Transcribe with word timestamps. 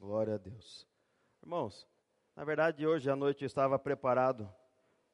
Glória 0.00 0.36
a 0.36 0.38
Deus. 0.38 0.88
Irmãos, 1.42 1.86
na 2.34 2.42
verdade, 2.42 2.86
hoje 2.86 3.10
à 3.10 3.14
noite 3.14 3.44
eu 3.44 3.46
estava 3.46 3.78
preparado, 3.78 4.50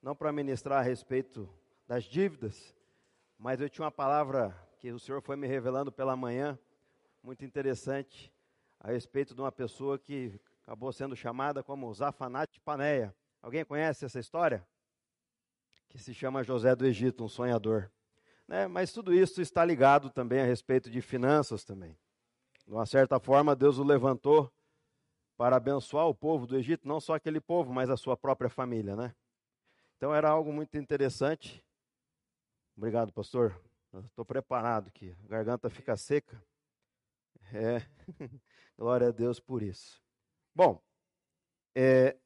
não 0.01 0.15
para 0.15 0.31
ministrar 0.31 0.79
a 0.79 0.83
respeito 0.83 1.53
das 1.89 2.05
dívidas, 2.05 2.73
mas 3.37 3.61
eu 3.61 3.69
tinha 3.69 3.85
uma 3.85 3.91
palavra 3.91 4.57
que 4.79 4.93
o 4.93 4.99
Senhor 5.01 5.21
foi 5.21 5.35
me 5.35 5.49
revelando 5.49 5.91
pela 5.91 6.15
manhã, 6.15 6.57
muito 7.21 7.45
interessante, 7.45 8.33
a 8.79 8.93
respeito 8.93 9.35
de 9.35 9.41
uma 9.41 9.51
pessoa 9.51 9.99
que 9.99 10.41
acabou 10.63 10.93
sendo 10.93 11.17
chamada 11.17 11.65
como 11.65 11.93
Zafanate 11.93 12.61
Paneia. 12.61 13.13
Alguém 13.43 13.65
conhece 13.65 14.05
essa 14.05 14.21
história? 14.21 14.65
Que 15.89 15.99
se 15.99 16.15
chama 16.15 16.45
José 16.45 16.77
do 16.77 16.87
Egito, 16.87 17.25
um 17.25 17.29
sonhador. 17.29 17.91
Né? 18.47 18.69
Mas 18.69 18.93
tudo 18.93 19.13
isso 19.13 19.43
está 19.43 19.65
ligado 19.65 20.11
também 20.11 20.43
a 20.43 20.47
respeito 20.47 20.89
de 20.89 21.01
finanças 21.01 21.65
também. 21.65 21.99
De 22.65 22.73
uma 22.73 22.87
certa 22.87 23.19
forma, 23.19 23.57
Deus 23.57 23.79
o 23.79 23.83
levantou 23.83 24.53
para 25.37 25.57
abençoar 25.57 26.09
o 26.09 26.15
povo 26.15 26.47
do 26.47 26.57
Egito, 26.57 26.89
não 26.89 27.01
só 27.01 27.15
aquele 27.15 27.41
povo, 27.41 27.73
mas 27.73 27.91
a 27.91 27.97
sua 27.97 28.17
própria 28.17 28.49
família, 28.49 28.97
né? 28.97 29.15
Então 29.97 30.15
era 30.15 30.31
algo 30.31 30.53
muito 30.53 30.77
interessante. 30.79 31.65
Obrigado, 32.77 33.13
pastor. 33.13 33.61
Estou 34.05 34.25
preparado 34.25 34.89
aqui. 34.89 35.17
A 35.25 35.29
garganta 35.29 35.71
fica 35.71 35.97
seca. 35.97 36.43
É, 37.53 37.79
glória 38.77 39.09
a 39.09 39.13
Deus 39.13 39.39
por 39.39 39.63
isso. 39.63 40.03
Bom, 40.55 40.83
é 41.75 42.17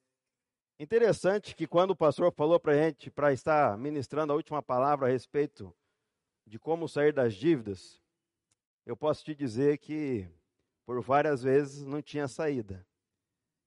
interessante 0.79 1.55
que 1.55 1.67
quando 1.67 1.91
o 1.91 1.95
pastor 1.95 2.33
falou 2.33 2.59
para 2.59 2.73
a 2.73 2.75
gente, 2.75 3.11
para 3.11 3.31
estar 3.33 3.77
ministrando 3.77 4.33
a 4.33 4.35
última 4.35 4.63
palavra 4.63 5.07
a 5.07 5.11
respeito 5.11 5.73
de 6.45 6.57
como 6.57 6.87
sair 6.87 7.13
das 7.13 7.33
dívidas, 7.33 8.01
eu 8.85 8.95
posso 8.97 9.23
te 9.23 9.35
dizer 9.35 9.77
que 9.77 10.27
por 10.85 11.01
várias 11.01 11.43
vezes 11.43 11.85
não 11.85 12.01
tinha 12.01 12.27
saída 12.27 12.85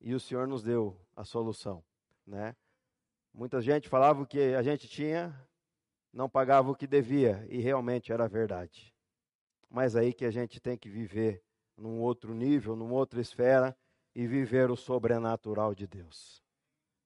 e 0.05 0.15
o 0.15 0.21
Senhor 0.21 0.47
nos 0.47 0.63
deu 0.63 1.01
a 1.17 1.25
solução, 1.25 1.83
né? 2.27 2.55
Muita 3.33 3.63
gente 3.63 3.89
falava 3.89 4.27
que 4.27 4.55
a 4.55 4.63
gente 4.63 4.87
tinha, 4.87 5.35
não 6.13 6.29
pagava 6.29 6.71
o 6.71 6.75
que 6.77 6.87
devia, 6.87 7.45
e 7.49 7.59
realmente 7.59 8.13
era 8.13 8.29
verdade. 8.29 8.95
Mas 9.71 9.97
aí 9.97 10.13
que 10.13 10.27
a 10.27 10.31
gente 10.31 10.61
tem 10.61 10.77
que 10.77 10.91
viver 10.91 11.43
num 11.75 12.01
outro 12.01 12.35
nível, 12.35 12.77
numa 12.77 12.93
outra 12.93 13.19
esfera, 13.19 13.75
e 14.15 14.27
viver 14.27 14.71
o 14.71 14.77
sobrenatural 14.77 15.75
de 15.75 15.87
Deus. 15.87 16.45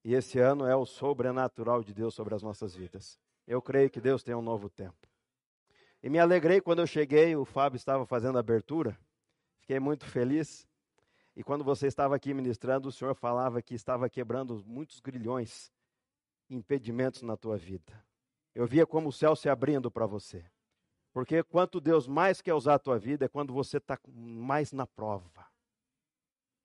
E 0.04 0.12
esse 0.12 0.41
ano 0.41 0.66
é 0.66 0.74
o 0.74 0.84
sobrenatural 0.84 1.84
de 1.84 1.94
Deus 1.94 2.14
sobre 2.14 2.34
as 2.34 2.42
nossas 2.42 2.74
vidas. 2.74 3.16
Eu 3.46 3.62
creio 3.62 3.88
que 3.88 4.00
Deus 4.00 4.24
tem 4.24 4.34
um 4.34 4.42
novo 4.42 4.69
tempo. 4.69 5.08
E 6.02 6.10
me 6.10 6.19
alegrei 6.19 6.60
quando 6.60 6.80
eu 6.80 6.86
cheguei, 6.86 7.34
o 7.36 7.44
Fábio 7.44 7.76
estava 7.76 8.04
fazendo 8.04 8.36
a 8.36 8.41
abertura. 8.41 8.98
Fiquei 9.60 9.78
muito 9.78 10.04
feliz. 10.04 10.67
E 11.39 11.44
quando 11.44 11.62
você 11.62 11.86
estava 11.86 12.17
aqui 12.17 12.34
ministrando, 12.34 12.89
o 12.89 12.92
Senhor 12.92 13.14
falava 13.14 13.62
que 13.62 13.72
estava 13.72 14.11
quebrando 14.11 14.61
muitos 14.67 14.98
grilhões, 14.98 15.72
impedimentos 16.50 17.22
na 17.22 17.36
tua 17.36 17.56
vida. 17.56 18.05
Eu 18.53 18.67
via 18.67 18.84
como 18.84 19.11
o 19.11 19.12
céu 19.12 19.36
se 19.36 19.48
abrindo 19.48 19.89
para 19.89 20.05
você. 20.05 20.44
Porque 21.12 21.44
quanto 21.44 21.81
Deus 21.81 22.09
mais 22.09 22.42
quer 22.42 22.55
usar 22.55 22.75
a 22.75 22.78
tua 22.81 22.98
vida 22.98 23.25
é 23.25 23.28
quando 23.28 23.53
você 23.53 23.77
está 23.77 23.97
mais 24.09 24.72
na 24.72 24.84
prova. 24.84 25.47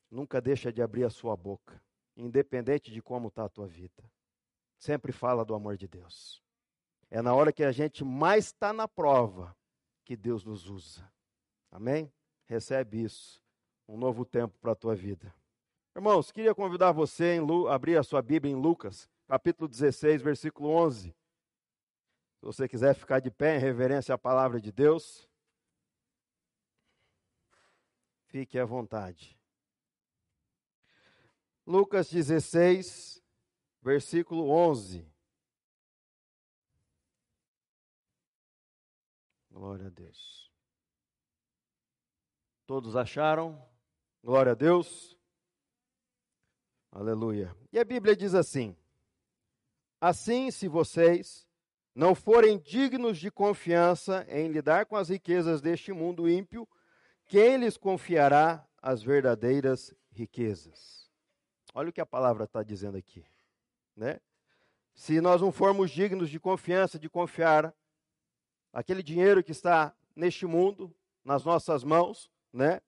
Nunca 0.10 0.42
deixa 0.42 0.74
de 0.74 0.82
abrir 0.82 1.04
a 1.04 1.10
sua 1.12 1.38
boca, 1.38 1.80
independente 2.18 2.92
de 2.92 3.00
como 3.00 3.28
está 3.28 3.46
a 3.46 3.50
tua 3.50 3.68
vida. 3.68 4.12
Sempre 4.80 5.12
fala 5.12 5.46
do 5.46 5.54
amor 5.54 5.78
de 5.78 5.88
Deus. 5.88 6.42
É 7.12 7.22
na 7.22 7.36
hora 7.36 7.54
que 7.54 7.64
a 7.64 7.72
gente 7.72 8.04
mais 8.04 8.46
está 8.46 8.74
na 8.74 8.88
prova 8.88 9.56
que 10.04 10.18
Deus 10.18 10.44
nos 10.44 10.68
usa. 10.68 11.08
Amém? 11.70 12.12
Recebe 12.48 13.04
isso 13.04 13.43
um 13.88 13.98
novo 13.98 14.26
tempo 14.26 14.58
para 14.60 14.72
a 14.72 14.76
tua 14.76 14.96
vida. 14.96 15.34
Irmãos, 15.96 16.32
queria 16.32 16.56
convidar 16.56 16.92
você 16.92 17.40
a 17.70 17.76
abrir 17.76 17.98
a 17.98 18.04
sua 18.04 18.22
Bíblia 18.22 18.52
em 18.52 18.56
Lucas, 18.56 19.10
capítulo 19.28 19.68
16, 19.68 20.22
versículo 20.22 20.70
11. 20.70 21.10
Se 21.10 22.46
você 22.46 22.68
quiser 22.68 22.96
ficar 22.96 23.20
de 23.20 23.30
pé 23.30 23.56
em 23.56 23.60
reverência 23.60 24.16
à 24.16 24.18
palavra 24.18 24.60
de 24.60 24.72
Deus, 24.72 25.30
fique 28.26 28.58
à 28.58 28.66
vontade. 28.66 29.40
Lucas 31.66 32.10
16, 32.10 33.24
versículo 33.82 34.50
11. 34.50 35.08
Glória 39.52 39.88
a 39.88 39.90
Deus. 39.90 40.52
Todos 42.66 42.96
acharam? 42.96 43.73
Glória 44.24 44.54
a 44.54 44.56
Deus. 44.56 45.18
Aleluia. 46.90 47.54
E 47.74 47.78
a 47.78 47.84
Bíblia 47.84 48.16
diz 48.16 48.34
assim: 48.34 48.74
Assim, 50.00 50.50
se 50.50 50.70
vocês 50.70 51.46
não 51.94 52.16
forem 52.16 52.58
dignos 52.58 53.18
de 53.18 53.30
confiança 53.30 54.26
em 54.30 54.48
lidar 54.48 54.86
com 54.86 54.96
as 54.96 55.10
riquezas 55.10 55.60
deste 55.60 55.92
mundo 55.92 56.30
ímpio, 56.30 56.66
quem 57.26 57.58
lhes 57.58 57.76
confiará 57.76 58.66
as 58.82 59.04
verdadeiras 59.04 59.94
riquezas? 60.10 61.12
Olha 61.74 61.90
o 61.90 61.94
que 61.94 62.00
a 62.00 62.06
palavra 62.06 62.46
está 62.46 62.64
dizendo 62.64 62.98
aqui, 62.98 63.26
né? 63.94 64.22
Se 64.94 65.20
nós 65.20 65.42
não 65.42 65.52
formos 65.52 65.92
dignos 65.92 66.30
de 66.30 66.40
confiança, 66.40 66.98
de 66.98 67.10
confiar 67.10 67.76
aquele 68.72 69.04
dinheiro 69.04 69.44
que 69.44 69.52
está 69.52 69.94
neste 70.16 70.46
mundo, 70.46 70.96
nas 71.26 71.44
nossas 71.44 71.84
mãos, 71.84 72.32
né? 72.54 72.80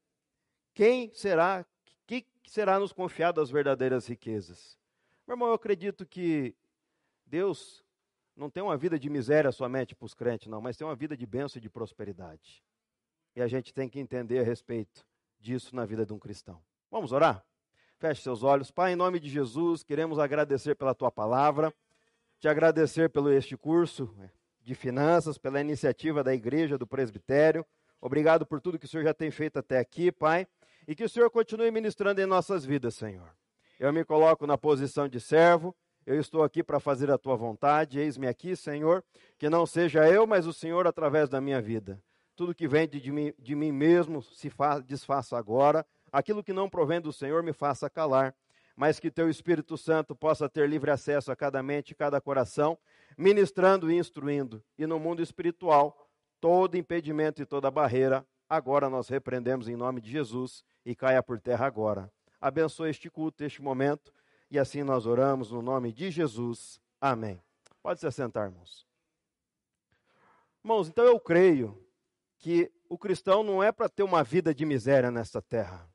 Quem 0.76 1.10
será, 1.14 1.66
que 2.06 2.26
será 2.46 2.78
nos 2.78 2.92
confiado 2.92 3.40
as 3.40 3.50
verdadeiras 3.50 4.06
riquezas? 4.08 4.78
Meu 5.26 5.36
irmão, 5.36 5.48
eu 5.48 5.54
acredito 5.54 6.06
que 6.06 6.54
Deus 7.26 7.82
não 8.36 8.50
tem 8.50 8.62
uma 8.62 8.76
vida 8.76 9.00
de 9.00 9.10
miséria 9.10 9.54
somente 9.54 9.96
para 9.96 10.06
os 10.06 10.14
crentes, 10.14 10.50
não, 10.50 10.60
mas 10.60 10.76
tem 10.76 10.86
uma 10.86 10.96
vida 10.96 11.16
de 11.16 11.26
bênção 11.26 11.60
e 11.60 11.62
de 11.62 11.70
prosperidade. 11.70 12.62
E 13.38 13.42
a 13.42 13.48
gente 13.48 13.74
tem 13.74 13.88
que 13.88 14.02
entender 14.02 14.40
a 14.40 14.44
respeito 14.44 15.08
disso 15.40 15.74
na 15.74 15.86
vida 15.86 16.06
de 16.06 16.12
um 16.12 16.20
cristão. 16.20 16.62
Vamos 16.92 17.14
orar? 17.14 17.42
Feche 17.98 18.22
seus 18.22 18.44
olhos. 18.44 18.70
Pai, 18.70 18.92
em 18.92 18.98
nome 18.98 19.18
de 19.18 19.30
Jesus, 19.30 19.82
queremos 19.82 20.20
agradecer 20.20 20.76
pela 20.76 20.94
tua 20.94 21.10
palavra, 21.10 21.74
te 22.38 22.50
agradecer 22.50 23.10
pelo 23.10 23.32
este 23.32 23.56
curso 23.56 24.14
de 24.60 24.76
finanças, 24.76 25.38
pela 25.38 25.62
iniciativa 25.62 26.22
da 26.22 26.34
igreja, 26.34 26.78
do 26.78 26.86
presbitério. 26.86 27.66
Obrigado 28.02 28.46
por 28.46 28.60
tudo 28.60 28.78
que 28.78 28.86
o 28.86 28.90
Senhor 28.90 29.04
já 29.04 29.14
tem 29.14 29.32
feito 29.32 29.58
até 29.58 29.80
aqui, 29.80 30.12
Pai 30.12 30.46
e 30.88 30.96
que 30.96 31.04
o 31.04 31.10
Senhor 31.10 31.30
continue 31.30 31.72
ministrando 31.72 32.22
em 32.22 32.26
nossas 32.26 32.66
vidas, 32.66 32.96
Senhor. 32.96 33.30
Eu 33.80 33.92
me 33.92 34.06
coloco 34.06 34.48
na 34.48 34.58
posição 34.58 35.08
de 35.08 35.20
servo, 35.20 35.76
eu 36.06 36.20
estou 36.20 36.44
aqui 36.44 36.64
para 36.64 36.80
fazer 36.80 37.10
a 37.10 37.18
tua 37.18 37.36
vontade, 37.36 38.00
eis-me 38.00 38.28
aqui, 38.28 38.56
Senhor, 38.56 39.04
que 39.38 39.50
não 39.50 39.66
seja 39.66 40.08
eu, 40.08 40.28
mas 40.28 40.46
o 40.46 40.54
Senhor 40.54 40.86
através 40.86 41.30
da 41.30 41.42
minha 41.42 41.60
vida. 41.62 42.02
Tudo 42.36 42.54
que 42.54 42.68
vem 42.68 42.88
de 42.88 43.12
mim, 43.12 43.34
de 43.40 43.56
mim 43.56 43.72
mesmo 43.72 44.22
se 44.22 44.52
desfaça 44.86 45.38
agora, 45.38 45.86
aquilo 46.12 46.44
que 46.44 46.54
não 46.54 46.70
provém 46.70 47.02
do 47.02 47.12
Senhor 47.12 47.42
me 47.42 47.54
faça 47.54 47.90
calar, 47.90 48.36
mas 48.76 49.00
que 49.00 49.10
teu 49.10 49.30
Espírito 49.30 49.78
Santo 49.78 50.16
possa 50.16 50.48
ter 50.48 50.70
livre 50.70 50.92
acesso 50.92 51.32
a 51.32 51.36
cada 51.36 51.64
mente 51.64 51.92
e 51.92 51.96
cada 51.96 52.22
coração, 52.22 52.78
ministrando 53.18 53.90
e 53.90 53.98
instruindo, 53.98 54.62
e 54.78 54.86
no 54.86 55.00
mundo 55.00 55.24
espiritual, 55.24 56.10
todo 56.40 56.78
impedimento 56.78 57.42
e 57.42 57.46
toda 57.46 57.72
barreira, 57.72 58.26
agora 58.50 58.90
nós 58.90 59.08
repreendemos 59.08 59.68
em 59.68 59.76
nome 59.76 60.02
de 60.02 60.10
Jesus 60.10 60.64
e 60.86 60.96
caia 60.96 61.22
por 61.22 61.40
terra 61.40 61.66
agora. 61.66 62.12
Abençoe 62.40 62.90
este 62.90 63.10
culto, 63.10 63.44
este 63.44 63.62
momento, 63.62 64.14
e 64.50 64.60
assim 64.60 64.84
nós 64.84 65.06
oramos 65.06 65.52
no 65.52 65.62
nome 65.62 65.92
de 65.92 66.12
Jesus. 66.12 66.80
Amém. 67.02 67.42
Pode 67.82 68.00
se 68.00 68.08
assentar, 68.08 68.46
irmãos. 68.46 68.86
Irmãos, 70.64 70.88
então 70.88 71.06
eu 71.06 71.20
creio 71.20 71.86
que 72.38 72.72
o 72.90 72.98
cristão 72.98 73.44
não 73.44 73.64
é 73.64 73.72
para 73.72 73.90
ter 73.90 74.04
uma 74.04 74.24
vida 74.24 74.54
de 74.54 74.66
miséria 74.66 75.12
nesta 75.12 75.42
terra, 75.42 75.90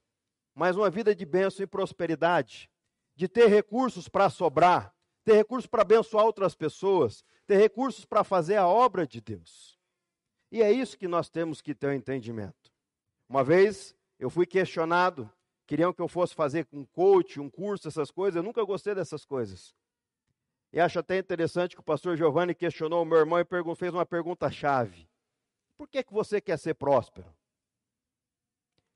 mas 0.54 0.76
uma 0.76 0.90
vida 0.90 1.14
de 1.14 1.24
bênção 1.24 1.62
e 1.64 1.66
prosperidade, 1.66 2.70
de 3.14 3.28
ter 3.28 3.48
recursos 3.48 4.08
para 4.08 4.28
sobrar, 4.30 4.94
ter 5.24 5.34
recursos 5.34 5.66
para 5.66 5.82
abençoar 5.82 6.24
outras 6.24 6.54
pessoas, 6.54 7.24
ter 7.46 7.56
recursos 7.56 8.04
para 8.04 8.22
fazer 8.22 8.56
a 8.56 8.66
obra 8.66 9.06
de 9.06 9.20
Deus. 9.20 9.79
E 10.50 10.62
é 10.62 10.72
isso 10.72 10.98
que 10.98 11.06
nós 11.06 11.28
temos 11.28 11.60
que 11.60 11.74
ter 11.74 11.86
o 11.86 11.90
um 11.90 11.92
entendimento. 11.92 12.72
Uma 13.28 13.44
vez 13.44 13.94
eu 14.18 14.28
fui 14.28 14.44
questionado, 14.44 15.30
queriam 15.66 15.92
que 15.92 16.02
eu 16.02 16.08
fosse 16.08 16.34
fazer 16.34 16.66
um 16.72 16.84
coach, 16.84 17.38
um 17.38 17.48
curso, 17.48 17.86
essas 17.86 18.10
coisas. 18.10 18.36
Eu 18.36 18.42
nunca 18.42 18.62
gostei 18.64 18.94
dessas 18.94 19.24
coisas. 19.24 19.74
E 20.72 20.80
acho 20.80 20.98
até 20.98 21.18
interessante 21.18 21.74
que 21.74 21.80
o 21.80 21.84
pastor 21.84 22.16
Giovanni 22.16 22.54
questionou 22.54 23.02
o 23.02 23.06
meu 23.06 23.18
irmão 23.18 23.38
e 23.38 23.76
fez 23.76 23.94
uma 23.94 24.06
pergunta-chave. 24.06 25.08
Por 25.76 25.88
que, 25.88 26.02
que 26.02 26.12
você 26.12 26.40
quer 26.40 26.58
ser 26.58 26.74
próspero? 26.74 27.26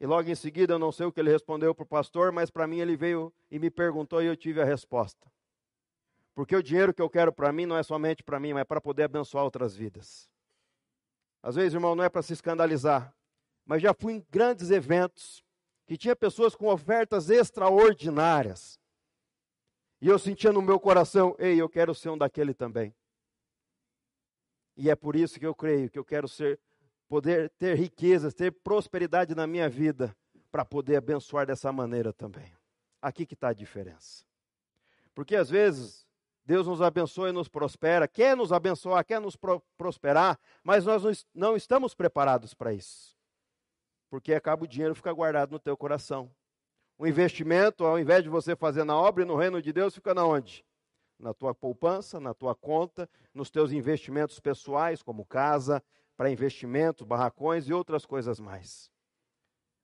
E 0.01 0.07
logo 0.07 0.29
em 0.29 0.35
seguida, 0.35 0.75
eu 0.75 0.79
não 0.79 0.93
sei 0.93 1.07
o 1.07 1.13
que 1.13 1.21
ele 1.21 1.31
respondeu 1.31 1.75
para 1.75 1.85
o 1.85 1.87
pastor, 1.87 2.31
mas 2.31 2.51
para 2.51 2.67
mim 2.67 2.79
ele 2.79 2.97
veio 2.97 3.33
e 3.51 3.59
me 3.59 3.71
perguntou 3.71 4.23
e 4.23 4.27
eu 4.27 4.37
tive 4.37 4.61
a 4.61 4.65
resposta. 4.65 5.27
Porque 6.35 6.55
o 6.55 6.63
dinheiro 6.63 6.93
que 6.93 7.01
eu 7.01 7.09
quero 7.09 7.33
para 7.33 7.53
mim 7.53 7.65
não 7.65 7.77
é 7.77 7.83
somente 7.83 8.23
para 8.23 8.41
mim, 8.41 8.53
mas 8.53 8.63
é 8.63 8.65
para 8.65 8.81
poder 8.81 9.05
abençoar 9.05 9.45
outras 9.45 9.75
vidas. 9.75 10.29
Às 11.45 11.57
vezes, 11.57 11.75
irmão, 11.75 11.95
não 11.95 12.03
é 12.03 12.09
para 12.09 12.23
se 12.23 12.33
escandalizar, 12.33 13.15
mas 13.67 13.83
já 13.83 13.93
fui 13.93 14.15
em 14.15 14.27
grandes 14.31 14.71
eventos 14.71 15.45
que 15.87 15.95
tinha 15.95 16.17
pessoas 16.17 16.55
com 16.55 16.69
ofertas 16.69 17.29
extraordinárias. 17.29 18.81
E 20.01 20.09
eu 20.09 20.19
sentia 20.19 20.51
no 20.51 20.63
meu 20.63 20.81
coração, 20.81 21.37
ei, 21.39 21.61
eu 21.61 21.69
quero 21.69 21.95
ser 21.95 22.09
um 22.09 22.17
daquele 22.17 22.55
também. 22.55 22.95
E 24.75 24.89
é 24.89 24.97
por 24.97 25.15
isso 25.15 25.39
que 25.39 25.45
eu 25.45 25.55
creio 25.55 25.91
que 25.91 25.99
eu 25.99 26.05
quero 26.05 26.27
ser, 26.27 26.59
poder 27.07 27.51
ter 27.59 27.77
riquezas, 27.77 28.33
ter 28.33 28.51
prosperidade 28.51 29.35
na 29.35 29.47
minha 29.47 29.69
vida, 29.69 30.17
para 30.51 30.65
poder 30.65 30.97
abençoar 30.97 31.47
dessa 31.47 31.71
maneira 31.71 32.11
também. 32.11 32.51
Aqui 33.03 33.27
que 33.27 33.35
está 33.35 33.49
a 33.49 33.53
diferença. 33.53 34.25
Porque 35.15 35.37
às 35.37 35.51
vezes 35.51 36.04
Deus 36.45 36.67
nos 36.67 36.83
abençoa 36.83 37.31
e 37.31 37.33
nos 37.33 37.49
prospera, 37.49 38.07
quer 38.07 38.37
nos 38.37 38.53
abençoar, 38.53 39.05
quer 39.05 39.21
nos 39.21 39.35
pro 39.35 39.63
prosperar, 39.79 40.39
mas 40.63 40.85
nós 40.85 41.27
não 41.35 41.57
estamos 41.57 41.95
preparados 41.95 42.53
para 42.53 42.73
isso. 42.73 43.17
Porque 44.11 44.35
acaba 44.35 44.65
o 44.65 44.69
dinheiro 44.69 44.95
fica 44.95 45.13
guardado 45.13 45.53
no 45.53 45.59
teu 45.59 45.77
coração. 45.77 46.31
O 46.99 47.07
investimento, 47.07 47.85
ao 47.85 47.99
invés 47.99 48.23
de 48.23 48.29
você 48.29 48.55
fazer 48.55 48.85
na 48.85 48.97
obra 48.97 49.25
e 49.25 49.27
no 49.27 49.37
reino 49.37 49.61
de 49.61 49.73
Deus, 49.73 49.95
fica 49.95 50.15
na 50.15 50.25
onde? 50.25 50.65
Na 51.19 51.33
tua 51.33 51.55
poupança, 51.55 52.21
na 52.21 52.35
tua 52.35 52.55
conta, 52.55 53.09
nos 53.33 53.51
teus 53.51 53.73
investimentos 53.73 54.39
pessoais, 54.39 55.03
como 55.03 55.25
casa, 55.25 55.83
para 56.17 56.31
investimentos, 56.31 57.07
barracões 57.07 57.69
e 57.69 57.73
outras 57.73 58.05
coisas 58.05 58.39
mais. 58.39 58.91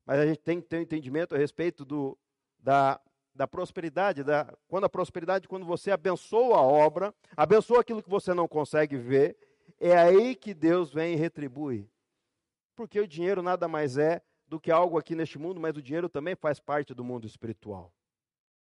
Mas 0.04 0.20
a 0.20 0.26
gente 0.26 0.40
tem 0.40 0.60
que 0.60 0.68
ter 0.68 0.78
um 0.78 0.82
entendimento 0.82 1.34
a 1.34 1.38
respeito 1.38 1.84
do, 1.84 2.18
da 2.58 3.00
da 3.34 3.46
prosperidade, 3.46 4.22
da, 4.22 4.52
quando 4.68 4.84
a 4.84 4.88
prosperidade, 4.88 5.48
quando 5.48 5.64
você 5.64 5.90
abençoa 5.90 6.56
a 6.56 6.62
obra, 6.62 7.14
abençoa 7.36 7.80
aquilo 7.80 8.02
que 8.02 8.10
você 8.10 8.34
não 8.34 8.48
consegue 8.48 8.96
ver, 8.96 9.36
é 9.78 9.96
aí 9.96 10.34
que 10.34 10.52
Deus 10.52 10.92
vem 10.92 11.14
e 11.14 11.16
retribui. 11.16 11.88
Porque 12.74 13.00
o 13.00 13.06
dinheiro 13.06 13.42
nada 13.42 13.68
mais 13.68 13.96
é 13.96 14.22
do 14.46 14.60
que 14.60 14.70
algo 14.70 14.98
aqui 14.98 15.14
neste 15.14 15.38
mundo, 15.38 15.60
mas 15.60 15.76
o 15.76 15.82
dinheiro 15.82 16.08
também 16.08 16.34
faz 16.34 16.58
parte 16.58 16.92
do 16.92 17.04
mundo 17.04 17.26
espiritual. 17.26 17.92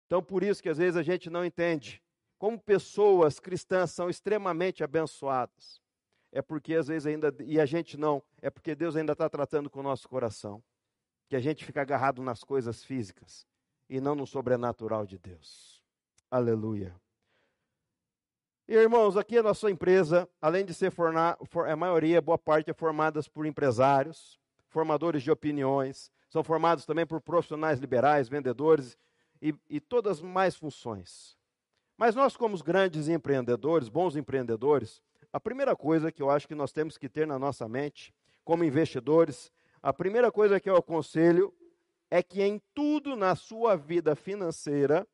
Então, 0.05 0.21
por 0.21 0.43
isso 0.43 0.61
que 0.61 0.69
às 0.69 0.77
vezes 0.77 0.97
a 0.97 1.03
gente 1.03 1.29
não 1.29 1.45
entende 1.45 2.01
como 2.37 2.59
pessoas 2.59 3.39
cristãs 3.39 3.91
são 3.91 4.09
extremamente 4.09 4.83
abençoadas. 4.83 5.81
É 6.31 6.41
porque 6.41 6.75
às 6.75 6.87
vezes 6.87 7.05
ainda, 7.05 7.35
e 7.43 7.59
a 7.59 7.65
gente 7.65 7.97
não, 7.97 8.21
é 8.41 8.49
porque 8.49 8.75
Deus 8.75 8.95
ainda 8.95 9.13
está 9.13 9.29
tratando 9.29 9.69
com 9.69 9.79
o 9.79 9.83
nosso 9.83 10.07
coração. 10.07 10.63
Que 11.27 11.35
a 11.35 11.39
gente 11.39 11.63
fica 11.63 11.81
agarrado 11.81 12.21
nas 12.23 12.43
coisas 12.43 12.83
físicas 12.83 13.48
e 13.89 13.99
não 13.99 14.15
no 14.15 14.27
sobrenatural 14.27 15.05
de 15.05 15.17
Deus. 15.17 15.83
Aleluia. 16.29 16.95
E, 18.67 18.75
irmãos, 18.75 19.17
aqui 19.17 19.37
a 19.37 19.43
nossa 19.43 19.69
empresa, 19.71 20.29
além 20.39 20.63
de 20.63 20.75
ser 20.75 20.91
formar, 20.91 21.37
a 21.67 21.75
maioria, 21.75 22.21
boa 22.21 22.37
parte 22.37 22.69
é 22.69 22.73
formada 22.73 23.19
por 23.33 23.47
empresários, 23.47 24.39
formadores 24.67 25.23
de 25.23 25.31
opiniões, 25.31 26.11
são 26.29 26.43
formados 26.43 26.85
também 26.85 27.05
por 27.05 27.19
profissionais 27.19 27.79
liberais, 27.79 28.29
vendedores 28.29 28.95
e, 29.41 29.55
e 29.67 29.79
todas 29.79 30.21
mais 30.21 30.55
funções. 30.55 31.35
Mas 31.97 32.13
nós, 32.13 32.37
como 32.37 32.53
os 32.53 32.61
grandes 32.61 33.07
empreendedores, 33.07 33.89
bons 33.89 34.15
empreendedores, 34.15 35.01
a 35.33 35.39
primeira 35.39 35.75
coisa 35.75 36.11
que 36.11 36.21
eu 36.21 36.29
acho 36.29 36.47
que 36.47 36.55
nós 36.55 36.71
temos 36.71 36.97
que 36.97 37.09
ter 37.09 37.25
na 37.25 37.39
nossa 37.39 37.67
mente, 37.67 38.13
como 38.45 38.63
investidores, 38.63 39.51
a 39.81 39.91
primeira 39.91 40.31
coisa 40.31 40.59
que 40.59 40.69
eu 40.69 40.75
aconselho 40.75 41.53
é 42.09 42.23
que 42.23 42.41
em 42.41 42.61
tudo 42.73 43.15
na 43.15 43.35
sua 43.35 43.75
vida 43.75 44.15
financeira 44.15 45.07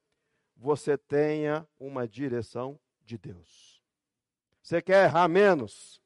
você 0.55 0.97
tenha 0.97 1.67
uma 1.79 2.07
direção 2.07 2.79
de 3.03 3.17
Deus. 3.17 3.81
Você 4.61 4.81
quer 4.81 5.05
errar 5.05 5.27
menos? 5.27 6.01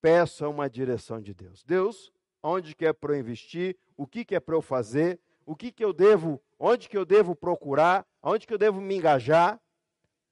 Peça 0.00 0.48
uma 0.48 0.68
direção 0.68 1.20
de 1.20 1.32
Deus. 1.32 1.62
Deus, 1.62 2.12
onde 2.42 2.74
que 2.74 2.84
é 2.84 2.92
para 2.92 3.14
eu 3.14 3.20
investir? 3.20 3.78
O 3.96 4.06
que, 4.06 4.24
que 4.24 4.34
é 4.34 4.40
para 4.40 4.56
eu 4.56 4.62
fazer? 4.62 5.20
O 5.46 5.54
que, 5.54 5.70
que 5.70 5.84
eu 5.84 5.92
devo, 5.92 6.42
onde 6.58 6.88
que 6.88 6.96
eu 6.96 7.04
devo 7.04 7.34
procurar? 7.34 8.06
Onde 8.22 8.46
que 8.46 8.52
eu 8.52 8.58
devo 8.58 8.80
me 8.80 8.96
engajar 8.96 9.60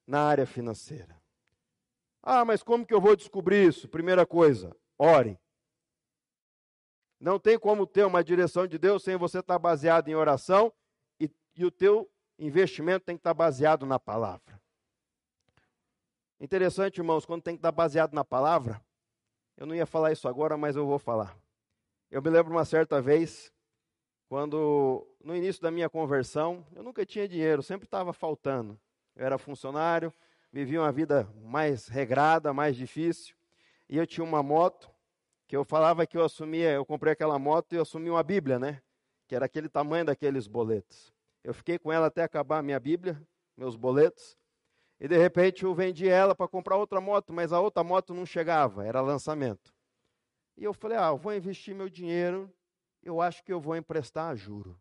na 0.06 0.22
área 0.22 0.46
financeira? 0.46 1.20
Ah, 2.22 2.44
mas 2.44 2.62
como 2.62 2.84
que 2.84 2.92
eu 2.92 3.00
vou 3.00 3.16
descobrir 3.16 3.66
isso? 3.66 3.88
Primeira 3.88 4.26
coisa, 4.26 4.76
ore. 4.98 5.38
Não 7.20 7.38
tem 7.38 7.58
como 7.58 7.86
ter 7.86 8.04
uma 8.06 8.24
direção 8.24 8.66
de 8.66 8.78
Deus 8.78 9.04
sem 9.04 9.14
você 9.16 9.40
estar 9.40 9.58
baseado 9.58 10.08
em 10.08 10.14
oração 10.14 10.72
e, 11.20 11.30
e 11.54 11.66
o 11.66 11.70
teu 11.70 12.10
investimento 12.38 13.04
tem 13.04 13.14
que 13.14 13.20
estar 13.20 13.34
baseado 13.34 13.84
na 13.84 13.98
palavra. 13.98 14.58
Interessante, 16.40 16.96
irmãos, 16.96 17.26
quando 17.26 17.42
tem 17.42 17.54
que 17.54 17.58
estar 17.58 17.70
baseado 17.70 18.14
na 18.14 18.24
palavra, 18.24 18.82
eu 19.58 19.66
não 19.66 19.74
ia 19.74 19.84
falar 19.84 20.10
isso 20.10 20.26
agora, 20.26 20.56
mas 20.56 20.74
eu 20.74 20.86
vou 20.86 20.98
falar. 20.98 21.36
Eu 22.10 22.22
me 22.22 22.30
lembro 22.30 22.50
uma 22.50 22.64
certa 22.64 23.02
vez, 23.02 23.52
quando 24.26 25.06
no 25.22 25.36
início 25.36 25.60
da 25.60 25.70
minha 25.70 25.90
conversão, 25.90 26.66
eu 26.74 26.82
nunca 26.82 27.04
tinha 27.04 27.28
dinheiro, 27.28 27.62
sempre 27.62 27.86
estava 27.86 28.14
faltando. 28.14 28.80
Eu 29.14 29.26
era 29.26 29.36
funcionário, 29.36 30.10
vivia 30.50 30.80
uma 30.80 30.90
vida 30.90 31.28
mais 31.42 31.86
regrada, 31.88 32.54
mais 32.54 32.74
difícil, 32.74 33.36
e 33.86 33.98
eu 33.98 34.06
tinha 34.06 34.24
uma 34.24 34.42
moto, 34.42 34.90
que 35.50 35.56
eu 35.56 35.64
falava 35.64 36.06
que 36.06 36.16
eu 36.16 36.22
assumia, 36.22 36.70
eu 36.70 36.86
comprei 36.86 37.12
aquela 37.12 37.36
moto 37.36 37.72
e 37.72 37.76
eu 37.76 37.82
assumi 37.82 38.08
uma 38.08 38.22
Bíblia, 38.22 38.56
né? 38.56 38.80
Que 39.26 39.34
era 39.34 39.46
aquele 39.46 39.68
tamanho 39.68 40.04
daqueles 40.04 40.46
boletos. 40.46 41.12
Eu 41.42 41.52
fiquei 41.52 41.76
com 41.76 41.90
ela 41.90 42.06
até 42.06 42.22
acabar 42.22 42.58
a 42.58 42.62
minha 42.62 42.78
Bíblia, 42.78 43.20
meus 43.56 43.74
boletos. 43.74 44.38
E 45.00 45.08
de 45.08 45.16
repente 45.16 45.64
eu 45.64 45.74
vendi 45.74 46.08
ela 46.08 46.36
para 46.36 46.46
comprar 46.46 46.76
outra 46.76 47.00
moto, 47.00 47.32
mas 47.32 47.52
a 47.52 47.58
outra 47.58 47.82
moto 47.82 48.14
não 48.14 48.24
chegava, 48.24 48.86
era 48.86 49.00
lançamento. 49.00 49.74
E 50.56 50.62
eu 50.62 50.72
falei: 50.72 50.96
"Ah, 50.96 51.08
eu 51.08 51.16
vou 51.16 51.34
investir 51.34 51.74
meu 51.74 51.88
dinheiro, 51.88 52.48
eu 53.02 53.20
acho 53.20 53.42
que 53.42 53.52
eu 53.52 53.60
vou 53.60 53.74
emprestar 53.74 54.30
a 54.30 54.36
juro. 54.36 54.80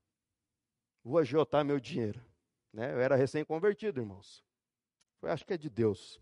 Vou 1.03 1.17
agiotar 1.17 1.65
meu 1.65 1.79
dinheiro", 1.79 2.23
né? 2.71 2.93
Eu 2.93 2.99
era 2.99 3.15
recém-convertido, 3.15 4.01
irmãos. 4.01 4.45
Eu 5.23 5.31
acho 5.31 5.43
que 5.43 5.53
é 5.53 5.57
de 5.57 5.67
Deus. 5.67 6.21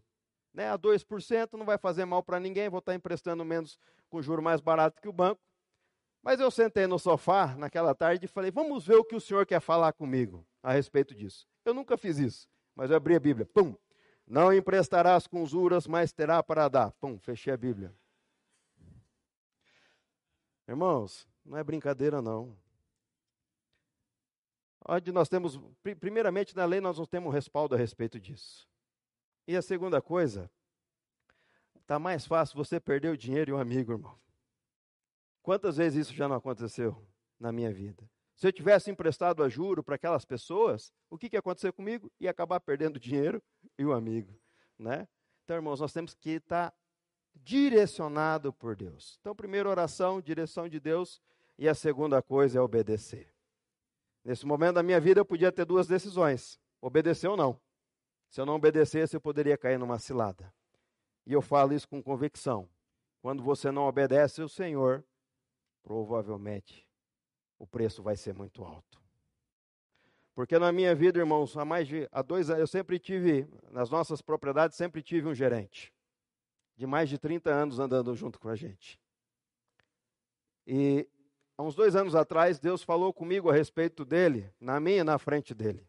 Né? 0.53 0.69
A 0.69 0.77
2% 0.77 1.57
não 1.57 1.65
vai 1.65 1.77
fazer 1.77 2.05
mal 2.05 2.23
para 2.23 2.39
ninguém, 2.39 2.69
vou 2.69 2.79
estar 2.79 2.95
emprestando 2.95 3.43
menos 3.43 3.77
com 4.09 4.21
juro 4.21 4.41
mais 4.41 4.61
barato 4.61 5.01
que 5.01 5.07
o 5.07 5.13
banco. 5.13 5.41
Mas 6.21 6.39
eu 6.39 6.51
sentei 6.51 6.87
no 6.87 6.99
sofá 6.99 7.55
naquela 7.55 7.95
tarde 7.95 8.25
e 8.25 8.27
falei: 8.27 8.51
vamos 8.51 8.85
ver 8.85 8.95
o 8.95 9.03
que 9.03 9.15
o 9.15 9.21
senhor 9.21 9.45
quer 9.45 9.59
falar 9.59 9.93
comigo 9.93 10.45
a 10.61 10.71
respeito 10.71 11.15
disso. 11.15 11.47
Eu 11.63 11.73
nunca 11.73 11.97
fiz 11.97 12.17
isso, 12.17 12.49
mas 12.75 12.89
eu 12.89 12.97
abri 12.97 13.15
a 13.15 13.19
Bíblia. 13.19 13.45
Pum! 13.45 13.75
Não 14.25 14.51
emprestarás 14.51 15.25
com 15.25 15.45
juros, 15.45 15.87
mas 15.87 16.11
terá 16.11 16.43
para 16.43 16.67
dar. 16.67 16.91
Pum, 16.93 17.17
fechei 17.17 17.53
a 17.53 17.57
Bíblia. 17.57 17.95
Irmãos, 20.67 21.25
não 21.45 21.57
é 21.57 21.63
brincadeira 21.63 22.21
não. 22.21 22.57
Onde 24.85 25.11
nós 25.13 25.29
temos, 25.29 25.57
primeiramente 25.99 26.55
na 26.55 26.65
lei 26.65 26.81
nós 26.81 26.97
não 26.97 27.05
temos 27.05 27.33
respaldo 27.33 27.73
a 27.73 27.77
respeito 27.77 28.19
disso. 28.19 28.67
E 29.47 29.55
a 29.55 29.61
segunda 29.61 30.01
coisa, 30.01 30.51
está 31.87 31.97
mais 31.97 32.27
fácil 32.27 32.57
você 32.57 32.81
perder 32.81 33.09
o 33.13 33.17
dinheiro 33.17 33.51
e 33.51 33.53
um 33.53 33.57
amigo, 33.57 33.93
irmão. 33.93 34.19
Quantas 35.41 35.77
vezes 35.77 36.07
isso 36.07 36.13
já 36.13 36.27
não 36.27 36.35
aconteceu 36.35 37.01
na 37.39 37.49
minha 37.49 37.71
vida? 37.71 38.03
Se 38.35 38.45
eu 38.45 38.51
tivesse 38.51 38.91
emprestado 38.91 39.41
a 39.41 39.47
juro 39.47 39.81
para 39.81 39.95
aquelas 39.95 40.25
pessoas, 40.25 40.93
o 41.09 41.17
que, 41.17 41.29
que 41.29 41.37
ia 41.37 41.39
acontecer 41.39 41.71
comigo? 41.71 42.11
Ia 42.19 42.29
acabar 42.29 42.59
perdendo 42.59 42.97
o 42.97 42.99
dinheiro 42.99 43.41
e 43.79 43.85
o 43.85 43.93
amigo, 43.93 44.37
né? 44.77 45.07
Então, 45.45 45.55
irmãos, 45.55 45.79
nós 45.79 45.93
temos 45.93 46.13
que 46.13 46.31
estar 46.31 46.73
direcionado 47.33 48.51
por 48.51 48.75
Deus. 48.75 49.17
Então, 49.21 49.33
primeira 49.33 49.69
oração, 49.69 50.19
direção 50.19 50.67
de 50.67 50.81
Deus, 50.81 51.21
e 51.57 51.69
a 51.69 51.73
segunda 51.73 52.21
coisa 52.21 52.59
é 52.59 52.61
obedecer. 52.61 53.33
Nesse 54.25 54.45
momento 54.45 54.75
da 54.75 54.83
minha 54.83 54.99
vida 54.99 55.21
eu 55.21 55.25
podia 55.25 55.53
ter 55.53 55.63
duas 55.63 55.87
decisões: 55.87 56.59
obedecer 56.81 57.29
ou 57.29 57.37
não. 57.37 57.57
Se 58.29 58.41
eu 58.41 58.45
não 58.45 58.55
obedecesse, 58.55 59.15
eu 59.15 59.21
poderia 59.21 59.57
cair 59.57 59.79
numa 59.79 59.97
cilada. 59.97 60.53
E 61.27 61.33
eu 61.33 61.41
falo 61.41 61.73
isso 61.73 61.89
com 61.89 62.01
convicção. 62.01 62.69
Quando 63.21 63.43
você 63.43 63.69
não 63.69 63.83
obedece 63.83 64.41
ao 64.41 64.47
Senhor, 64.47 65.03
provavelmente 65.83 66.87
o 67.59 67.67
preço 67.67 68.01
vai 68.01 68.15
ser 68.15 68.33
muito 68.33 68.63
alto. 68.63 69.01
Porque 70.33 70.57
na 70.57 70.71
minha 70.71 70.95
vida, 70.95 71.19
irmãos, 71.19 71.57
há 71.57 71.65
mais 71.65 71.85
de 71.85 72.07
há 72.13 72.21
dois 72.21 72.49
anos, 72.49 72.61
eu 72.61 72.67
sempre 72.67 72.97
tive, 72.97 73.45
nas 73.69 73.89
nossas 73.89 74.21
propriedades, 74.21 74.77
sempre 74.77 75.03
tive 75.03 75.27
um 75.27 75.35
gerente. 75.35 75.93
De 76.77 76.87
mais 76.87 77.09
de 77.09 77.17
30 77.17 77.49
anos 77.49 77.77
andando 77.77 78.15
junto 78.15 78.39
com 78.39 78.47
a 78.47 78.55
gente. 78.55 78.97
E 80.65 81.09
há 81.57 81.63
uns 81.63 81.75
dois 81.75 81.93
anos 81.93 82.15
atrás, 82.15 82.57
Deus 82.57 82.83
falou 82.83 83.11
comigo 83.11 83.49
a 83.49 83.53
respeito 83.53 84.05
dele, 84.05 84.49
na 84.61 84.79
minha 84.79 85.01
e 85.01 85.03
na 85.03 85.17
frente 85.17 85.53
dele. 85.53 85.85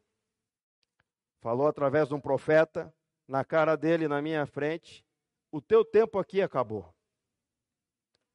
Falou 1.40 1.68
através 1.68 2.08
de 2.08 2.14
um 2.14 2.20
profeta, 2.20 2.92
na 3.28 3.44
cara 3.44 3.76
dele, 3.76 4.08
na 4.08 4.20
minha 4.20 4.44
frente: 4.46 5.06
O 5.50 5.60
teu 5.60 5.84
tempo 5.84 6.18
aqui 6.18 6.42
acabou. 6.42 6.92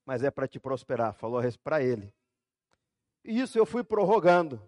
Mas 0.05 0.24
é 0.24 0.32
para 0.32 0.48
te 0.48 0.60
prosperar. 0.60 1.13
Falou 1.13 1.41
para 1.63 1.82
ele. 1.82 2.13
E 3.24 3.39
isso 3.39 3.58
eu 3.58 3.65
fui 3.65 3.84
prorrogando. 3.84 4.62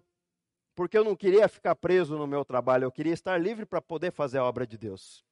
Porque 0.74 0.96
eu 0.96 1.04
não 1.04 1.16
queria 1.16 1.48
ficar 1.48 1.74
preso 1.74 2.16
no 2.16 2.26
meu 2.26 2.44
trabalho. 2.44 2.84
Eu 2.84 2.92
queria 2.92 3.12
estar 3.12 3.36
livre 3.38 3.66
para 3.66 3.80
poder 3.80 4.12
fazer 4.12 4.38
a 4.38 4.44
obra 4.44 4.66
de 4.66 4.78
Deus. 4.78 5.24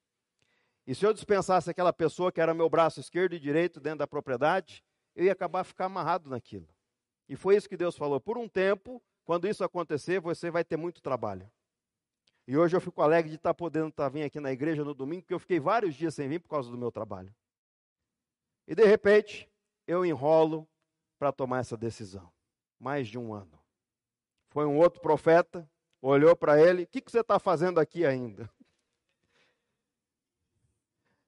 E 0.87 0.94
se 0.94 1.06
eu 1.06 1.12
dispensasse 1.12 1.71
aquela 1.71 1.92
pessoa 1.92 2.30
que 2.30 2.40
era 2.40 2.52
meu 2.52 2.68
braço 2.68 3.00
esquerdo 3.00 3.35
e 3.35 3.40
direito 3.40 3.80
dentro 3.80 4.00
da 4.00 4.06
propriedade, 4.06 4.85
eu 5.14 5.25
ia 5.25 5.33
acabar 5.33 5.64
ficar 5.64 5.87
amarrado 5.87 6.28
naquilo. 6.28 6.68
E 7.28 7.37
foi 7.37 7.56
isso 7.56 7.68
que 7.68 7.76
Deus 7.76 7.97
falou. 7.97 8.21
Por 8.21 8.37
um 8.37 8.49
tempo, 8.49 9.02
quando 9.25 9.49
isso 9.49 9.64
acontecer, 9.64 10.21
você 10.21 10.50
vai 10.50 10.62
ter 10.62 10.76
muito 10.76 11.00
trabalho. 11.00 11.50
E 12.47 12.57
hoje 12.57 12.77
eu 12.77 12.81
fico 12.81 13.01
alegre 13.01 13.31
de 13.31 13.37
estar 13.37 13.55
podendo 13.55 13.89
estar 13.89 14.09
vindo 14.09 14.27
aqui 14.27 14.39
na 14.39 14.53
igreja 14.53 14.85
no 14.85 14.95
domingo, 14.95 15.23
porque 15.23 15.35
eu 15.35 15.39
fiquei 15.39 15.59
vários 15.59 15.95
dias 15.95 16.15
sem 16.15 16.29
vir 16.29 16.41
por 16.41 16.49
causa 16.49 16.71
do 16.71 16.77
meu 16.77 16.93
trabalho. 16.93 17.35
E 18.67 18.75
de 18.75 18.85
repente, 18.85 19.51
eu 19.87 20.05
enrolo 20.05 20.69
para 21.19 21.33
tomar 21.33 21.61
essa 21.61 21.77
decisão. 21.77 22.31
Mais 22.79 23.09
de 23.09 23.19
um 23.19 23.33
ano. 23.33 23.59
Foi 24.51 24.67
um 24.67 24.77
outro 24.77 25.01
profeta, 25.01 25.69
olhou 26.03 26.37
para 26.37 26.61
ele: 26.61 26.83
O 26.83 26.87
que, 26.87 27.01
que 27.01 27.11
você 27.11 27.21
está 27.21 27.39
fazendo 27.39 27.81
aqui 27.81 28.05
ainda? 28.05 28.51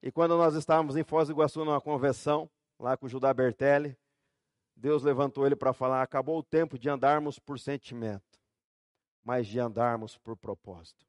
E 0.02 0.12
quando 0.12 0.36
nós 0.36 0.54
estávamos 0.54 0.94
em 0.96 1.02
Foz 1.02 1.26
do 1.26 1.32
Iguaçu 1.32 1.64
numa 1.64 1.80
convenção, 1.80 2.48
lá 2.78 2.96
com 2.96 3.06
o 3.06 3.08
Judá 3.08 3.34
Bertelli, 3.34 3.98
Deus 4.76 5.02
levantou 5.02 5.44
ele 5.44 5.56
para 5.56 5.72
falar: 5.72 6.00
acabou 6.00 6.38
o 6.38 6.42
tempo 6.44 6.78
de 6.78 6.88
andarmos 6.88 7.40
por 7.40 7.58
sentimento, 7.58 8.35
mas 9.26 9.48
de 9.48 9.58
andarmos 9.58 10.16
por 10.16 10.36
propósito. 10.36 11.04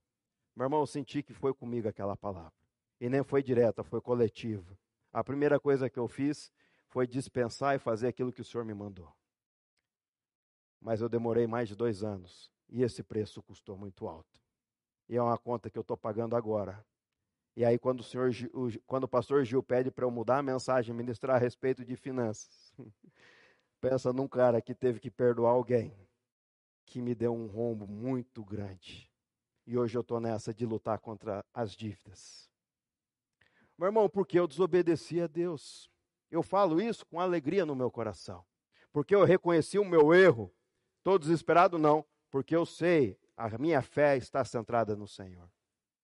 Meu 0.55 0.65
irmão, 0.65 0.79
eu 0.79 0.87
senti 0.87 1.21
que 1.21 1.35
foi 1.35 1.53
comigo 1.53 1.87
aquela 1.87 2.17
palavra. 2.17 2.51
E 2.99 3.07
nem 3.07 3.23
foi 3.23 3.43
direta, 3.43 3.83
foi 3.83 4.01
coletiva. 4.01 4.75
A 5.13 5.23
primeira 5.23 5.59
coisa 5.59 5.87
que 5.87 5.99
eu 5.99 6.07
fiz 6.07 6.51
foi 6.87 7.05
dispensar 7.05 7.75
e 7.75 7.79
fazer 7.79 8.07
aquilo 8.07 8.33
que 8.33 8.41
o 8.41 8.43
Senhor 8.43 8.65
me 8.65 8.73
mandou. 8.73 9.13
Mas 10.81 10.99
eu 10.99 11.07
demorei 11.07 11.45
mais 11.45 11.69
de 11.69 11.75
dois 11.75 12.03
anos. 12.03 12.51
E 12.67 12.81
esse 12.81 13.03
preço 13.03 13.43
custou 13.43 13.77
muito 13.77 14.07
alto. 14.07 14.41
E 15.07 15.15
é 15.15 15.21
uma 15.21 15.37
conta 15.37 15.69
que 15.69 15.77
eu 15.77 15.81
estou 15.81 15.95
pagando 15.95 16.35
agora. 16.35 16.83
E 17.55 17.63
aí, 17.63 17.77
quando 17.77 17.99
o, 17.99 18.03
senhor, 18.03 18.31
quando 18.87 19.03
o 19.03 19.07
pastor 19.07 19.45
Gil 19.45 19.61
pede 19.61 19.91
para 19.91 20.05
eu 20.05 20.11
mudar 20.11 20.39
a 20.39 20.43
mensagem, 20.43 20.93
ministrar 20.93 21.35
a 21.35 21.39
respeito 21.39 21.85
de 21.85 21.95
finanças, 21.95 22.73
pensa 23.79 24.11
num 24.11 24.27
cara 24.27 24.59
que 24.59 24.73
teve 24.73 24.99
que 24.99 25.11
perdoar 25.11 25.51
alguém 25.51 26.06
que 26.87 27.01
me 27.01 27.13
deu 27.13 27.35
um 27.35 27.45
rombo 27.47 27.85
muito 27.85 28.43
grande. 28.43 29.11
E 29.67 29.77
hoje 29.77 29.97
eu 29.97 30.01
estou 30.01 30.19
nessa 30.19 30.53
de 30.53 30.65
lutar 30.65 30.97
contra 30.99 31.45
as 31.53 31.75
dívidas. 31.75 32.49
Meu 33.77 33.87
irmão, 33.87 34.09
porque 34.09 34.39
eu 34.39 34.47
desobedeci 34.47 35.21
a 35.21 35.27
Deus. 35.27 35.91
Eu 36.31 36.41
falo 36.41 36.81
isso 36.81 37.05
com 37.05 37.19
alegria 37.19 37.65
no 37.65 37.75
meu 37.75 37.91
coração. 37.91 38.43
Porque 38.91 39.13
eu 39.13 39.25
reconheci 39.25 39.77
o 39.77 39.85
meu 39.85 40.13
erro. 40.13 40.51
Estou 40.99 41.19
desesperado? 41.19 41.77
Não. 41.77 42.05
Porque 42.31 42.55
eu 42.55 42.65
sei, 42.65 43.19
a 43.35 43.49
minha 43.57 43.81
fé 43.81 44.15
está 44.15 44.43
centrada 44.45 44.95
no 44.95 45.07
Senhor. 45.07 45.51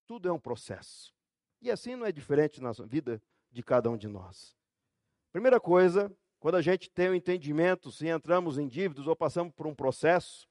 Tudo 0.06 0.28
é 0.28 0.32
um 0.32 0.40
processo. 0.40 1.14
E 1.62 1.72
assim 1.72 1.96
não 1.96 2.06
é 2.06 2.12
diferente 2.12 2.62
na 2.62 2.72
vida 2.86 3.22
de 3.50 3.64
cada 3.64 3.90
um 3.90 3.96
de 3.96 4.10
nós. 4.10 4.54
Primeira 5.32 5.60
coisa, 5.60 6.14
quando 6.40 6.56
a 6.56 6.62
gente 6.62 6.90
tem 6.90 7.08
o 7.08 7.12
um 7.14 7.16
entendimento 7.16 7.90
se 7.90 8.08
entramos 8.08 8.58
em 8.58 8.68
dívidas 8.68 9.08
ou 9.08 9.16
passamos 9.16 9.54
por 9.54 9.66
um 9.66 9.74
processo, 9.74 10.48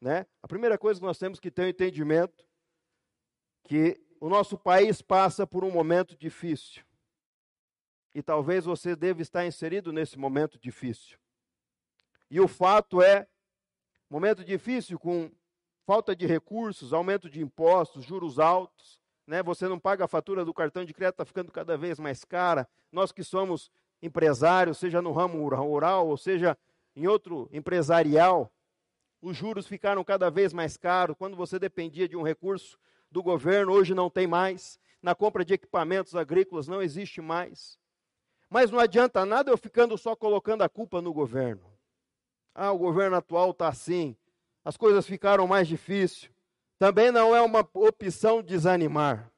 né? 0.00 0.26
A 0.42 0.48
primeira 0.48 0.78
coisa 0.78 0.98
que 0.98 1.06
nós 1.06 1.18
temos 1.18 1.38
que 1.38 1.50
ter 1.50 1.62
o 1.62 1.64
um 1.66 1.68
entendimento 1.68 2.46
que 3.64 4.00
o 4.20 4.28
nosso 4.28 4.58
país 4.58 5.00
passa 5.00 5.46
por 5.46 5.64
um 5.64 5.70
momento 5.70 6.16
difícil. 6.16 6.82
E 8.14 8.22
talvez 8.22 8.64
você 8.64 8.96
deva 8.96 9.22
estar 9.22 9.46
inserido 9.46 9.92
nesse 9.92 10.18
momento 10.18 10.58
difícil. 10.58 11.18
E 12.30 12.40
o 12.40 12.48
fato 12.48 13.00
é, 13.02 13.28
momento 14.08 14.44
difícil 14.44 14.98
com 14.98 15.30
falta 15.86 16.14
de 16.14 16.26
recursos, 16.26 16.92
aumento 16.92 17.28
de 17.28 17.40
impostos, 17.40 18.04
juros 18.04 18.38
altos, 18.38 19.00
né? 19.26 19.42
Você 19.42 19.68
não 19.68 19.78
paga 19.78 20.04
a 20.04 20.08
fatura 20.08 20.44
do 20.44 20.52
cartão 20.52 20.84
de 20.84 20.92
crédito, 20.92 21.14
está 21.14 21.24
ficando 21.24 21.52
cada 21.52 21.76
vez 21.76 21.98
mais 21.98 22.24
cara. 22.24 22.68
Nós 22.90 23.12
que 23.12 23.22
somos 23.22 23.70
empresário, 24.02 24.74
seja 24.74 25.00
no 25.00 25.12
ramo 25.12 25.48
rural, 25.48 26.08
ou 26.08 26.16
seja 26.16 26.58
em 26.96 27.06
outro 27.06 27.48
empresarial, 27.52 28.52
os 29.22 29.36
juros 29.36 29.66
ficaram 29.66 30.02
cada 30.02 30.30
vez 30.30 30.52
mais 30.52 30.76
caros. 30.76 31.16
Quando 31.18 31.36
você 31.36 31.58
dependia 31.58 32.08
de 32.08 32.16
um 32.16 32.22
recurso 32.22 32.78
do 33.10 33.22
governo, 33.22 33.72
hoje 33.72 33.94
não 33.94 34.08
tem 34.08 34.26
mais. 34.26 34.78
Na 35.02 35.14
compra 35.14 35.44
de 35.44 35.54
equipamentos 35.54 36.14
agrícolas 36.14 36.68
não 36.68 36.82
existe 36.82 37.20
mais. 37.20 37.78
Mas 38.48 38.70
não 38.70 38.78
adianta 38.78 39.24
nada 39.24 39.50
eu 39.50 39.56
ficando 39.56 39.96
só 39.96 40.16
colocando 40.16 40.62
a 40.62 40.68
culpa 40.68 41.00
no 41.00 41.12
governo. 41.12 41.62
Ah, 42.54 42.72
o 42.72 42.78
governo 42.78 43.16
atual 43.16 43.52
está 43.52 43.68
assim, 43.68 44.16
as 44.64 44.76
coisas 44.76 45.06
ficaram 45.06 45.46
mais 45.46 45.68
difíceis. 45.68 46.30
Também 46.78 47.10
não 47.10 47.34
é 47.34 47.40
uma 47.40 47.60
opção 47.74 48.42
desanimar. 48.42 49.30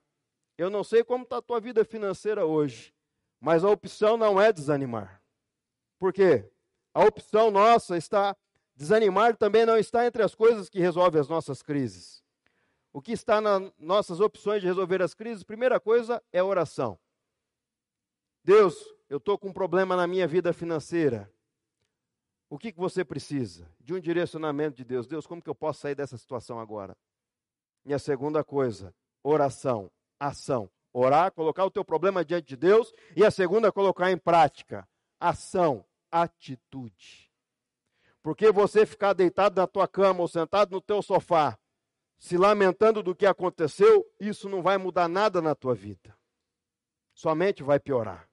Eu 0.57 0.71
não 0.71 0.85
sei 0.85 1.03
como 1.05 1.25
está 1.25 1.39
a 1.39 1.43
tua 1.43 1.61
vida 1.61 1.85
financeira 1.85 2.47
hoje. 2.47 2.95
Mas 3.41 3.65
a 3.65 3.71
opção 3.71 4.17
não 4.17 4.41
é 4.41 4.53
desanimar. 4.53 5.21
Por 5.99 6.13
quê? 6.13 6.49
A 6.95 7.05
opção 7.05 7.51
nossa 7.51 7.97
está 7.97 8.37
desanimar 8.83 9.37
também 9.37 9.65
não 9.65 9.79
está 9.79 10.05
entre 10.05 10.25
as 10.25 10.35
coisas 10.35 10.69
que 10.69 10.81
resolvem 10.81 11.21
as 11.21 11.29
nossas 11.29 11.63
crises. 11.63 12.21
O 12.93 13.01
que 13.01 13.13
está 13.13 13.41
nas 13.41 13.73
nossas 13.79 14.19
opções 14.19 14.61
de 14.61 14.67
resolver 14.67 15.01
as 15.01 15.15
crises, 15.15 15.45
primeira 15.45 15.79
coisa 15.79 16.21
é 16.33 16.43
oração. 16.43 16.99
Deus, 18.45 18.75
eu 19.09 19.19
estou 19.19 19.39
com 19.39 19.49
um 19.49 19.53
problema 19.53 19.95
na 19.95 20.07
minha 20.07 20.27
vida 20.27 20.53
financeira. 20.53 21.33
O 22.51 22.59
que, 22.59 22.73
que 22.73 22.79
você 22.79 23.05
precisa? 23.05 23.71
De 23.81 23.95
um 23.95 24.01
direcionamento 24.01 24.77
de 24.79 24.85
Deus. 24.85 25.07
Deus, 25.07 25.27
como 25.27 25.41
que 25.41 25.49
eu 25.49 25.55
posso 25.55 25.81
sair 25.81 25.95
dessa 25.95 26.19
situação 26.19 26.59
agora? 26.59 26.97
E 27.87 27.95
a 27.95 28.01
segunda 28.01 28.43
coisa, 28.43 28.93
oração, 29.23 29.91
ação. 30.19 30.69
Orar, 30.93 31.33
colocar 31.33 31.65
o 31.65 31.71
teu 31.71 31.85
problema 31.85 32.25
diante 32.25 32.49
de 32.49 32.57
Deus. 32.57 32.93
E 33.17 33.25
a 33.25 33.31
segunda, 33.31 33.73
colocar 33.73 34.11
em 34.11 34.19
prática. 34.19 34.87
Ação, 35.19 35.85
atitude. 36.11 37.32
Porque 38.23 38.53
você 38.53 38.87
ficar 38.87 39.13
deitado 39.13 39.61
na 39.61 39.67
tua 39.67 39.89
cama 39.89 40.21
ou 40.21 40.29
sentado 40.29 40.71
no 40.71 40.81
teu 40.81 41.03
sofá, 41.03 41.59
se 42.19 42.37
lamentando 42.37 43.03
do 43.03 43.17
que 43.17 43.27
aconteceu, 43.27 44.07
isso 44.21 44.49
não 44.49 44.63
vai 44.63 44.79
mudar 44.79 45.09
nada 45.09 45.43
na 45.43 45.57
tua 45.57 45.75
vida. 45.75 46.17
Somente 47.13 47.65
vai 47.65 47.81
piorar. 47.81 48.29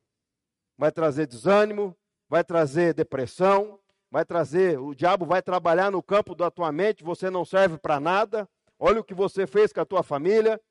Vai 0.77 0.91
trazer 0.91 1.25
desânimo, 1.25 1.98
vai 2.29 2.43
trazer 2.43 2.93
depressão, 2.93 3.79
vai 4.12 4.24
trazer, 4.24 4.79
o 4.79 4.93
diabo 4.93 5.25
vai 5.25 5.41
trabalhar 5.41 5.91
no 5.91 6.03
campo 6.03 6.36
da 6.36 6.51
tua 6.51 6.72
mente, 6.72 7.03
você 7.03 7.31
não 7.31 7.43
serve 7.43 7.77
para 7.77 8.00
nada. 8.00 8.48
Olha 8.77 9.01
o 9.01 9.03
que 9.03 9.13
você 9.13 9.48
fez 9.48 9.74
com 9.74 9.81
a 9.81 9.86
tua 9.86 10.03
família, 10.03 10.62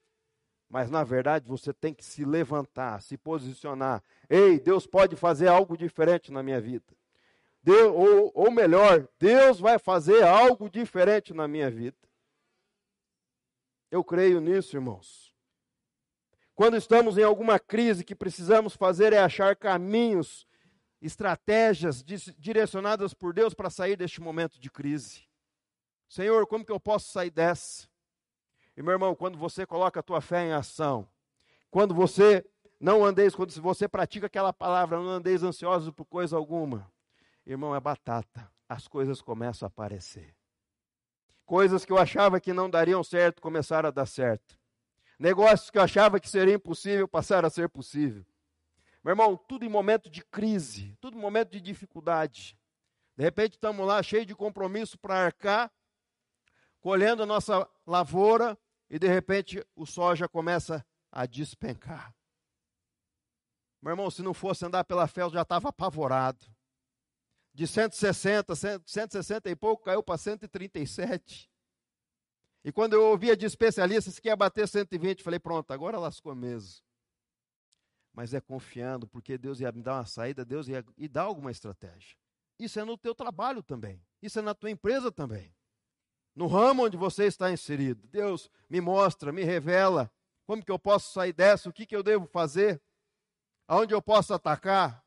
mas 0.70 0.88
na 0.88 1.02
verdade 1.02 1.48
você 1.48 1.72
tem 1.72 1.92
que 1.92 2.04
se 2.04 2.24
levantar, 2.24 3.02
se 3.02 3.18
posicionar. 3.18 4.02
Ei, 4.30 4.60
Deus 4.60 4.86
pode 4.86 5.16
fazer 5.16 5.48
algo 5.48 5.76
diferente 5.76 6.32
na 6.32 6.42
minha 6.42 6.60
vida. 6.60 6.97
Deus, 7.62 7.94
ou, 7.94 8.32
ou 8.34 8.50
melhor, 8.50 9.08
Deus 9.18 9.60
vai 9.60 9.78
fazer 9.78 10.22
algo 10.22 10.68
diferente 10.70 11.34
na 11.34 11.46
minha 11.46 11.70
vida. 11.70 11.96
Eu 13.90 14.04
creio 14.04 14.40
nisso, 14.40 14.76
irmãos. 14.76 15.34
Quando 16.54 16.76
estamos 16.76 17.16
em 17.16 17.22
alguma 17.22 17.58
crise, 17.58 18.04
que 18.04 18.14
precisamos 18.14 18.74
fazer 18.74 19.12
é 19.12 19.18
achar 19.18 19.54
caminhos, 19.54 20.46
estratégias 21.00 22.02
direcionadas 22.02 23.14
por 23.14 23.32
Deus 23.32 23.54
para 23.54 23.70
sair 23.70 23.96
deste 23.96 24.20
momento 24.20 24.58
de 24.58 24.70
crise. 24.70 25.22
Senhor, 26.08 26.46
como 26.46 26.64
que 26.64 26.72
eu 26.72 26.80
posso 26.80 27.12
sair 27.12 27.30
dessa? 27.30 27.88
E 28.76 28.82
meu 28.82 28.92
irmão, 28.92 29.14
quando 29.14 29.38
você 29.38 29.66
coloca 29.66 30.00
a 30.00 30.02
tua 30.02 30.20
fé 30.20 30.46
em 30.46 30.52
ação, 30.52 31.08
quando 31.70 31.94
você 31.94 32.44
não 32.80 33.04
andeis, 33.04 33.34
quando 33.34 33.52
você 33.60 33.88
pratica 33.88 34.26
aquela 34.26 34.52
palavra, 34.52 34.98
não 34.98 35.08
andeis 35.08 35.42
ansiosos 35.42 35.90
por 35.90 36.06
coisa 36.06 36.36
alguma, 36.36 36.90
irmão, 37.52 37.74
é 37.74 37.80
batata. 37.80 38.50
As 38.68 38.86
coisas 38.86 39.22
começam 39.22 39.66
a 39.66 39.68
aparecer. 39.68 40.34
Coisas 41.46 41.84
que 41.84 41.92
eu 41.92 41.98
achava 41.98 42.38
que 42.38 42.52
não 42.52 42.68
dariam 42.68 43.02
certo 43.02 43.40
começaram 43.40 43.88
a 43.88 43.92
dar 43.92 44.06
certo. 44.06 44.58
Negócios 45.18 45.70
que 45.70 45.78
eu 45.78 45.82
achava 45.82 46.20
que 46.20 46.28
seria 46.28 46.54
impossível 46.54 47.08
passaram 47.08 47.46
a 47.46 47.50
ser 47.50 47.68
possível. 47.68 48.24
Meu 49.02 49.12
irmão, 49.12 49.36
tudo 49.36 49.64
em 49.64 49.68
momento 49.68 50.10
de 50.10 50.22
crise, 50.24 50.94
tudo 51.00 51.16
em 51.16 51.20
momento 51.20 51.50
de 51.50 51.60
dificuldade. 51.60 52.58
De 53.16 53.24
repente 53.24 53.54
estamos 53.54 53.86
lá 53.86 54.02
cheios 54.02 54.26
de 54.26 54.34
compromisso 54.34 54.98
para 54.98 55.24
arcar, 55.24 55.72
colhendo 56.80 57.22
a 57.22 57.26
nossa 57.26 57.68
lavoura, 57.86 58.56
e 58.90 58.98
de 58.98 59.08
repente 59.08 59.64
o 59.74 59.86
sol 59.86 60.14
já 60.14 60.28
começa 60.28 60.84
a 61.10 61.26
despencar. 61.26 62.14
Meu 63.80 63.92
irmão, 63.92 64.10
se 64.10 64.22
não 64.22 64.34
fosse 64.34 64.66
andar 64.66 64.84
pela 64.84 65.06
fé, 65.06 65.22
eu 65.22 65.30
já 65.30 65.42
estava 65.42 65.70
apavorado. 65.70 66.44
De 67.58 67.66
160, 67.66 68.54
160 68.86 69.50
e 69.50 69.56
pouco, 69.56 69.82
caiu 69.82 70.00
para 70.00 70.16
137. 70.16 71.50
E 72.64 72.70
quando 72.70 72.92
eu 72.92 73.02
ouvia 73.02 73.36
de 73.36 73.46
especialistas 73.46 74.20
que 74.20 74.28
ia 74.28 74.36
bater 74.36 74.68
120, 74.68 75.24
falei, 75.24 75.40
pronto, 75.40 75.72
agora 75.72 75.98
lascou 75.98 76.36
mesmo. 76.36 76.84
Mas 78.12 78.32
é 78.32 78.40
confiando, 78.40 79.08
porque 79.08 79.36
Deus 79.36 79.58
ia 79.58 79.72
me 79.72 79.82
dar 79.82 79.96
uma 79.96 80.06
saída, 80.06 80.44
Deus 80.44 80.68
ia 80.68 80.84
e 80.96 81.08
dar 81.08 81.22
alguma 81.22 81.50
estratégia. 81.50 82.16
Isso 82.60 82.78
é 82.78 82.84
no 82.84 82.96
teu 82.96 83.12
trabalho 83.12 83.60
também. 83.60 84.00
Isso 84.22 84.38
é 84.38 84.42
na 84.42 84.54
tua 84.54 84.70
empresa 84.70 85.10
também 85.10 85.52
no 86.38 86.46
ramo 86.46 86.84
onde 86.84 86.96
você 86.96 87.24
está 87.24 87.50
inserido. 87.50 88.06
Deus 88.06 88.48
me 88.70 88.80
mostra, 88.80 89.32
me 89.32 89.42
revela 89.42 90.08
como 90.46 90.64
que 90.64 90.70
eu 90.70 90.78
posso 90.78 91.12
sair 91.12 91.32
dessa, 91.32 91.68
o 91.68 91.72
que, 91.72 91.84
que 91.84 91.96
eu 91.96 92.02
devo 92.02 92.26
fazer, 92.26 92.80
aonde 93.66 93.92
eu 93.92 94.00
posso 94.00 94.32
atacar, 94.32 95.04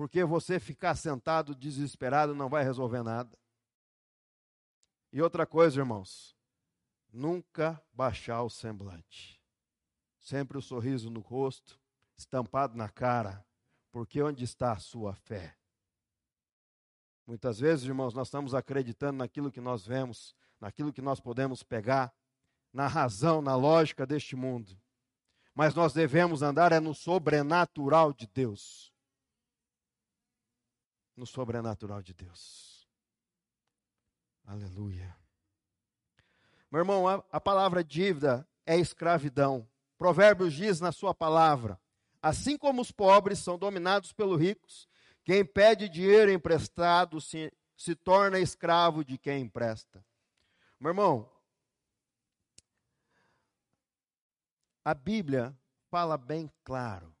porque 0.00 0.24
você 0.24 0.58
ficar 0.58 0.94
sentado 0.94 1.54
desesperado 1.54 2.34
não 2.34 2.48
vai 2.48 2.64
resolver 2.64 3.02
nada. 3.02 3.38
E 5.12 5.20
outra 5.20 5.44
coisa, 5.44 5.78
irmãos, 5.78 6.34
nunca 7.12 7.78
baixar 7.92 8.42
o 8.42 8.48
semblante. 8.48 9.38
Sempre 10.18 10.56
o 10.56 10.62
sorriso 10.62 11.10
no 11.10 11.20
rosto, 11.20 11.78
estampado 12.16 12.78
na 12.78 12.88
cara, 12.88 13.44
porque 13.92 14.22
onde 14.22 14.42
está 14.42 14.72
a 14.72 14.78
sua 14.78 15.14
fé? 15.14 15.54
Muitas 17.26 17.60
vezes, 17.60 17.84
irmãos, 17.84 18.14
nós 18.14 18.28
estamos 18.28 18.54
acreditando 18.54 19.18
naquilo 19.18 19.52
que 19.52 19.60
nós 19.60 19.84
vemos, 19.84 20.34
naquilo 20.58 20.94
que 20.94 21.02
nós 21.02 21.20
podemos 21.20 21.62
pegar, 21.62 22.10
na 22.72 22.86
razão, 22.86 23.42
na 23.42 23.54
lógica 23.54 24.06
deste 24.06 24.34
mundo. 24.34 24.80
Mas 25.54 25.74
nós 25.74 25.92
devemos 25.92 26.40
andar 26.40 26.72
é 26.72 26.80
no 26.80 26.94
sobrenatural 26.94 28.14
de 28.14 28.26
Deus. 28.26 28.90
No 31.20 31.26
sobrenatural 31.26 32.00
de 32.00 32.14
Deus. 32.14 32.88
Aleluia. 34.42 35.14
Meu 36.70 36.78
irmão, 36.78 37.06
a, 37.06 37.22
a 37.30 37.38
palavra 37.38 37.84
dívida 37.84 38.48
é 38.64 38.78
escravidão. 38.78 39.68
Provérbios 39.98 40.54
diz 40.54 40.80
na 40.80 40.92
sua 40.92 41.14
palavra: 41.14 41.78
assim 42.22 42.56
como 42.56 42.80
os 42.80 42.90
pobres 42.90 43.38
são 43.38 43.58
dominados 43.58 44.14
pelos 44.14 44.40
ricos, 44.40 44.88
quem 45.22 45.44
pede 45.44 45.90
dinheiro 45.90 46.32
emprestado 46.32 47.20
se, 47.20 47.52
se 47.76 47.94
torna 47.94 48.38
escravo 48.38 49.04
de 49.04 49.18
quem 49.18 49.42
empresta. 49.42 50.02
Meu 50.80 50.88
irmão, 50.88 51.30
a 54.82 54.94
Bíblia 54.94 55.54
fala 55.90 56.16
bem 56.16 56.50
claro. 56.64 57.14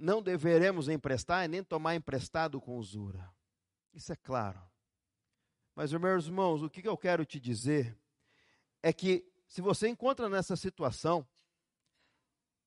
Não 0.00 0.22
deveremos 0.22 0.88
emprestar 0.88 1.44
e 1.44 1.48
nem 1.48 1.62
tomar 1.62 1.94
emprestado 1.94 2.58
com 2.58 2.78
usura. 2.78 3.30
Isso 3.92 4.10
é 4.12 4.16
claro. 4.16 4.60
Mas, 5.74 5.92
meus 5.92 6.24
irmãos, 6.24 6.62
o 6.62 6.70
que 6.70 6.86
eu 6.88 6.96
quero 6.96 7.24
te 7.24 7.38
dizer 7.38 7.96
é 8.82 8.94
que 8.94 9.30
se 9.46 9.60
você 9.60 9.88
encontra 9.88 10.28
nessa 10.28 10.56
situação, 10.56 11.26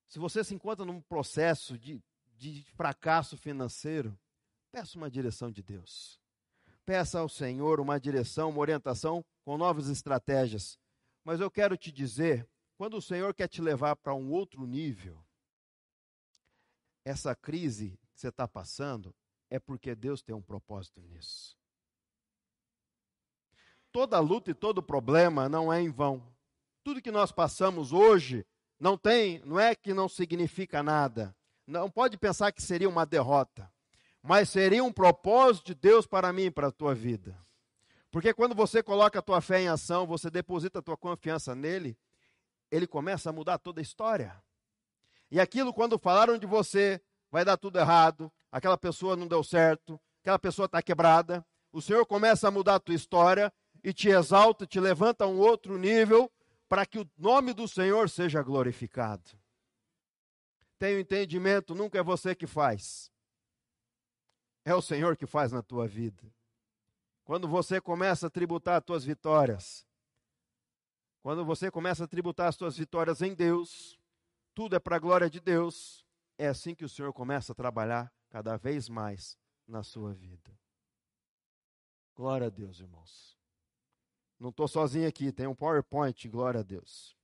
se 0.07 0.19
você 0.19 0.43
se 0.43 0.53
encontra 0.53 0.85
num 0.85 1.01
processo 1.01 1.75
de, 1.77 2.03
de 2.37 2.63
fracasso 2.75 3.35
financeiro, 3.35 4.17
peça 4.71 4.97
uma 4.97 5.09
direção 5.09 5.51
de 5.51 5.63
Deus. 5.63 6.21
Peça 6.85 7.19
ao 7.19 7.29
Senhor 7.29 7.79
uma 7.79 7.99
direção, 7.99 8.49
uma 8.49 8.59
orientação 8.59 9.25
com 9.43 9.57
novas 9.57 9.87
estratégias. 9.89 10.77
Mas 11.23 11.39
eu 11.39 11.49
quero 11.49 11.75
te 11.75 11.91
dizer 11.91 12.47
quando 12.77 12.97
o 12.97 13.01
Senhor 13.01 13.33
quer 13.33 13.47
te 13.47 13.61
levar 13.61 13.95
para 13.95 14.13
um 14.13 14.29
outro 14.29 14.67
nível, 14.67 15.23
essa 17.05 17.35
crise 17.35 17.99
que 18.13 18.19
você 18.19 18.29
está 18.29 18.47
passando 18.47 19.13
é 19.49 19.59
porque 19.59 19.93
Deus 19.95 20.21
tem 20.21 20.33
um 20.33 20.41
propósito 20.41 21.01
nisso. 21.01 21.57
Toda 23.91 24.19
luta 24.19 24.51
e 24.51 24.55
todo 24.55 24.81
problema 24.81 25.47
não 25.47 25.71
é 25.71 25.81
em 25.81 25.89
vão. 25.89 26.25
Tudo 26.83 27.01
que 27.01 27.11
nós 27.11 27.31
passamos 27.31 27.93
hoje 27.93 28.45
não 28.79 28.97
tem, 28.97 29.39
não 29.45 29.59
é 29.59 29.75
que 29.75 29.93
não 29.93 30.09
significa 30.09 30.81
nada. 30.81 31.35
Não 31.65 31.89
pode 31.89 32.17
pensar 32.17 32.51
que 32.51 32.61
seria 32.61 32.89
uma 32.89 33.05
derrota, 33.05 33.71
mas 34.21 34.49
seria 34.49 34.83
um 34.83 34.91
propósito 34.91 35.67
de 35.67 35.75
Deus 35.75 36.05
para 36.05 36.33
mim 36.33 36.45
e 36.45 36.51
para 36.51 36.67
a 36.67 36.71
tua 36.71 36.93
vida. 36.93 37.37
Porque 38.11 38.33
quando 38.33 38.53
você 38.53 38.83
coloca 38.83 39.19
a 39.19 39.21
tua 39.21 39.41
fé 39.41 39.61
em 39.61 39.67
ação, 39.67 40.05
você 40.05 40.29
deposita 40.29 40.79
a 40.79 40.81
tua 40.81 40.97
confiança 40.97 41.55
nele, 41.55 41.97
ele 42.69 42.87
começa 42.87 43.29
a 43.29 43.33
mudar 43.33 43.57
toda 43.57 43.79
a 43.79 43.83
história. 43.83 44.41
E 45.33 45.39
aquilo, 45.39 45.73
quando 45.73 45.97
falaram 45.97 46.37
de 46.37 46.45
você, 46.45 47.01
vai 47.31 47.43
dar 47.43 47.57
tudo 47.57 47.79
errado, 47.79 48.31
aquela 48.51 48.77
pessoa 48.77 49.15
não 49.15 49.27
deu 49.27 49.43
certo, 49.43 49.99
aquela 50.21 50.37
pessoa 50.37 50.67
está 50.67 50.79
quebrada, 50.79 51.43
o 51.71 51.81
Senhor 51.81 52.05
começa 52.05 52.47
a 52.47 52.51
mudar 52.51 52.75
a 52.75 52.79
tua 52.79 52.93
história 52.93 53.51
e 53.83 53.91
te 53.91 54.09
exalta, 54.09 54.67
te 54.67 54.79
levanta 54.79 55.23
a 55.23 55.27
um 55.27 55.39
outro 55.39 55.75
nível, 55.75 56.31
para 56.69 56.85
que 56.85 56.99
o 56.99 57.09
nome 57.17 57.51
do 57.51 57.67
Senhor 57.67 58.11
seja 58.11 58.43
glorificado. 58.43 59.31
Tenha 60.77 60.99
entendimento, 60.99 61.73
nunca 61.73 61.97
é 61.97 62.03
você 62.03 62.35
que 62.35 62.45
faz. 62.45 63.11
É 64.63 64.75
o 64.75 64.83
Senhor 64.83 65.17
que 65.17 65.25
faz 65.25 65.51
na 65.51 65.63
tua 65.63 65.87
vida. 65.87 66.31
Quando 67.23 67.47
você 67.47 67.81
começa 67.81 68.27
a 68.27 68.29
tributar 68.29 68.77
as 68.77 68.85
tuas 68.85 69.03
vitórias, 69.03 69.83
quando 71.23 71.43
você 71.43 71.71
começa 71.71 72.03
a 72.03 72.07
tributar 72.07 72.49
as 72.49 72.55
suas 72.55 72.77
vitórias 72.77 73.19
em 73.23 73.33
Deus, 73.33 73.97
tudo 74.53 74.75
é 74.75 74.79
para 74.79 74.95
a 74.95 74.99
glória 74.99 75.29
de 75.29 75.39
Deus. 75.39 76.05
É 76.37 76.47
assim 76.47 76.73
que 76.73 76.85
o 76.85 76.89
Senhor 76.89 77.13
começa 77.13 77.51
a 77.51 77.55
trabalhar 77.55 78.11
cada 78.29 78.57
vez 78.57 78.89
mais 78.89 79.37
na 79.67 79.83
sua 79.83 80.13
vida. 80.13 80.51
Glória 82.15 82.47
a 82.47 82.49
Deus, 82.49 82.79
irmãos. 82.79 83.37
Não 84.39 84.49
estou 84.49 84.67
sozinho 84.67 85.07
aqui, 85.07 85.31
tem 85.31 85.47
um 85.47 85.55
PowerPoint, 85.55 86.27
glória 86.27 86.59
a 86.59 86.63
Deus. 86.63 87.15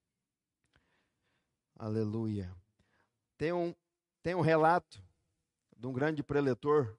Aleluia. 1.76 2.54
Tem 3.38 3.52
um, 3.52 3.76
tem 4.22 4.36
um 4.36 4.42
relato 4.42 5.04
de 5.76 5.88
um 5.88 5.94
grande 5.94 6.24
preletor, 6.24 6.98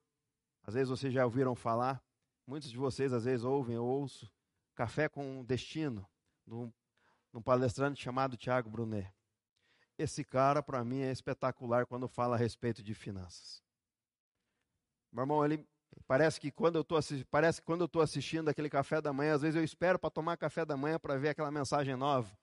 às 0.62 0.74
vezes 0.74 0.88
vocês 0.88 1.12
já 1.12 1.24
ouviram 1.24 1.54
falar, 1.54 2.02
muitos 2.46 2.70
de 2.70 2.76
vocês 2.76 3.12
às 3.12 3.24
vezes 3.24 3.44
ouvem, 3.44 3.76
eu 3.76 3.84
ouço, 3.84 4.30
Café 4.74 5.08
com 5.08 5.44
Destino, 5.44 6.06
de 6.46 6.54
um 6.54 6.72
num 7.32 7.42
palestrante 7.42 8.02
chamado 8.02 8.36
Tiago 8.36 8.68
Brunet. 8.68 9.12
Esse 10.00 10.24
cara, 10.24 10.62
para 10.62 10.82
mim, 10.82 11.02
é 11.02 11.12
espetacular 11.12 11.84
quando 11.84 12.08
fala 12.08 12.34
a 12.34 12.38
respeito 12.38 12.82
de 12.82 12.94
finanças. 12.94 13.62
Meu 15.12 15.24
irmão, 15.24 15.44
ele 15.44 15.62
parece 16.06 16.40
que 16.40 16.50
quando 16.50 16.76
eu 16.76 16.80
estou 16.80 16.98
parece 17.30 17.60
quando 17.60 17.82
eu 17.82 17.84
estou 17.84 18.00
assistindo 18.00 18.48
aquele 18.48 18.70
café 18.70 18.98
da 19.02 19.12
manhã, 19.12 19.34
às 19.34 19.42
vezes 19.42 19.56
eu 19.56 19.62
espero 19.62 19.98
para 19.98 20.08
tomar 20.08 20.38
café 20.38 20.64
da 20.64 20.74
manhã 20.74 20.98
para 20.98 21.18
ver 21.18 21.28
aquela 21.28 21.50
mensagem 21.50 21.94
nova. 21.96 22.34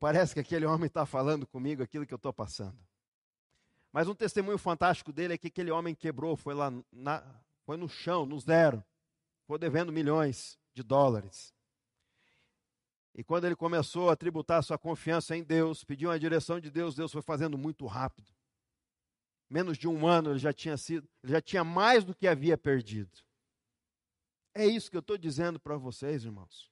Parece 0.00 0.34
que 0.34 0.40
aquele 0.40 0.66
homem 0.66 0.86
está 0.88 1.06
falando 1.06 1.46
comigo 1.46 1.84
aquilo 1.84 2.04
que 2.04 2.12
eu 2.12 2.16
estou 2.16 2.32
passando. 2.32 2.76
Mas 3.92 4.08
um 4.08 4.14
testemunho 4.14 4.58
fantástico 4.58 5.12
dele 5.12 5.34
é 5.34 5.38
que 5.38 5.46
aquele 5.46 5.70
homem 5.70 5.94
quebrou, 5.94 6.36
foi 6.36 6.54
lá 6.54 6.72
na, 6.90 7.22
foi 7.64 7.76
no 7.76 7.88
chão, 7.88 8.26
no 8.26 8.40
zero, 8.40 8.82
foi 9.46 9.56
devendo 9.56 9.92
milhões 9.92 10.58
de 10.74 10.82
dólares. 10.82 11.54
E 13.18 13.24
quando 13.24 13.46
ele 13.46 13.56
começou 13.56 14.10
a 14.10 14.16
tributar 14.16 14.62
sua 14.62 14.78
confiança 14.78 15.36
em 15.36 15.42
Deus, 15.42 15.82
pediu 15.82 16.08
a 16.08 16.16
direção 16.16 16.60
de 16.60 16.70
Deus, 16.70 16.94
Deus 16.94 17.10
foi 17.10 17.20
fazendo 17.20 17.58
muito 17.58 17.84
rápido. 17.84 18.32
Menos 19.50 19.76
de 19.76 19.88
um 19.88 20.06
ano 20.06 20.30
ele 20.30 20.38
já 20.38 20.52
tinha 20.52 20.76
sido, 20.76 21.08
ele 21.24 21.32
já 21.32 21.42
tinha 21.42 21.64
mais 21.64 22.04
do 22.04 22.14
que 22.14 22.28
havia 22.28 22.56
perdido. 22.56 23.10
É 24.54 24.64
isso 24.64 24.88
que 24.88 24.96
eu 24.96 25.00
estou 25.00 25.18
dizendo 25.18 25.58
para 25.58 25.76
vocês, 25.76 26.24
irmãos. 26.24 26.70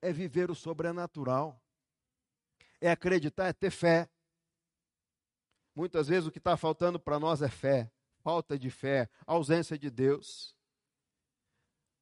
É 0.00 0.12
viver 0.12 0.50
o 0.50 0.56
sobrenatural. 0.56 1.62
É 2.80 2.90
acreditar, 2.90 3.46
é 3.46 3.52
ter 3.52 3.70
fé. 3.70 4.10
Muitas 5.72 6.08
vezes 6.08 6.26
o 6.26 6.32
que 6.32 6.38
está 6.38 6.56
faltando 6.56 6.98
para 6.98 7.20
nós 7.20 7.42
é 7.42 7.48
fé, 7.48 7.92
falta 8.24 8.58
de 8.58 8.70
fé, 8.70 9.08
ausência 9.24 9.78
de 9.78 9.88
Deus. 9.88 10.56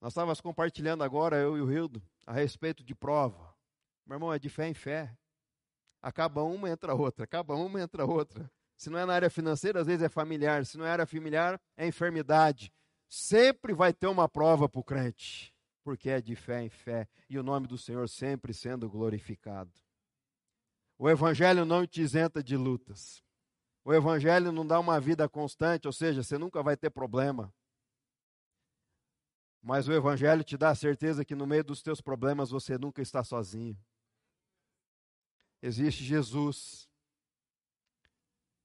Nós 0.01 0.13
estávamos 0.13 0.41
compartilhando 0.41 1.05
agora, 1.05 1.37
eu 1.37 1.59
e 1.59 1.61
o 1.61 1.67
Rildo, 1.67 2.03
a 2.31 2.33
respeito 2.33 2.85
de 2.85 2.95
prova. 2.95 3.53
Meu 4.07 4.15
irmão, 4.15 4.33
é 4.33 4.39
de 4.39 4.49
fé 4.49 4.69
em 4.69 4.75
fé. 4.75 5.13
Acaba 6.01 6.45
uma, 6.45 6.71
entra 6.71 6.95
outra. 6.95 7.25
Acaba 7.25 7.57
uma, 7.57 7.81
entra 7.81 8.07
outra. 8.07 8.49
Se 8.77 8.89
não 8.89 9.01
é 9.01 9.05
na 9.05 9.15
área 9.15 9.29
financeira, 9.29 9.81
às 9.81 9.89
vezes 9.89 10.05
é 10.05 10.09
familiar. 10.09 10.65
Se 10.65 10.79
não 10.79 10.87
é 10.87 10.91
área 10.93 11.05
familiar, 11.05 11.61
é 11.77 11.89
enfermidade. 11.89 12.73
Sempre 13.09 13.75
vai 13.75 13.93
ter 13.93 14.07
uma 14.07 14.29
prova 14.29 14.69
para 14.69 14.79
o 14.79 14.85
crente, 14.85 15.53
porque 15.83 16.09
é 16.09 16.21
de 16.21 16.37
fé 16.37 16.63
em 16.63 16.71
fé. 16.71 17.09
E 17.29 17.37
o 17.37 17.43
nome 17.43 17.67
do 17.67 17.77
Senhor 17.77 18.09
sempre 18.09 18.55
sendo 18.55 18.89
glorificado. 18.89 19.73
O 20.97 21.11
Evangelho 21.11 21.65
não 21.65 21.85
te 21.85 22.01
isenta 22.01 22.45
de 22.45 22.57
lutas. 22.57 23.25
O 23.85 23.93
Evangelho 23.93 24.53
não 24.53 24.65
dá 24.65 24.79
uma 24.79 25.01
vida 25.01 25.29
constante, 25.29 25.89
ou 25.89 25.93
seja, 25.93 26.23
você 26.23 26.39
nunca 26.39 26.63
vai 26.63 26.77
ter 26.77 26.91
problema. 26.91 27.53
Mas 29.63 29.87
o 29.89 29.93
Evangelho 29.93 30.43
te 30.43 30.57
dá 30.57 30.71
a 30.71 30.75
certeza 30.75 31.25
que 31.25 31.35
no 31.35 31.47
meio 31.47 31.63
dos 31.63 31.83
teus 31.83 32.01
problemas 32.01 32.51
você 32.51 32.79
nunca 32.79 33.03
está 33.03 33.23
sozinho. 33.23 33.77
Existe 35.63 36.03
Jesus 36.03 36.89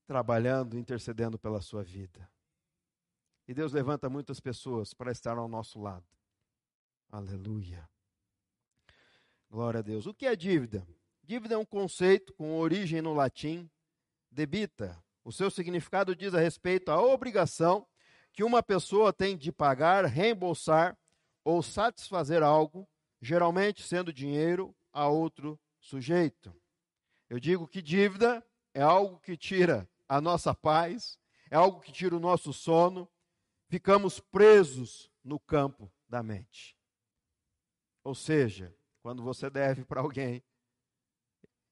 trabalhando, 0.08 0.78
intercedendo 0.78 1.38
pela 1.38 1.62
sua 1.62 1.84
vida. 1.84 2.30
E 3.48 3.54
Deus 3.54 3.74
levanta 3.74 4.10
muitas 4.10 4.40
pessoas 4.40 4.94
para 4.94 5.12
estar 5.12 5.38
ao 5.38 5.48
nosso 5.48 5.80
lado. 5.80 6.06
Aleluia. 7.12 7.88
Glória 9.50 9.80
a 9.80 9.84
Deus. 9.84 10.06
O 10.06 10.14
que 10.14 10.26
é 10.26 10.36
dívida? 10.36 10.88
Dívida 11.24 11.56
é 11.56 11.58
um 11.58 11.66
conceito 11.66 12.34
com 12.34 12.58
origem 12.58 13.02
no 13.02 13.14
latim 13.14 13.70
debita. 14.32 15.02
O 15.24 15.32
seu 15.32 15.50
significado 15.50 16.16
diz 16.16 16.34
a 16.34 16.40
respeito 16.40 16.90
à 16.92 17.02
obrigação 17.02 17.88
que 18.36 18.44
uma 18.44 18.62
pessoa 18.62 19.14
tem 19.14 19.38
de 19.38 19.52
pagar, 19.52 20.04
reembolsar 20.06 20.98
ou 21.44 21.64
satisfazer 21.64 22.44
algo, 22.44 22.88
geralmente 23.22 23.82
sendo 23.82 24.12
dinheiro, 24.12 24.76
a 24.92 25.08
outro 25.08 25.60
sujeito. 25.80 26.54
Eu 27.30 27.40
digo 27.40 27.68
que 27.68 27.82
dívida 27.82 28.46
é 28.74 28.82
algo 28.82 29.20
que 29.20 29.38
tira 29.38 29.90
a 30.08 30.20
nossa 30.20 30.54
paz, 30.54 31.18
é 31.50 31.56
algo 31.56 31.80
que 31.80 31.92
tira 31.92 32.16
o 32.16 32.20
nosso 32.20 32.52
sono, 32.52 33.10
ficamos 33.68 34.20
presos 34.20 35.10
no 35.24 35.40
campo 35.40 35.92
da 36.08 36.22
mente. 36.22 36.78
Ou 38.04 38.14
seja, 38.14 38.76
quando 39.02 39.24
você 39.24 39.50
deve 39.50 39.86
para 39.86 40.02
alguém, 40.02 40.44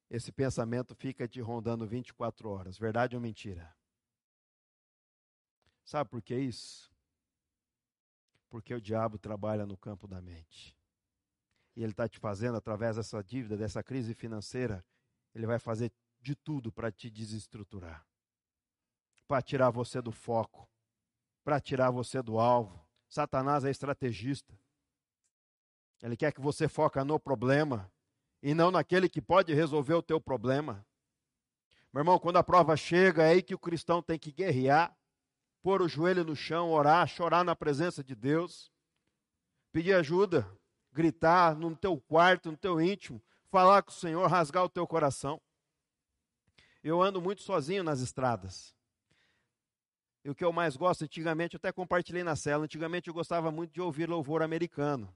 esse 0.10 0.32
pensamento 0.32 0.96
fica 0.96 1.28
te 1.28 1.42
rondando 1.42 1.86
24 1.86 2.50
horas. 2.50 2.78
Verdade 2.78 3.16
ou 3.16 3.22
mentira? 3.22 3.76
Sabe 5.84 6.10
por 6.10 6.22
que 6.22 6.36
isso? 6.36 6.92
Porque 8.50 8.74
o 8.74 8.82
diabo 8.82 9.18
trabalha 9.18 9.66
no 9.66 9.78
campo 9.78 10.08
da 10.08 10.22
mente. 10.22 10.78
E 11.76 11.82
ele 11.82 11.92
está 11.92 12.08
te 12.08 12.20
fazendo, 12.20 12.58
através 12.58 12.96
dessa 12.96 13.24
dívida, 13.24 13.58
dessa 13.58 13.84
crise 13.84 14.14
financeira, 14.14 14.86
ele 15.34 15.48
vai 15.48 15.60
fazer 15.60 15.92
de 16.22 16.36
tudo 16.36 16.72
para 16.72 16.92
te 16.92 17.10
desestruturar, 17.10 18.06
para 19.28 19.42
tirar 19.42 19.72
você 19.72 20.02
do 20.02 20.12
foco, 20.12 20.70
para 21.44 21.60
tirar 21.60 21.90
você 21.90 22.22
do 22.22 22.40
alvo. 22.40 22.82
Satanás 23.10 23.66
é 23.66 23.70
estrategista. 23.70 24.58
Ele 26.02 26.16
quer 26.16 26.32
que 26.32 26.42
você 26.42 26.68
foca 26.68 27.04
no 27.04 27.20
problema 27.20 27.92
e 28.42 28.54
não 28.54 28.72
naquele 28.72 29.10
que 29.10 29.22
pode 29.22 29.54
resolver 29.54 29.94
o 29.94 30.02
teu 30.02 30.20
problema. 30.20 30.86
Meu 31.92 32.02
irmão, 32.02 32.20
quando 32.20 32.38
a 32.38 32.44
prova 32.44 32.76
chega, 32.76 33.24
é 33.24 33.30
aí 33.30 33.44
que 33.44 33.56
o 33.56 33.60
cristão 33.60 34.02
tem 34.02 34.18
que 34.18 34.32
guerrear, 34.32 34.96
pôr 35.64 35.82
o 35.82 35.88
joelho 35.88 36.26
no 36.26 36.36
chão, 36.36 36.70
orar, 36.70 37.08
chorar 37.08 37.44
na 37.46 37.56
presença 37.56 38.04
de 38.04 38.14
Deus, 38.14 38.70
pedir 39.72 39.94
ajuda, 39.94 40.46
gritar 40.92 41.56
no 41.56 41.74
teu 41.74 42.00
quarto, 42.02 42.52
no 42.52 42.58
teu 42.58 42.82
íntimo, 42.82 43.24
falar 43.50 43.82
com 43.82 43.90
o 43.90 43.94
Senhor, 43.94 44.28
rasgar 44.28 44.66
o 44.66 44.70
teu 44.70 44.86
coração. 44.86 45.42
Eu 46.84 47.02
ando 47.02 47.22
muito 47.22 47.42
sozinho 47.42 47.82
nas 47.82 48.02
estradas. 48.02 48.76
E 50.26 50.30
o 50.30 50.36
que 50.36 50.44
eu 50.44 50.52
mais 50.52 50.76
gosto, 50.76 51.06
antigamente, 51.06 51.56
eu 51.56 51.58
até 51.58 51.72
compartilhei 51.72 52.24
na 52.24 52.36
cela, 52.36 52.66
antigamente 52.66 53.08
eu 53.08 53.14
gostava 53.14 53.50
muito 53.50 53.72
de 53.72 53.82
ouvir 53.82 54.10
louvor 54.10 54.42
americano, 54.42 55.14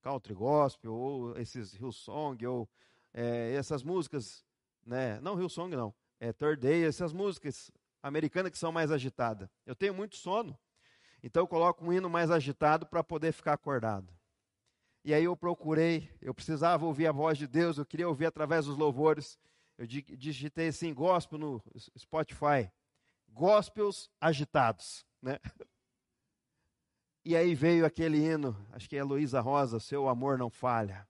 country 0.00 0.34
gospel, 0.34 0.94
ou 0.94 1.36
esses 1.36 1.74
Hillsong, 1.74 2.46
ou 2.46 2.68
é, 3.12 3.52
essas 3.54 3.82
músicas, 3.82 4.44
né? 4.86 5.20
não 5.20 5.40
Hillsong 5.40 5.74
não, 5.74 5.92
é 6.20 6.32
Third 6.32 6.60
Day, 6.60 6.84
essas 6.84 7.12
músicas 7.12 7.70
americanas 8.02 8.50
que 8.52 8.58
são 8.58 8.72
mais 8.72 8.90
agitadas. 8.90 9.48
Eu 9.66 9.74
tenho 9.74 9.94
muito 9.94 10.16
sono, 10.16 10.58
então 11.22 11.42
eu 11.42 11.48
coloco 11.48 11.84
um 11.84 11.92
hino 11.92 12.08
mais 12.08 12.30
agitado 12.30 12.86
para 12.86 13.02
poder 13.02 13.32
ficar 13.32 13.54
acordado. 13.54 14.12
E 15.04 15.14
aí 15.14 15.24
eu 15.24 15.36
procurei, 15.36 16.10
eu 16.20 16.34
precisava 16.34 16.84
ouvir 16.84 17.06
a 17.06 17.12
voz 17.12 17.38
de 17.38 17.46
Deus, 17.46 17.78
eu 17.78 17.86
queria 17.86 18.08
ouvir 18.08 18.26
através 18.26 18.66
dos 18.66 18.76
louvores. 18.76 19.38
Eu 19.76 19.86
digitei 19.86 20.68
assim, 20.68 20.92
gospel 20.92 21.38
no 21.38 21.62
Spotify. 21.96 22.70
Gospels 23.28 24.10
agitados, 24.20 25.06
né? 25.22 25.38
E 27.24 27.36
aí 27.36 27.54
veio 27.54 27.84
aquele 27.84 28.16
hino, 28.16 28.56
acho 28.72 28.88
que 28.88 28.96
é 28.96 29.04
Luísa 29.04 29.38
Rosa, 29.40 29.78
Seu 29.78 30.08
Amor 30.08 30.38
Não 30.38 30.48
Falha. 30.48 31.06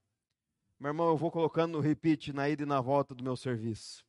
Meu 0.80 0.88
irmão, 0.88 1.10
eu 1.10 1.16
vou 1.16 1.30
colocando 1.30 1.72
no 1.72 1.80
repeat 1.80 2.32
na 2.32 2.48
ida 2.48 2.64
e 2.64 2.66
na 2.66 2.80
volta 2.80 3.14
do 3.14 3.22
meu 3.22 3.36
serviço. 3.36 4.04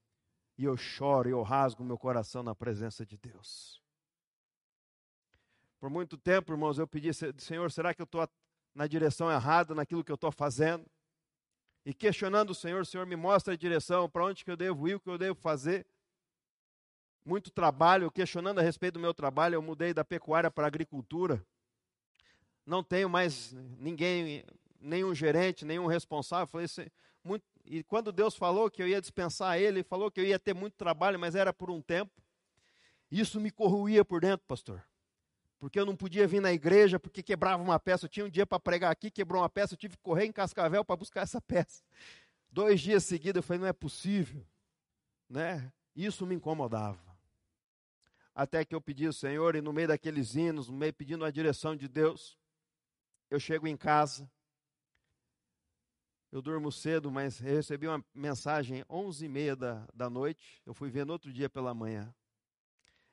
E 0.60 0.66
eu 0.66 0.76
choro 0.76 1.30
e 1.30 1.32
eu 1.32 1.42
rasgo 1.42 1.86
meu 1.86 1.98
coração 1.98 2.44
na 2.44 2.54
presença 2.54 3.06
de 3.06 3.18
Deus. 3.18 3.82
Por 5.80 5.90
muito 5.90 6.18
tempo, 6.18 6.52
irmãos, 6.52 6.78
eu 6.78 6.86
pedi, 6.86 7.12
Senhor, 7.14 7.72
será 7.72 7.94
que 7.94 8.02
eu 8.02 8.04
estou 8.04 8.28
na 8.76 8.86
direção 8.86 9.32
errada 9.32 9.74
naquilo 9.74 10.04
que 10.04 10.12
eu 10.12 10.16
estou 10.16 10.34
fazendo? 10.34 10.86
E 11.86 11.94
questionando 11.94 12.50
o 12.50 12.54
Senhor, 12.54 12.86
Senhor 12.86 13.08
me 13.08 13.16
mostra 13.16 13.54
a 13.54 13.58
direção, 13.58 14.10
para 14.10 14.26
onde 14.26 14.44
que 14.44 14.52
eu 14.52 14.58
devo 14.58 14.86
ir, 14.86 14.96
o 14.96 15.00
que 15.00 15.10
eu 15.10 15.18
devo 15.18 15.40
fazer. 15.40 15.88
Muito 17.24 17.50
trabalho, 17.52 18.12
questionando 18.12 18.60
a 18.60 18.62
respeito 18.62 18.96
do 18.96 19.00
meu 19.00 19.14
trabalho, 19.14 19.56
eu 19.56 19.62
mudei 19.62 19.94
da 19.94 20.04
pecuária 20.04 20.52
para 20.52 20.66
a 20.66 20.68
agricultura. 20.68 21.42
Não 22.66 22.84
tenho 22.84 23.10
mais 23.10 23.54
ninguém, 23.78 24.44
nenhum 24.78 25.16
gerente, 25.16 25.64
nenhum 25.64 25.86
responsável. 25.86 26.48
Falei, 26.48 26.68
muito, 27.24 27.46
e 27.70 27.84
quando 27.84 28.12
Deus 28.12 28.36
falou 28.36 28.70
que 28.70 28.82
eu 28.82 28.88
ia 28.88 29.00
dispensar 29.00 29.58
ele, 29.58 29.84
falou 29.84 30.12
que 30.12 30.20
eu 30.20 30.26
ia 30.26 30.38
ter 30.38 30.54
muito 30.54 30.74
trabalho, 30.74 31.18
mas 31.18 31.36
era 31.36 31.54
por 31.54 31.70
um 31.72 31.82
tempo. 31.82 32.12
Isso 33.10 33.40
me 33.40 33.50
corroía 33.50 34.04
por 34.04 34.20
dentro, 34.20 34.46
pastor 34.46 34.84
porque 35.60 35.78
eu 35.78 35.86
não 35.86 35.96
podia 35.96 36.26
vir 36.26 36.42
na 36.42 36.54
igreja, 36.54 36.98
porque 36.98 37.22
quebrava 37.22 37.62
uma 37.62 37.80
peça. 37.80 38.06
Eu 38.06 38.10
tinha 38.10 38.26
um 38.26 38.30
dia 38.30 38.46
para 38.46 38.60
pregar 38.60 38.92
aqui, 38.92 39.12
quebrou 39.12 39.42
uma 39.42 39.50
peça, 39.50 39.74
eu 39.74 39.78
tive 39.78 39.98
que 39.98 40.02
correr 40.02 40.26
em 40.26 40.32
Cascavel 40.32 40.86
para 40.86 40.96
buscar 40.96 41.22
essa 41.22 41.42
peça. 41.42 41.84
Dois 42.50 42.80
dias 42.80 43.04
seguidos 43.04 43.38
eu 43.38 43.44
falei, 43.44 43.60
não 43.60 43.68
é 43.68 43.74
possível. 43.74 44.44
Né? 45.30 45.72
Isso 45.94 46.26
me 46.26 46.34
incomodava. 46.34 46.98
Até 48.34 48.64
que 48.64 48.74
eu 48.74 48.80
pedi 48.80 49.06
ao 49.06 49.12
Senhor, 49.12 49.56
e 49.56 49.62
no 49.62 49.74
meio 49.74 49.90
daqueles 49.90 50.34
hinos, 50.34 50.70
no 50.70 50.78
meio 50.78 50.94
pedindo 50.94 51.26
a 51.26 51.30
direção 51.30 51.76
de 51.76 51.90
Deus, 51.90 52.38
eu 53.30 53.40
chego 53.40 53.68
em 53.68 53.76
casa, 53.76 54.32
eu 56.32 56.42
durmo 56.42 56.72
cedo, 56.72 57.12
mas 57.12 57.40
recebi 57.40 57.88
uma 57.88 58.04
mensagem 58.14 58.86
onze 58.90 59.26
e 59.26 59.30
meia 59.30 59.56
da, 59.56 59.88
da 59.94 60.10
noite, 60.10 60.62
eu 60.66 60.74
fui 60.74 60.90
ver 60.90 61.06
no 61.06 61.14
outro 61.14 61.34
dia 61.34 61.50
pela 61.50 61.74
manhã. 61.74 62.14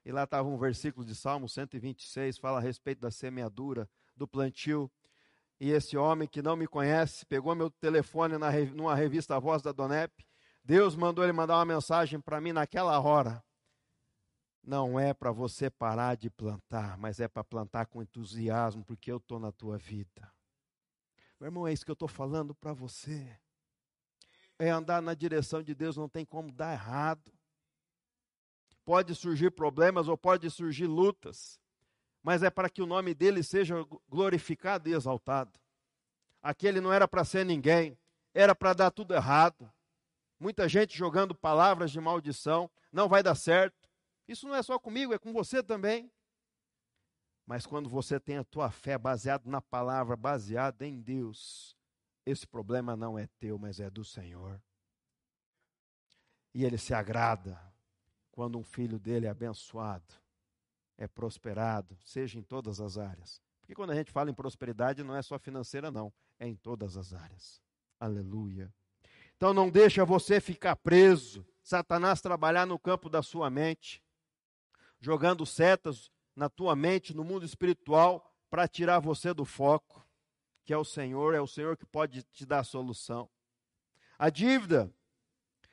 E 0.04 0.12
lá 0.12 0.24
estava 0.24 0.48
um 0.48 0.56
versículo 0.56 1.04
de 1.04 1.14
Salmo 1.14 1.48
126, 1.48 2.38
fala 2.38 2.58
a 2.58 2.60
respeito 2.60 3.00
da 3.00 3.10
semeadura, 3.10 3.88
do 4.14 4.28
plantio. 4.28 4.90
E 5.58 5.70
esse 5.70 5.96
homem 5.96 6.28
que 6.28 6.42
não 6.42 6.54
me 6.54 6.66
conhece, 6.66 7.24
pegou 7.26 7.54
meu 7.54 7.70
telefone 7.70 8.36
na, 8.38 8.52
numa 8.74 8.94
revista 8.94 9.34
A 9.34 9.38
Voz 9.38 9.62
da 9.62 9.72
Donep. 9.72 10.12
Deus 10.62 10.94
mandou 10.94 11.24
ele 11.24 11.32
mandar 11.32 11.56
uma 11.56 11.64
mensagem 11.64 12.20
para 12.20 12.40
mim 12.40 12.52
naquela 12.52 13.00
hora. 13.00 13.42
Não 14.62 14.98
é 14.98 15.14
para 15.14 15.32
você 15.32 15.70
parar 15.70 16.16
de 16.16 16.28
plantar, 16.28 16.98
mas 16.98 17.18
é 17.18 17.26
para 17.26 17.42
plantar 17.42 17.86
com 17.86 18.02
entusiasmo, 18.02 18.84
porque 18.84 19.10
eu 19.10 19.16
estou 19.16 19.40
na 19.40 19.50
tua 19.50 19.78
vida. 19.78 20.35
Meu 21.38 21.48
irmão, 21.48 21.66
é 21.66 21.72
isso 21.72 21.84
que 21.84 21.90
eu 21.90 21.94
estou 21.94 22.08
falando 22.08 22.54
para 22.54 22.72
você. 22.72 23.38
É 24.58 24.70
andar 24.70 25.02
na 25.02 25.14
direção 25.14 25.62
de 25.62 25.74
Deus, 25.74 25.96
não 25.96 26.08
tem 26.08 26.24
como 26.24 26.50
dar 26.50 26.72
errado 26.72 27.36
pode 28.86 29.16
surgir 29.16 29.50
problemas 29.50 30.06
ou 30.06 30.16
pode 30.16 30.48
surgir 30.48 30.86
lutas, 30.86 31.60
mas 32.22 32.44
é 32.44 32.48
para 32.48 32.70
que 32.70 32.80
o 32.80 32.86
nome 32.86 33.12
dele 33.12 33.42
seja 33.42 33.74
glorificado 34.08 34.88
e 34.88 34.94
exaltado. 34.94 35.58
Aquele 36.40 36.80
não 36.80 36.92
era 36.92 37.08
para 37.08 37.24
ser 37.24 37.44
ninguém, 37.44 37.98
era 38.32 38.54
para 38.54 38.72
dar 38.72 38.90
tudo 38.92 39.12
errado. 39.12 39.70
Muita 40.38 40.68
gente 40.68 40.96
jogando 40.96 41.34
palavras 41.34 41.90
de 41.90 42.00
maldição, 42.00 42.70
não 42.92 43.08
vai 43.08 43.24
dar 43.24 43.34
certo. 43.34 43.90
Isso 44.28 44.46
não 44.46 44.54
é 44.54 44.62
só 44.62 44.78
comigo, 44.78 45.12
é 45.12 45.18
com 45.18 45.32
você 45.32 45.62
também. 45.62 46.10
Mas 47.46 47.64
quando 47.64 47.88
você 47.88 48.18
tem 48.18 48.38
a 48.38 48.44
tua 48.44 48.70
fé 48.70 48.98
baseada 48.98 49.48
na 49.48 49.62
palavra, 49.62 50.16
baseada 50.16 50.84
em 50.84 51.00
Deus, 51.00 51.76
esse 52.26 52.44
problema 52.44 52.96
não 52.96 53.16
é 53.16 53.28
teu, 53.38 53.56
mas 53.56 53.78
é 53.78 53.88
do 53.88 54.04
Senhor. 54.04 54.60
E 56.52 56.64
ele 56.64 56.76
se 56.76 56.92
agrada 56.92 57.60
quando 58.32 58.58
um 58.58 58.64
filho 58.64 58.98
dele 58.98 59.26
é 59.26 59.30
abençoado, 59.30 60.12
é 60.98 61.06
prosperado, 61.06 61.96
seja 62.04 62.36
em 62.36 62.42
todas 62.42 62.80
as 62.80 62.98
áreas. 62.98 63.40
Porque 63.60 63.74
quando 63.74 63.90
a 63.90 63.94
gente 63.94 64.10
fala 64.10 64.30
em 64.30 64.34
prosperidade, 64.34 65.04
não 65.04 65.14
é 65.14 65.22
só 65.22 65.38
financeira, 65.38 65.90
não, 65.90 66.12
é 66.38 66.48
em 66.48 66.56
todas 66.56 66.96
as 66.96 67.14
áreas. 67.14 67.62
Aleluia. 68.00 68.72
Então 69.36 69.54
não 69.54 69.70
deixa 69.70 70.04
você 70.04 70.40
ficar 70.40 70.74
preso, 70.76 71.46
Satanás 71.62 72.20
trabalhar 72.20 72.66
no 72.66 72.78
campo 72.78 73.08
da 73.08 73.22
sua 73.22 73.48
mente, 73.50 74.02
jogando 74.98 75.46
setas 75.46 76.10
na 76.36 76.50
tua 76.50 76.76
mente, 76.76 77.14
no 77.14 77.24
mundo 77.24 77.46
espiritual, 77.46 78.30
para 78.50 78.68
tirar 78.68 79.00
você 79.00 79.32
do 79.32 79.44
foco, 79.44 80.06
que 80.64 80.72
é 80.72 80.76
o 80.76 80.84
Senhor, 80.84 81.34
é 81.34 81.40
o 81.40 81.46
Senhor 81.46 81.76
que 81.76 81.86
pode 81.86 82.22
te 82.22 82.44
dar 82.44 82.60
a 82.60 82.64
solução. 82.64 83.28
A 84.18 84.28
dívida 84.28 84.92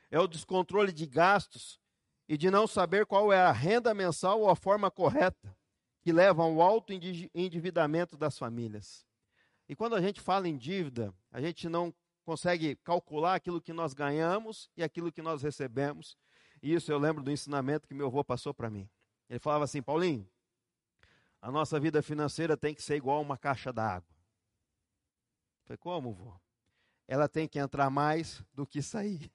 é 0.10 0.20
o 0.20 0.28
descontrole 0.28 0.94
de 0.94 1.06
gastos 1.06 1.80
e 2.28 2.38
de 2.38 2.50
não 2.50 2.66
saber 2.66 3.06
qual 3.06 3.32
é 3.34 3.42
a 3.42 3.52
renda 3.52 3.94
mensal 3.94 4.40
ou 4.40 4.50
a 4.50 4.56
forma 4.56 4.90
correta 4.90 5.56
que 6.02 6.12
leva 6.12 6.44
ao 6.44 6.62
alto 6.62 6.94
endividamento 7.34 8.18
das 8.18 8.38
famílias. 8.38 9.06
E 9.68 9.76
quando 9.76 9.96
a 9.96 10.02
gente 10.02 10.20
fala 10.20 10.48
em 10.48 10.58
dívida, 10.58 11.14
a 11.32 11.42
gente 11.42 11.70
não 11.70 11.94
consegue 12.24 12.76
calcular 12.78 13.36
aquilo 13.36 13.62
que 13.62 13.74
nós 13.74 13.94
ganhamos 13.94 14.70
e 14.76 14.84
aquilo 14.84 15.12
que 15.12 15.22
nós 15.22 15.42
recebemos. 15.42 16.18
E 16.62 16.74
isso 16.74 16.92
eu 16.92 16.98
lembro 16.98 17.24
do 17.24 17.32
ensinamento 17.32 17.88
que 17.88 17.94
meu 17.94 18.08
avô 18.08 18.24
passou 18.24 18.54
para 18.54 18.70
mim. 18.70 18.90
Ele 19.30 19.40
falava 19.40 19.64
assim: 19.64 19.82
Paulinho, 19.82 20.28
a 21.44 21.52
nossa 21.52 21.80
vida 21.80 22.02
financeira 22.02 22.58
tem 22.58 22.74
que 22.74 22.82
ser 22.82 22.96
igual 22.96 23.22
uma 23.22 23.38
caixa 23.38 23.72
d'água. 23.72 24.10
Falei, 25.66 25.78
como, 25.78 26.12
vô? 26.12 26.34
Ela 27.08 27.30
tem 27.30 27.48
que 27.48 27.60
entrar 27.60 27.90
mais 27.90 28.44
do 28.54 28.66
que 28.66 28.82
sair 28.82 29.32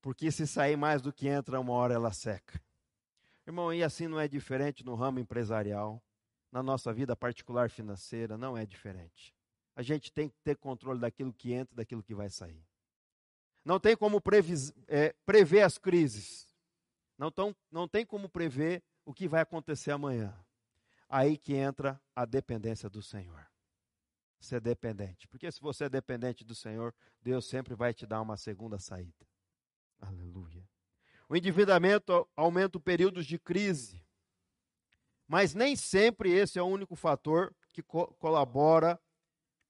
porque 0.00 0.30
se 0.30 0.46
sair 0.46 0.76
mais 0.76 1.02
do 1.02 1.12
que 1.12 1.28
entra, 1.28 1.60
uma 1.60 1.72
hora 1.72 1.94
ela 1.94 2.12
seca. 2.12 2.60
Irmão, 3.46 3.72
e 3.72 3.82
assim 3.82 4.06
não 4.06 4.20
é 4.20 4.28
diferente 4.28 4.84
no 4.84 4.94
ramo 4.94 5.18
empresarial, 5.18 6.02
na 6.52 6.62
nossa 6.62 6.92
vida 6.92 7.16
particular 7.16 7.70
financeira, 7.70 8.36
não 8.36 8.56
é 8.56 8.64
diferente. 8.64 9.34
A 9.74 9.82
gente 9.82 10.12
tem 10.12 10.28
que 10.28 10.36
ter 10.42 10.56
controle 10.56 11.00
daquilo 11.00 11.32
que 11.32 11.52
entra 11.52 11.76
daquilo 11.76 12.02
que 12.02 12.14
vai 12.14 12.30
sair. 12.30 12.64
Não 13.64 13.78
tem 13.78 13.96
como 13.96 14.20
previs, 14.20 14.72
é, 14.86 15.14
prever 15.26 15.62
as 15.62 15.78
crises. 15.78 16.48
Não, 17.16 17.30
tão, 17.30 17.54
não 17.70 17.86
tem 17.86 18.06
como 18.06 18.28
prever 18.28 18.82
o 19.04 19.12
que 19.12 19.28
vai 19.28 19.42
acontecer 19.42 19.90
amanhã. 19.90 20.34
Aí 21.08 21.38
que 21.38 21.54
entra 21.54 22.00
a 22.14 22.24
dependência 22.24 22.88
do 22.90 23.02
Senhor. 23.02 23.46
ser 24.40 24.60
dependente. 24.60 25.26
Porque 25.26 25.50
se 25.50 25.60
você 25.60 25.84
é 25.84 25.88
dependente 25.88 26.44
do 26.44 26.54
Senhor, 26.54 26.94
Deus 27.20 27.46
sempre 27.46 27.74
vai 27.74 27.92
te 27.92 28.06
dar 28.06 28.20
uma 28.20 28.36
segunda 28.36 28.78
saída. 28.78 29.26
Aleluia. 30.00 30.62
O 31.28 31.36
endividamento 31.36 32.28
aumenta 32.36 32.78
períodos 32.78 33.26
de 33.26 33.38
crise. 33.38 34.00
Mas 35.26 35.54
nem 35.54 35.74
sempre 35.74 36.30
esse 36.32 36.58
é 36.58 36.62
o 36.62 36.66
único 36.66 36.94
fator 36.94 37.54
que 37.72 37.82
co 37.82 38.06
colabora 38.14 38.98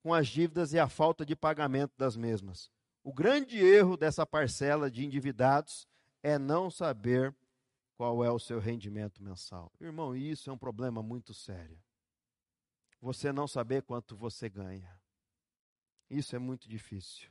com 0.03 0.15
as 0.15 0.29
dívidas 0.29 0.73
e 0.73 0.79
a 0.79 0.89
falta 0.89 1.27
de 1.27 1.35
pagamento 1.35 1.93
das 1.97 2.17
mesmas. 2.17 2.71
O 3.03 3.13
grande 3.13 3.59
erro 3.59 3.97
dessa 3.97 4.27
parcela 4.27 4.91
de 4.91 5.05
endividados 5.05 5.89
é 6.23 6.39
não 6.39 6.71
saber 6.71 7.35
qual 7.99 8.25
é 8.25 8.31
o 8.31 8.39
seu 8.39 8.61
rendimento 8.61 9.21
mensal. 9.21 9.73
Irmão, 9.81 10.15
isso 10.15 10.49
é 10.49 10.53
um 10.53 10.57
problema 10.57 11.03
muito 11.03 11.35
sério. 11.35 11.77
Você 13.01 13.33
não 13.33 13.49
saber 13.49 13.83
quanto 13.83 14.17
você 14.17 14.49
ganha. 14.49 14.89
Isso 16.09 16.37
é 16.37 16.39
muito 16.39 16.69
difícil. 16.69 17.29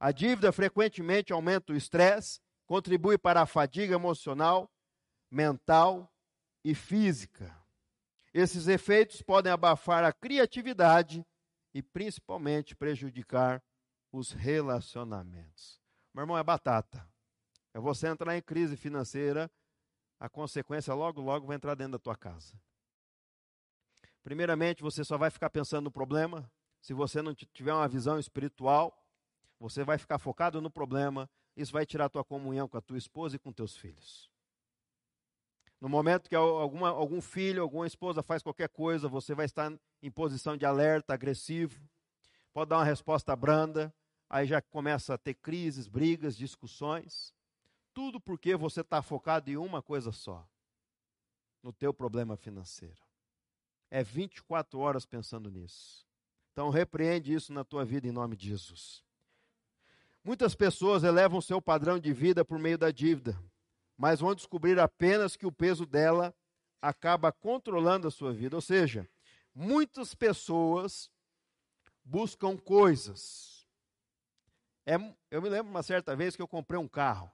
A 0.00 0.10
dívida 0.10 0.50
frequentemente 0.50 1.32
aumenta 1.32 1.72
o 1.72 1.76
estresse, 1.76 2.40
contribui 2.66 3.16
para 3.16 3.42
a 3.42 3.46
fadiga 3.46 3.94
emocional, 3.94 4.68
mental 5.30 6.12
e 6.64 6.74
física. 6.74 7.56
Esses 8.34 8.66
efeitos 8.66 9.22
podem 9.22 9.52
abafar 9.52 10.02
a 10.02 10.12
criatividade 10.12 11.24
e 11.72 11.80
principalmente 11.82 12.74
prejudicar 12.74 13.62
os 14.10 14.32
relacionamentos. 14.32 15.80
Meu 16.12 16.22
irmão, 16.22 16.36
é 16.36 16.42
batata. 16.42 17.08
É 17.72 17.78
você 17.78 18.08
entrar 18.08 18.36
em 18.36 18.42
crise 18.42 18.76
financeira, 18.76 19.48
a 20.18 20.28
consequência 20.28 20.92
logo, 20.94 21.20
logo 21.20 21.46
vai 21.46 21.56
entrar 21.56 21.74
dentro 21.74 21.92
da 21.92 21.98
tua 21.98 22.16
casa. 22.16 22.60
Primeiramente, 24.22 24.82
você 24.82 25.04
só 25.04 25.16
vai 25.16 25.30
ficar 25.30 25.50
pensando 25.50 25.84
no 25.84 25.90
problema. 25.90 26.50
Se 26.80 26.92
você 26.92 27.22
não 27.22 27.34
tiver 27.34 27.72
uma 27.72 27.88
visão 27.88 28.18
espiritual, 28.18 28.96
você 29.58 29.84
vai 29.84 29.98
ficar 29.98 30.18
focado 30.18 30.60
no 30.60 30.70
problema. 30.70 31.28
Isso 31.56 31.72
vai 31.72 31.86
tirar 31.86 32.06
a 32.06 32.08
tua 32.08 32.24
comunhão 32.24 32.68
com 32.68 32.76
a 32.76 32.80
tua 32.80 32.98
esposa 32.98 33.36
e 33.36 33.38
com 33.38 33.52
teus 33.52 33.76
filhos. 33.76 34.30
No 35.80 35.88
momento 35.88 36.28
que 36.28 36.34
alguma, 36.34 36.88
algum 36.88 37.20
filho, 37.20 37.62
alguma 37.62 37.86
esposa 37.86 38.22
faz 38.22 38.42
qualquer 38.42 38.68
coisa, 38.68 39.08
você 39.08 39.34
vai 39.34 39.46
estar 39.46 39.72
em 40.02 40.10
posição 40.10 40.56
de 40.56 40.66
alerta, 40.66 41.14
agressivo, 41.14 41.80
pode 42.52 42.70
dar 42.70 42.78
uma 42.78 42.84
resposta 42.84 43.34
branda, 43.36 43.94
aí 44.28 44.46
já 44.46 44.60
começa 44.60 45.14
a 45.14 45.18
ter 45.18 45.34
crises, 45.34 45.86
brigas, 45.86 46.36
discussões. 46.36 47.32
Tudo 47.98 48.20
porque 48.20 48.54
você 48.54 48.82
está 48.82 49.02
focado 49.02 49.50
em 49.50 49.56
uma 49.56 49.82
coisa 49.82 50.12
só, 50.12 50.48
no 51.60 51.72
teu 51.72 51.92
problema 51.92 52.36
financeiro. 52.36 53.02
É 53.90 54.04
24 54.04 54.78
horas 54.78 55.04
pensando 55.04 55.50
nisso. 55.50 56.06
Então 56.52 56.70
repreende 56.70 57.34
isso 57.34 57.52
na 57.52 57.64
tua 57.64 57.84
vida 57.84 58.06
em 58.06 58.12
nome 58.12 58.36
de 58.36 58.46
Jesus. 58.46 59.02
Muitas 60.22 60.54
pessoas 60.54 61.02
elevam 61.02 61.40
seu 61.40 61.60
padrão 61.60 61.98
de 61.98 62.12
vida 62.12 62.44
por 62.44 62.56
meio 62.60 62.78
da 62.78 62.92
dívida 62.92 63.36
mas 63.96 64.20
vão 64.20 64.32
descobrir 64.32 64.78
apenas 64.78 65.36
que 65.36 65.44
o 65.44 65.50
peso 65.50 65.84
dela 65.84 66.32
acaba 66.80 67.32
controlando 67.32 68.06
a 68.06 68.12
sua 68.12 68.32
vida. 68.32 68.54
Ou 68.54 68.62
seja, 68.62 69.10
muitas 69.52 70.14
pessoas 70.14 71.10
buscam 72.04 72.56
coisas. 72.56 73.66
É, 74.86 74.94
eu 75.32 75.42
me 75.42 75.48
lembro 75.48 75.68
uma 75.68 75.82
certa 75.82 76.14
vez 76.14 76.36
que 76.36 76.40
eu 76.40 76.46
comprei 76.46 76.78
um 76.78 76.86
carro. 76.86 77.28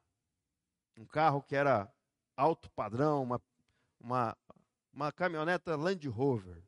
Um 0.96 1.06
carro 1.06 1.42
que 1.42 1.56
era 1.56 1.92
alto 2.36 2.70
padrão, 2.70 3.22
uma, 3.22 3.42
uma, 4.00 4.36
uma 4.92 5.12
caminhoneta 5.12 5.76
Land 5.76 6.08
Rover. 6.08 6.62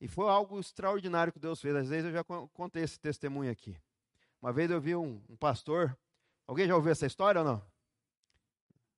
E 0.00 0.08
foi 0.08 0.28
algo 0.28 0.58
extraordinário 0.58 1.32
que 1.32 1.38
Deus 1.38 1.60
fez. 1.60 1.74
Às 1.74 1.88
vezes 1.88 2.06
eu 2.06 2.12
já 2.12 2.24
contei 2.24 2.82
esse 2.82 2.98
testemunho 2.98 3.50
aqui. 3.50 3.76
Uma 4.40 4.52
vez 4.52 4.70
eu 4.70 4.80
vi 4.80 4.94
um, 4.94 5.22
um 5.28 5.36
pastor. 5.36 5.96
Alguém 6.46 6.66
já 6.66 6.76
ouviu 6.76 6.92
essa 6.92 7.06
história 7.06 7.40
ou 7.40 7.46
não? 7.46 7.62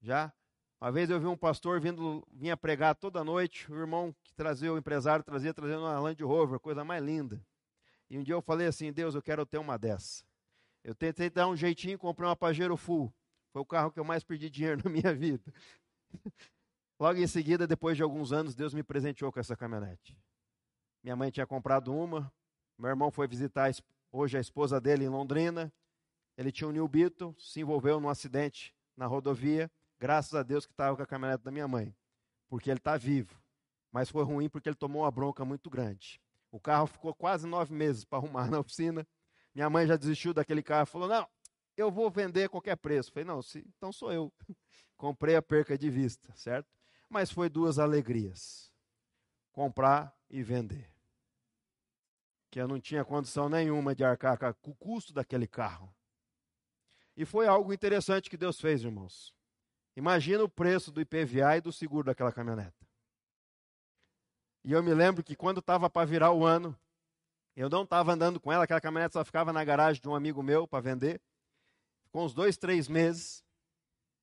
Já? 0.01 0.33
Uma 0.81 0.93
vez 0.93 1.11
eu 1.11 1.19
vi 1.19 1.27
um 1.27 1.37
pastor 1.37 1.81
vindo, 1.81 2.25
vinha 2.33 2.57
pregar 2.57 2.95
toda 2.95 3.25
noite, 3.25 3.71
o 3.71 3.77
irmão 3.77 4.15
que 4.23 4.33
trazia, 4.33 4.73
o 4.73 4.79
empresário 4.79 5.25
trazia, 5.25 5.53
trazendo 5.53 5.81
uma 5.81 5.99
Land 5.99 6.23
Rover, 6.23 6.61
coisa 6.61 6.85
mais 6.85 7.03
linda. 7.03 7.45
E 8.09 8.17
um 8.17 8.23
dia 8.23 8.35
eu 8.35 8.41
falei 8.41 8.67
assim, 8.67 8.93
Deus, 8.93 9.15
eu 9.15 9.23
quero 9.23 9.45
ter 9.45 9.59
uma 9.59 9.77
dessa. 9.77 10.25
Eu 10.85 10.95
tentei 10.95 11.29
dar 11.29 11.49
um 11.49 11.57
jeitinho, 11.57 11.99
comprei 11.99 12.29
uma 12.29 12.37
Pajero 12.37 12.77
Full. 12.77 13.13
Foi 13.59 13.63
o 13.63 13.67
carro 13.67 13.91
que 13.91 13.99
eu 13.99 14.05
mais 14.05 14.23
perdi 14.23 14.49
dinheiro 14.49 14.83
na 14.85 14.91
minha 14.91 15.13
vida. 15.13 15.53
Logo 16.99 17.19
em 17.19 17.27
seguida, 17.27 17.67
depois 17.67 17.97
de 17.97 18.05
alguns 18.05 18.33
anos, 18.33 18.55
Deus 18.55 18.73
me 18.73 18.85
presenteou 18.85 19.33
com 19.33 19.41
essa 19.41 19.57
caminhonete. 19.57 20.17
Minha 21.03 21.17
mãe 21.17 21.29
tinha 21.29 21.45
comprado 21.45 21.93
uma, 21.93 22.33
meu 22.79 22.89
irmão 22.89 23.11
foi 23.11 23.27
visitar 23.27 23.69
hoje 24.13 24.39
a 24.39 24.41
esposa 24.41 24.81
dele 24.81 25.05
em 25.05 25.09
Londrina. 25.09 25.73
Ele 26.37 26.53
tinha 26.53 26.69
um 26.69 26.71
New 26.71 26.87
Beetle, 26.87 27.35
se 27.37 27.61
envolveu 27.61 27.99
num 27.99 28.09
acidente 28.09 28.73
na 28.97 29.07
rodovia 29.07 29.69
Graças 29.99 30.33
a 30.35 30.45
Deus 30.45 30.65
que 30.65 30.73
estava 30.73 30.97
com 30.97 31.03
a 31.03 31.07
caminhonete 31.07 31.43
da 31.43 31.51
minha 31.51 31.67
mãe, 31.67 31.93
porque 32.49 32.71
ele 32.71 32.79
está 32.79 32.97
vivo. 32.97 33.43
Mas 33.91 34.09
foi 34.09 34.23
ruim 34.23 34.49
porque 34.49 34.69
ele 34.69 34.77
tomou 34.77 35.03
uma 35.03 35.11
bronca 35.11 35.45
muito 35.45 35.69
grande. 35.69 36.21
O 36.53 36.61
carro 36.61 36.87
ficou 36.87 37.13
quase 37.13 37.45
nove 37.45 37.75
meses 37.75 38.05
para 38.05 38.19
arrumar 38.19 38.47
na 38.53 38.61
oficina. 38.61 39.05
Minha 39.53 39.69
mãe 39.69 39.85
já 39.85 39.97
desistiu 39.97 40.33
daquele 40.33 40.63
carro 40.63 40.87
falou: 40.87 41.09
Não, 41.09 41.27
eu 41.79 41.91
vou 41.91 42.11
vender 42.11 42.45
a 42.45 42.49
qualquer 42.49 42.77
preço. 42.77 43.13
Falei: 43.13 43.25
Não, 43.25 43.41
se, 43.41 43.65
então 43.77 43.93
sou 43.93 44.13
eu. 44.13 44.33
Comprei 44.97 45.37
a 45.37 45.43
perca 45.43 45.79
de 45.79 45.89
vista, 45.89 46.35
certo? 46.35 46.69
Mas 47.09 47.31
foi 47.31 47.49
duas 47.49 47.79
alegrias: 47.79 48.73
comprar 49.53 50.15
e 50.29 50.43
vender. 50.43 50.93
Que 52.51 52.61
eu 52.61 52.67
não 52.67 52.81
tinha 52.81 53.05
condição 53.05 53.49
nenhuma 53.49 53.95
de 53.95 54.05
arcar 54.05 54.37
com 54.55 54.71
o 54.71 54.75
custo 54.75 55.13
daquele 55.13 55.47
carro. 55.47 55.95
E 57.17 57.25
foi 57.25 57.47
algo 57.47 57.73
interessante 57.73 58.31
que 58.31 58.37
Deus 58.37 58.61
fez, 58.61 58.83
irmãos. 58.83 59.35
Imagina 59.97 60.45
o 60.45 60.49
preço 60.49 60.93
do 60.93 61.01
IPVA 61.01 61.57
e 61.57 61.61
do 61.61 61.73
seguro 61.73 62.07
daquela 62.07 62.33
caminhoneta. 62.33 62.87
E 64.65 64.73
eu 64.73 64.83
me 64.83 64.95
lembro 64.95 65.25
que 65.25 65.35
quando 65.35 65.59
estava 65.59 65.91
para 65.91 66.07
virar 66.07 66.33
o 66.33 66.45
ano, 66.45 66.79
eu 67.57 67.69
não 67.69 67.83
estava 67.83 68.13
andando 68.13 68.39
com 68.39 68.53
ela, 68.53 68.65
aquela 68.65 68.81
caminhonete 68.81 69.15
só 69.15 69.25
ficava 69.25 69.53
na 69.53 69.65
garagem 69.65 70.01
de 70.01 70.09
um 70.09 70.15
amigo 70.15 70.43
meu 70.43 70.67
para 70.69 70.81
vender. 70.81 71.21
Com 72.19 72.25
uns 72.25 72.35
dois, 72.35 72.57
três 72.57 72.89
meses. 72.89 73.45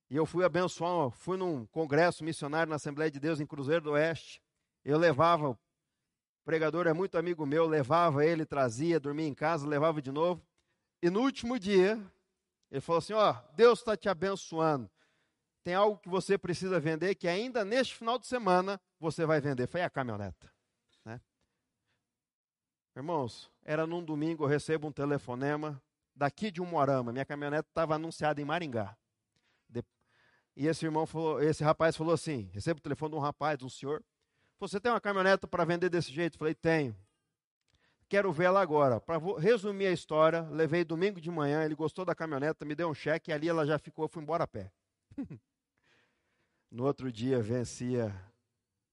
E 0.10 0.18
eu 0.18 0.26
fui 0.26 0.44
abençoar, 0.44 1.12
fui 1.12 1.38
num 1.38 1.66
congresso 1.68 2.26
missionário 2.26 2.70
na 2.70 2.76
Assembleia 2.76 3.10
de 3.10 3.22
Deus 3.22 3.40
em 3.40 3.46
Cruzeiro 3.46 3.86
do 3.86 3.92
Oeste. 3.92 4.42
Eu 4.84 4.98
levava, 4.98 5.52
o 5.52 5.58
pregador 6.44 6.88
é 6.88 6.94
muito 6.94 7.18
amigo 7.18 7.46
meu, 7.46 7.66
levava 7.66 8.26
ele, 8.26 8.46
trazia, 8.46 9.00
dormia 9.00 9.26
em 9.26 9.34
casa, 9.34 9.66
levava 9.66 10.02
de 10.02 10.12
novo. 10.12 10.46
E 11.02 11.10
no 11.10 11.22
último 11.22 11.58
dia, 11.58 11.98
ele 12.70 12.82
falou 12.82 12.98
assim: 12.98 13.14
Ó, 13.14 13.32
oh, 13.32 13.56
Deus 13.56 13.80
está 13.80 13.96
te 13.96 14.10
abençoando 14.10 14.92
tem 15.64 15.74
algo 15.74 15.98
que 15.98 16.10
você 16.10 16.38
precisa 16.38 16.82
vender 16.82 17.16
que 17.16 17.30
ainda 17.30 17.64
neste 17.64 17.96
final 17.96 18.20
de 18.20 18.28
semana 18.28 18.80
você 19.00 19.26
vai 19.26 19.40
vender. 19.40 19.68
Foi 19.68 19.82
a 19.82 19.90
caminhoneta. 19.90 20.52
Né? 21.06 21.20
Irmãos, 22.94 23.50
era 23.64 23.88
num 23.88 24.04
domingo, 24.04 24.44
eu 24.44 24.48
recebo 24.48 24.86
um 24.86 24.92
telefonema 24.92 25.82
daqui 26.16 26.50
de 26.50 26.62
Umuarama. 26.62 27.12
Minha 27.12 27.26
caminhonete 27.26 27.68
estava 27.70 27.96
anunciada 27.96 28.42
em 28.42 28.46
Maringá. 28.46 28.96
E 30.56 30.68
esse 30.68 30.86
irmão 30.86 31.06
falou, 31.06 31.42
esse 31.42 31.64
rapaz 31.64 31.98
falou 31.98 32.14
assim: 32.14 32.50
recebo 32.54 32.80
o 32.80 32.82
telefone 32.82 33.12
de 33.12 33.18
um 33.18 33.22
rapaz, 33.22 33.58
de 33.58 33.66
um 33.66 33.70
senhor. 33.70 34.04
Você 34.60 34.80
tem 34.80 34.92
uma 34.92 35.02
caminhonete 35.02 35.46
para 35.46 35.66
vender 35.66 35.90
desse 35.90 36.12
jeito? 36.12 36.38
falei, 36.38 36.56
tenho. 36.56 36.96
Quero 38.08 38.32
vê-la 38.32 38.62
agora. 38.62 39.02
Para 39.02 39.20
resumir 39.38 39.88
a 39.88 39.92
história, 39.92 40.44
levei 40.44 40.86
domingo 40.86 41.20
de 41.20 41.30
manhã, 41.30 41.66
ele 41.66 41.76
gostou 41.76 42.06
da 42.06 42.16
caminhoneta, 42.16 42.64
me 42.64 42.74
deu 42.74 42.88
um 42.90 42.94
cheque 42.94 43.32
e 43.32 43.34
ali 43.34 43.50
ela 43.50 43.66
já 43.66 43.78
ficou, 43.78 44.08
fui 44.08 44.24
embora 44.24 44.46
a 44.46 44.48
pé. 44.48 44.72
No 46.72 46.84
outro 46.84 47.10
dia 47.10 47.42
vencia 47.42 48.14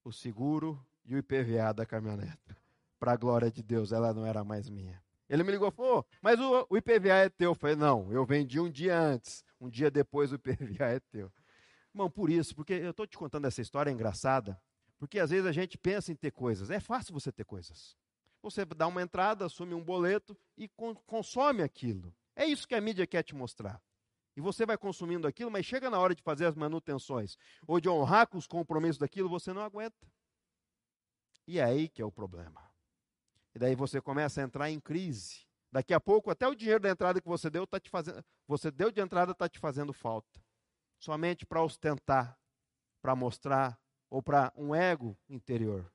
o 0.04 0.12
seguro 0.12 0.80
e 1.04 1.16
o 1.16 1.18
IPVA 1.18 1.72
da 1.74 1.84
caminhonete. 1.84 2.54
Para 2.96 3.12
a 3.12 3.16
glória 3.16 3.50
de 3.50 3.60
Deus, 3.60 3.90
ela 3.90 4.14
não 4.14 4.24
era 4.24 4.44
mais 4.44 4.68
minha. 4.68 5.01
Ele 5.32 5.44
me 5.44 5.50
ligou 5.50 5.68
e 5.68 5.72
falou, 5.72 6.06
mas 6.20 6.38
o, 6.38 6.66
o, 6.68 6.76
IPVA 6.76 7.14
é 7.14 7.28
teu. 7.30 7.52
Eu 7.52 7.54
falei, 7.54 7.74
não, 7.74 8.12
eu 8.12 8.22
vendi 8.22 8.60
um 8.60 8.70
dia 8.70 9.00
antes. 9.00 9.42
Um 9.58 9.66
dia 9.66 9.90
depois 9.90 10.30
o 10.30 10.34
IPVA 10.34 10.84
é 10.84 11.00
teu. 11.10 11.32
Irmão, 11.94 12.10
por 12.10 12.28
isso, 12.28 12.54
porque 12.54 12.74
eu 12.74 12.90
estou 12.90 13.06
te 13.06 13.16
contando 13.16 13.46
essa 13.46 13.62
história 13.62 13.90
engraçada, 13.90 14.60
porque 14.98 15.18
às 15.18 15.30
vezes 15.30 15.46
a 15.46 15.52
gente 15.52 15.78
pensa 15.78 16.12
em 16.12 16.14
ter 16.14 16.32
coisas. 16.32 16.68
É 16.68 16.78
fácil 16.78 17.14
você 17.14 17.32
ter 17.32 17.46
coisas. 17.46 17.96
Você 18.42 18.62
dá 18.66 18.86
uma 18.86 19.00
entrada, 19.00 19.46
assume 19.46 19.72
um 19.72 19.82
boleto 19.82 20.36
e 20.54 20.68
consome 21.06 21.62
aquilo. 21.62 22.14
É 22.36 22.44
isso 22.44 22.68
que 22.68 22.74
a 22.74 22.80
mídia 22.80 23.06
quer 23.06 23.22
te 23.22 23.34
mostrar. 23.34 23.80
E 24.36 24.40
você 24.42 24.66
vai 24.66 24.76
consumindo 24.76 25.26
aquilo, 25.26 25.50
mas 25.50 25.64
chega 25.64 25.88
na 25.88 25.98
hora 25.98 26.14
de 26.14 26.22
fazer 26.22 26.44
as 26.44 26.54
manutenções 26.54 27.38
ou 27.66 27.80
de 27.80 27.88
honrar 27.88 28.26
com 28.26 28.36
os 28.36 28.46
compromissos 28.46 28.98
daquilo, 28.98 29.30
você 29.30 29.50
não 29.50 29.62
aguenta. 29.62 30.06
E 31.46 31.58
é 31.58 31.64
aí 31.64 31.88
que 31.88 32.02
é 32.02 32.04
o 32.04 32.12
problema. 32.12 32.71
E 33.54 33.58
daí 33.58 33.74
você 33.74 34.00
começa 34.00 34.40
a 34.40 34.44
entrar 34.44 34.70
em 34.70 34.80
crise. 34.80 35.46
Daqui 35.70 35.94
a 35.94 36.00
pouco, 36.00 36.30
até 36.30 36.46
o 36.46 36.54
dinheiro 36.54 36.80
da 36.80 36.90
entrada 36.90 37.20
que 37.20 37.28
você 37.28 37.48
deu, 37.48 37.66
tá 37.66 37.80
te 37.80 37.88
fazendo, 37.88 38.22
você 38.46 38.70
deu 38.70 38.90
de 38.90 39.00
entrada 39.00 39.32
está 39.32 39.48
te 39.48 39.58
fazendo 39.58 39.92
falta. 39.92 40.40
Somente 40.98 41.46
para 41.46 41.62
ostentar, 41.62 42.38
para 43.00 43.16
mostrar, 43.16 43.80
ou 44.10 44.22
para 44.22 44.52
um 44.54 44.74
ego 44.74 45.16
interior. 45.28 45.90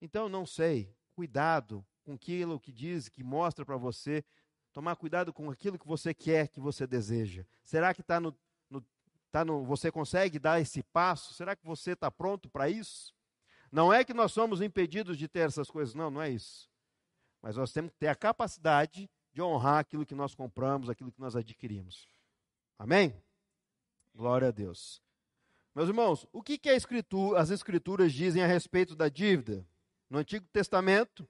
Então, 0.00 0.28
não 0.28 0.44
sei, 0.44 0.94
cuidado 1.14 1.84
com 2.04 2.12
aquilo 2.12 2.60
que 2.60 2.70
diz, 2.70 3.08
que 3.08 3.24
mostra 3.24 3.64
para 3.64 3.76
você. 3.76 4.22
Tomar 4.72 4.96
cuidado 4.96 5.32
com 5.32 5.50
aquilo 5.50 5.78
que 5.78 5.86
você 5.86 6.12
quer, 6.12 6.48
que 6.48 6.60
você 6.60 6.86
deseja. 6.86 7.46
Será 7.64 7.94
que 7.94 8.02
está 8.02 8.20
no, 8.20 8.36
no, 8.68 8.84
tá 9.30 9.44
no. 9.44 9.64
Você 9.64 9.90
consegue 9.90 10.38
dar 10.38 10.60
esse 10.60 10.82
passo? 10.82 11.32
Será 11.34 11.56
que 11.56 11.64
você 11.64 11.92
está 11.92 12.10
pronto 12.10 12.50
para 12.50 12.68
isso? 12.68 13.14
Não 13.72 13.90
é 13.90 14.04
que 14.04 14.12
nós 14.12 14.32
somos 14.32 14.60
impedidos 14.60 15.16
de 15.16 15.26
ter 15.26 15.40
essas 15.40 15.70
coisas, 15.70 15.94
não, 15.94 16.10
não 16.10 16.20
é 16.20 16.28
isso. 16.28 16.70
Mas 17.40 17.56
nós 17.56 17.72
temos 17.72 17.90
que 17.90 17.96
ter 17.96 18.08
a 18.08 18.14
capacidade 18.14 19.10
de 19.32 19.40
honrar 19.40 19.78
aquilo 19.78 20.04
que 20.04 20.14
nós 20.14 20.34
compramos, 20.34 20.90
aquilo 20.90 21.10
que 21.10 21.20
nós 21.20 21.34
adquirimos. 21.34 22.06
Amém? 22.78 23.16
Glória 24.14 24.48
a 24.48 24.50
Deus. 24.50 25.00
Meus 25.74 25.88
irmãos, 25.88 26.26
o 26.30 26.42
que, 26.42 26.58
que 26.58 26.68
escritura, 26.68 27.40
as 27.40 27.48
Escrituras 27.48 28.12
dizem 28.12 28.42
a 28.42 28.46
respeito 28.46 28.94
da 28.94 29.08
dívida? 29.08 29.66
No 30.10 30.18
Antigo 30.18 30.46
Testamento, 30.52 31.26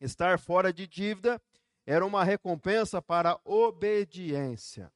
estar 0.00 0.38
fora 0.38 0.72
de 0.72 0.86
dívida 0.86 1.40
era 1.84 2.06
uma 2.06 2.24
recompensa 2.24 3.02
para 3.02 3.38
obediência. 3.44 4.90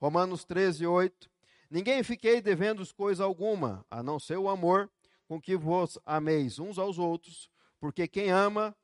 Romanos 0.00 0.44
13, 0.44 0.88
8. 0.88 1.30
Ninguém 1.70 2.02
fiquei 2.02 2.40
devendo 2.40 2.82
coisa 2.94 3.22
alguma, 3.22 3.86
a 3.88 4.02
não 4.02 4.18
ser 4.18 4.38
o 4.38 4.48
amor 4.48 4.90
com 5.28 5.40
que 5.40 5.56
vos 5.56 5.96
ameis 6.04 6.58
uns 6.58 6.76
aos 6.76 6.98
outros, 6.98 7.48
porque 7.78 8.08
quem 8.08 8.30
ama 8.30 8.76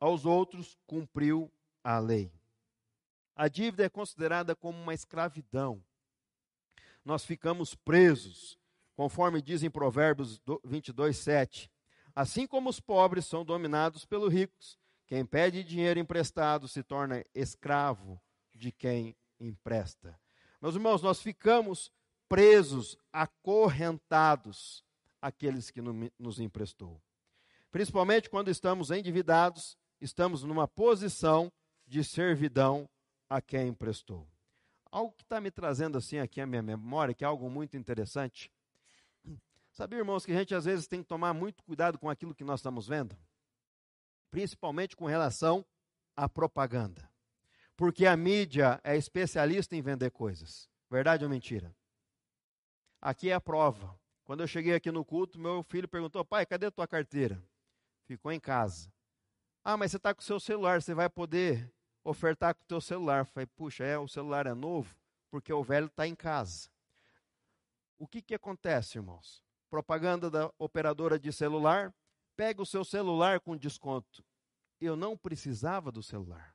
aos 0.00 0.24
outros 0.24 0.78
cumpriu 0.86 1.52
a 1.82 1.98
lei. 1.98 2.32
A 3.36 3.48
dívida 3.48 3.84
é 3.84 3.88
considerada 3.90 4.56
como 4.56 4.80
uma 4.80 4.94
escravidão 4.94 5.84
nós 7.04 7.24
ficamos 7.24 7.74
presos, 7.74 8.58
conforme 8.96 9.42
dizem 9.42 9.70
Provérbios 9.70 10.40
22, 10.64 11.16
7. 11.18 11.70
Assim 12.14 12.46
como 12.46 12.70
os 12.70 12.80
pobres 12.80 13.26
são 13.26 13.44
dominados 13.44 14.06
pelos 14.06 14.32
ricos, 14.32 14.78
quem 15.06 15.26
pede 15.26 15.62
dinheiro 15.62 16.00
emprestado 16.00 16.66
se 16.66 16.82
torna 16.82 17.24
escravo 17.34 18.20
de 18.54 18.72
quem 18.72 19.14
empresta. 19.38 20.18
Meus 20.62 20.76
irmãos, 20.76 21.02
nós 21.02 21.20
ficamos 21.20 21.92
presos, 22.26 22.96
acorrentados 23.12 24.82
àqueles 25.26 25.70
que 25.70 25.80
nos 26.18 26.38
emprestou. 26.38 27.00
Principalmente 27.70 28.30
quando 28.30 28.48
estamos 28.48 28.90
endividados, 28.90 29.76
estamos 30.00 30.42
numa 30.42 30.68
posição 30.68 31.52
de 31.86 32.04
servidão 32.04 32.88
a 33.28 33.40
quem 33.40 33.68
emprestou 33.68 34.26
algo 34.94 35.12
que 35.12 35.24
está 35.24 35.40
me 35.40 35.50
trazendo 35.50 35.98
assim 35.98 36.18
aqui 36.18 36.40
a 36.40 36.46
minha 36.46 36.62
memória, 36.62 37.12
que 37.12 37.24
é 37.24 37.26
algo 37.26 37.50
muito 37.50 37.76
interessante. 37.76 38.50
Sabe, 39.72 39.96
irmãos, 39.96 40.24
que 40.24 40.30
a 40.30 40.36
gente 40.36 40.54
às 40.54 40.66
vezes 40.66 40.86
tem 40.86 41.02
que 41.02 41.08
tomar 41.08 41.34
muito 41.34 41.64
cuidado 41.64 41.98
com 41.98 42.08
aquilo 42.08 42.34
que 42.34 42.44
nós 42.44 42.60
estamos 42.60 42.86
vendo? 42.86 43.16
Principalmente 44.30 44.94
com 44.94 45.06
relação 45.06 45.66
à 46.16 46.28
propaganda. 46.28 47.10
Porque 47.76 48.06
a 48.06 48.16
mídia 48.16 48.80
é 48.84 48.96
especialista 48.96 49.74
em 49.74 49.82
vender 49.82 50.12
coisas. 50.12 50.68
Verdade 50.88 51.24
ou 51.24 51.30
mentira? 51.30 51.74
Aqui 53.02 53.30
é 53.30 53.34
a 53.34 53.40
prova. 53.40 53.98
Quando 54.24 54.40
eu 54.40 54.46
cheguei 54.46 54.74
aqui 54.74 54.90
no 54.90 55.04
culto, 55.04 55.38
meu 55.38 55.62
filho 55.62 55.86
perguntou: 55.86 56.24
pai, 56.24 56.46
cadê 56.46 56.66
a 56.66 56.70
tua 56.70 56.88
carteira? 56.88 57.42
Ficou 58.06 58.32
em 58.32 58.40
casa. 58.40 58.90
Ah, 59.62 59.76
mas 59.76 59.90
você 59.90 59.98
está 59.98 60.14
com 60.14 60.20
o 60.20 60.24
seu 60.24 60.40
celular, 60.40 60.82
você 60.82 60.94
vai 60.94 61.08
poder 61.08 61.70
ofertar 62.02 62.54
com 62.54 62.62
o 62.62 62.66
teu 62.66 62.80
celular. 62.80 63.26
Falei, 63.26 63.46
puxa, 63.46 63.84
é, 63.84 63.98
o 63.98 64.08
celular 64.08 64.46
é 64.46 64.54
novo, 64.54 64.94
porque 65.30 65.52
o 65.52 65.62
velho 65.62 65.86
está 65.86 66.06
em 66.06 66.14
casa. 66.14 66.68
O 67.98 68.06
que, 68.06 68.20
que 68.20 68.34
acontece, 68.34 68.98
irmãos? 68.98 69.42
Propaganda 69.70 70.30
da 70.30 70.50
operadora 70.58 71.18
de 71.18 71.32
celular, 71.32 71.94
pega 72.36 72.62
o 72.62 72.66
seu 72.66 72.84
celular 72.84 73.40
com 73.40 73.56
desconto. 73.56 74.24
Eu 74.80 74.96
não 74.96 75.16
precisava 75.16 75.90
do 75.90 76.02
celular. 76.02 76.54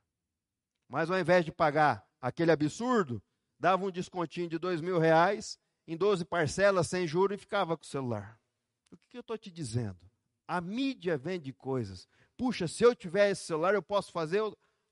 Mas 0.88 1.10
ao 1.10 1.18
invés 1.18 1.44
de 1.44 1.52
pagar 1.52 2.04
aquele 2.20 2.50
absurdo, 2.50 3.22
dava 3.58 3.84
um 3.84 3.90
descontinho 3.90 4.48
de 4.48 4.58
dois 4.58 4.80
mil 4.80 4.98
reais 4.98 5.58
em 5.86 5.96
12 5.96 6.24
parcelas 6.24 6.86
sem 6.86 7.06
juros 7.06 7.36
e 7.36 7.40
ficava 7.40 7.76
com 7.76 7.82
o 7.82 7.86
celular. 7.86 8.38
O 8.90 8.96
que, 8.96 9.08
que 9.10 9.16
eu 9.16 9.20
estou 9.20 9.38
te 9.38 9.50
dizendo? 9.50 9.98
A 10.46 10.60
mídia 10.60 11.16
vende 11.16 11.52
coisas. 11.52 12.08
Puxa, 12.36 12.66
se 12.66 12.82
eu 12.82 12.94
tiver 12.94 13.30
esse 13.30 13.44
celular, 13.44 13.74
eu 13.74 13.82
posso 13.82 14.10
fazer 14.10 14.42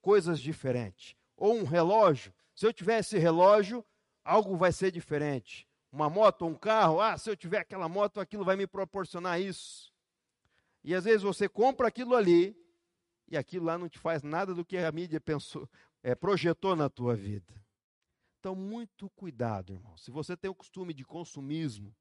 coisas 0.01 0.40
diferentes. 0.40 1.16
Ou 1.37 1.55
um 1.55 1.64
relógio, 1.64 2.33
se 2.55 2.66
eu 2.66 2.72
tiver 2.72 2.98
esse 2.98 3.18
relógio, 3.18 3.85
algo 4.24 4.57
vai 4.57 4.72
ser 4.72 4.90
diferente. 4.90 5.66
Uma 5.90 6.11
moto, 6.11 6.44
um 6.44 6.55
carro, 6.55 7.01
ah, 7.01 7.16
se 7.16 7.31
eu 7.31 7.37
tiver 7.37 7.59
aquela 7.59 7.88
moto, 7.88 8.20
aquilo 8.20 8.44
vai 8.44 8.57
me 8.57 8.66
proporcionar 8.66 9.40
isso. 9.40 9.92
E 10.85 10.94
às 10.94 11.05
vezes 11.05 11.22
você 11.22 11.48
compra 11.48 11.88
aquilo 11.88 12.14
ali 12.14 12.57
e 13.29 13.37
aquilo 13.37 13.66
lá 13.66 13.79
não 13.79 13.88
te 13.88 13.98
faz 13.98 14.22
nada 14.22 14.55
do 14.55 14.64
que 14.64 14.77
a 14.77 14.90
mídia 14.92 15.20
pensou, 15.20 15.68
é, 16.03 16.14
projetou 16.14 16.74
na 16.74 16.88
tua 16.88 17.14
vida. 17.14 17.55
Então, 18.38 18.55
muito 18.55 19.11
cuidado, 19.11 19.72
irmão. 19.72 19.96
Se 19.96 20.11
você 20.11 20.37
tem 20.37 20.51
o 20.51 20.55
costume 20.55 20.94
de 20.94 21.05
consumismo, 21.05 21.94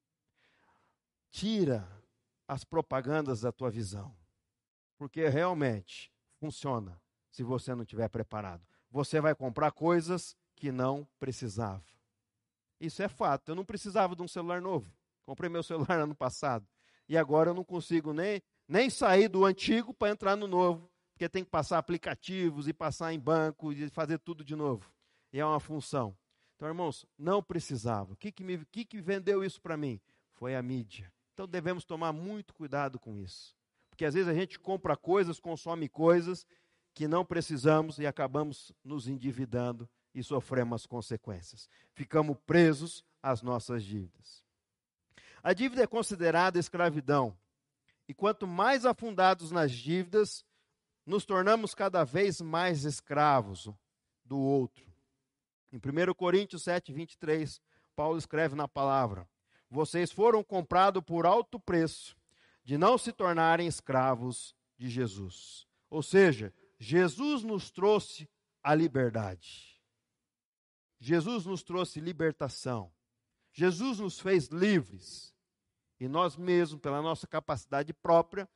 tira 1.32 1.88
as 2.48 2.64
propagandas 2.64 3.42
da 3.42 3.52
tua 3.52 3.72
visão. 3.72 4.16
Porque 4.98 5.28
realmente 5.28 6.12
funciona 6.40 7.02
se 7.32 7.44
você 7.44 7.74
não 7.74 7.84
estiver 7.84 8.08
preparado. 8.10 8.66
Você 8.90 9.20
vai 9.20 9.36
comprar 9.36 9.72
coisas 9.72 10.36
que 10.56 10.72
não 10.72 11.08
precisava. 11.20 11.84
Isso 12.80 13.02
é 13.02 13.08
fato. 13.08 13.50
Eu 13.50 13.56
não 13.56 13.66
precisava 13.66 14.16
de 14.16 14.22
um 14.22 14.28
celular 14.28 14.62
novo. 14.62 14.92
Comprei 15.26 15.50
meu 15.50 15.64
celular 15.64 16.00
ano 16.00 16.16
passado. 16.16 16.68
E 17.10 17.18
agora 17.18 17.50
eu 17.50 17.54
não 17.54 17.64
consigo 17.64 18.14
nem, 18.14 18.42
nem 18.68 18.90
sair 18.90 19.28
do 19.28 19.44
antigo 19.44 19.94
para 19.94 20.12
entrar 20.12 20.36
no 20.36 20.48
novo. 20.48 20.90
Porque 21.14 21.28
tem 21.28 21.44
que 21.44 21.50
passar 21.50 21.80
aplicativos 21.80 22.68
e 22.68 22.74
passar 22.74 23.12
em 23.12 23.20
banco 23.20 23.74
e 23.74 23.90
fazer 23.90 24.20
tudo 24.20 24.44
de 24.44 24.56
novo. 24.56 24.92
E 25.34 25.40
é 25.40 25.46
uma 25.46 25.60
função. 25.60 26.16
Então, 26.58 26.68
irmãos, 26.68 27.06
não 27.18 27.42
precisava. 27.42 28.14
O 28.14 28.16
que, 28.16 28.32
que, 28.32 28.44
me, 28.44 28.66
que, 28.66 28.84
que 28.84 29.00
vendeu 29.00 29.44
isso 29.44 29.62
para 29.62 29.78
mim? 29.78 30.02
Foi 30.34 30.56
a 30.56 30.62
mídia. 30.62 31.14
Então 31.34 31.48
devemos 31.48 31.86
tomar 31.86 32.12
muito 32.12 32.52
cuidado 32.52 33.00
com 33.00 33.16
isso. 33.16 33.56
Porque 33.92 34.04
às 34.04 34.16
vezes 34.16 34.28
a 34.28 34.34
gente 34.34 34.60
compra 34.60 34.98
coisas, 34.98 35.40
consome 35.40 35.88
coisas 35.88 36.48
que 36.96 37.08
não 37.08 37.24
precisamos 37.24 38.00
e 38.00 38.08
acabamos 38.08 38.72
nos 38.84 39.08
endividando 39.08 39.88
e 40.16 40.24
sofremos 40.24 40.82
as 40.82 40.88
consequências. 40.88 41.70
Ficamos 41.94 42.36
presos 42.48 43.06
às 43.22 43.44
nossas 43.44 43.84
dívidas. 43.84 44.44
A 45.44 45.54
dívida 45.54 45.84
é 45.84 45.88
considerada 45.88 46.58
escravidão. 46.58 47.38
E 48.08 48.16
quanto 48.16 48.48
mais 48.48 48.84
afundados 48.84 49.52
nas 49.52 49.72
dívidas, 49.72 50.44
nos 51.06 51.24
tornamos 51.24 51.76
cada 51.76 52.04
vez 52.04 52.42
mais 52.42 52.84
escravos 52.84 53.70
do 54.26 54.40
outro. 54.40 54.88
Em 55.72 55.78
1 55.78 56.14
Coríntios 56.14 56.64
7, 56.64 56.94
23, 56.94 57.62
Paulo 57.96 58.18
escreve 58.18 58.56
na 58.56 58.68
palavra: 58.68 59.28
Vocês 59.70 60.12
foram 60.12 60.44
comprados 60.44 61.04
por 61.04 61.26
alto 61.26 61.60
preço, 61.60 62.16
de 62.64 62.78
não 62.78 62.98
se 62.98 63.12
tornarem 63.12 63.68
escravos 63.68 64.56
de 64.78 64.90
Jesus. 64.90 65.68
Ou 65.90 66.04
seja, 66.04 66.54
Jesus 66.80 67.44
nos 67.44 67.72
trouxe 67.72 68.30
a 68.64 68.76
liberdade. 68.76 69.82
Jesus 71.00 71.46
nos 71.46 71.64
trouxe 71.64 72.00
libertação. 72.00 72.92
Jesus 73.52 74.00
nos 74.00 74.20
fez 74.20 74.48
livres. 74.48 75.34
E 76.00 76.08
nós 76.08 76.36
mesmos, 76.36 76.80
pela 76.80 77.02
nossa 77.02 77.26
capacidade 77.26 77.94
própria, 77.94 78.48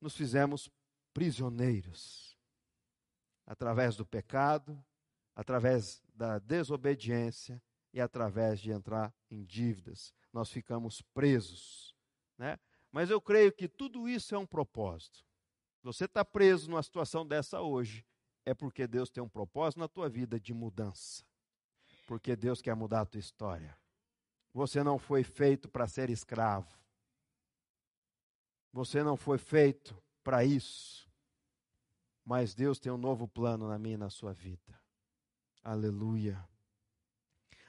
nos 0.00 0.16
fizemos 0.16 0.70
prisioneiros. 1.12 2.36
Através 3.46 3.96
do 3.96 4.06
pecado, 4.06 4.82
através 5.36 6.02
da 6.12 6.40
desobediência 6.40 7.62
e 7.92 8.00
através 8.00 8.58
de 8.58 8.72
entrar 8.72 9.14
em 9.30 9.44
dívidas. 9.44 10.12
Nós 10.32 10.50
ficamos 10.50 11.00
presos. 11.14 11.94
Né? 12.36 12.58
Mas 12.90 13.10
eu 13.10 13.20
creio 13.20 13.52
que 13.52 13.68
tudo 13.68 14.08
isso 14.08 14.34
é 14.34 14.38
um 14.38 14.46
propósito 14.46 15.26
você 15.86 16.06
está 16.06 16.24
preso 16.24 16.68
numa 16.68 16.82
situação 16.82 17.24
dessa 17.24 17.60
hoje, 17.60 18.04
é 18.44 18.52
porque 18.52 18.88
Deus 18.88 19.08
tem 19.08 19.22
um 19.22 19.28
propósito 19.28 19.78
na 19.78 19.86
tua 19.86 20.08
vida 20.08 20.40
de 20.40 20.52
mudança. 20.52 21.24
Porque 22.08 22.34
Deus 22.34 22.60
quer 22.60 22.74
mudar 22.74 23.02
a 23.02 23.06
tua 23.06 23.20
história. 23.20 23.78
Você 24.52 24.82
não 24.82 24.98
foi 24.98 25.22
feito 25.22 25.68
para 25.68 25.86
ser 25.86 26.10
escravo. 26.10 26.76
Você 28.72 29.04
não 29.04 29.16
foi 29.16 29.38
feito 29.38 29.96
para 30.24 30.44
isso. 30.44 31.08
Mas 32.24 32.52
Deus 32.52 32.80
tem 32.80 32.90
um 32.90 32.98
novo 32.98 33.28
plano 33.28 33.68
na 33.68 33.78
minha 33.78 33.94
e 33.94 33.98
na 33.98 34.10
sua 34.10 34.32
vida. 34.32 34.80
Aleluia. 35.68 36.48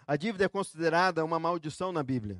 A 0.05 0.15
dívida 0.15 0.45
é 0.45 0.47
considerada 0.47 1.25
uma 1.25 1.39
maldição 1.39 1.91
na 1.91 2.03
Bíblia. 2.03 2.39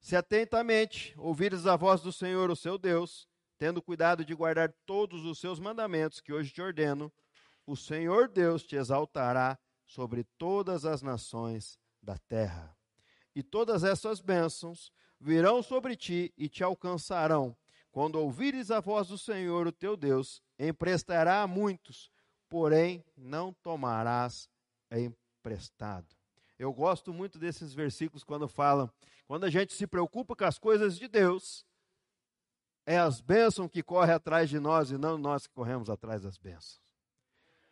Se 0.00 0.16
atentamente 0.16 1.14
ouvires 1.16 1.64
a 1.64 1.76
voz 1.76 2.00
do 2.02 2.12
Senhor, 2.12 2.50
o 2.50 2.56
seu 2.56 2.76
Deus, 2.76 3.28
tendo 3.56 3.80
cuidado 3.80 4.24
de 4.24 4.34
guardar 4.34 4.74
todos 4.84 5.24
os 5.24 5.38
seus 5.38 5.60
mandamentos 5.60 6.20
que 6.20 6.32
hoje 6.32 6.52
te 6.52 6.60
ordeno, 6.60 7.12
o 7.64 7.76
Senhor 7.76 8.28
Deus 8.28 8.64
te 8.64 8.74
exaltará 8.74 9.56
sobre 9.86 10.24
todas 10.36 10.84
as 10.84 11.00
nações 11.00 11.78
da 12.02 12.18
terra. 12.18 12.76
E 13.32 13.44
todas 13.44 13.84
essas 13.84 14.20
bênçãos 14.20 14.90
virão 15.20 15.62
sobre 15.62 15.94
ti 15.94 16.34
e 16.36 16.48
te 16.48 16.64
alcançarão 16.64 17.56
quando 17.94 18.16
ouvires 18.16 18.72
a 18.72 18.80
voz 18.80 19.06
do 19.06 19.16
Senhor, 19.16 19.68
o 19.68 19.72
teu 19.72 19.96
Deus, 19.96 20.42
emprestará 20.58 21.42
a 21.42 21.46
muitos, 21.46 22.10
porém 22.48 23.04
não 23.16 23.52
tomarás 23.52 24.48
emprestado. 24.90 26.06
Eu 26.58 26.72
gosto 26.72 27.12
muito 27.12 27.38
desses 27.38 27.74
versículos 27.74 28.22
quando 28.22 28.46
falam, 28.46 28.90
quando 29.26 29.44
a 29.44 29.50
gente 29.50 29.74
se 29.74 29.86
preocupa 29.86 30.36
com 30.36 30.44
as 30.44 30.58
coisas 30.58 30.98
de 30.98 31.08
Deus, 31.08 31.66
é 32.86 32.98
as 32.98 33.20
bênçãos 33.20 33.70
que 33.70 33.82
correm 33.82 34.14
atrás 34.14 34.48
de 34.48 34.58
nós 34.58 34.90
e 34.90 34.98
não 34.98 35.18
nós 35.18 35.46
que 35.46 35.54
corremos 35.54 35.90
atrás 35.90 36.22
das 36.22 36.36
bênçãos. 36.36 36.80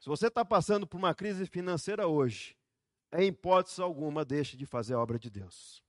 Se 0.00 0.08
você 0.08 0.26
está 0.26 0.44
passando 0.44 0.86
por 0.86 0.96
uma 0.96 1.14
crise 1.14 1.46
financeira 1.46 2.08
hoje, 2.08 2.56
em 3.12 3.28
hipótese 3.28 3.80
alguma, 3.80 4.24
deixe 4.24 4.56
de 4.56 4.66
fazer 4.66 4.94
a 4.94 5.00
obra 5.00 5.18
de 5.18 5.30
Deus. 5.30 5.82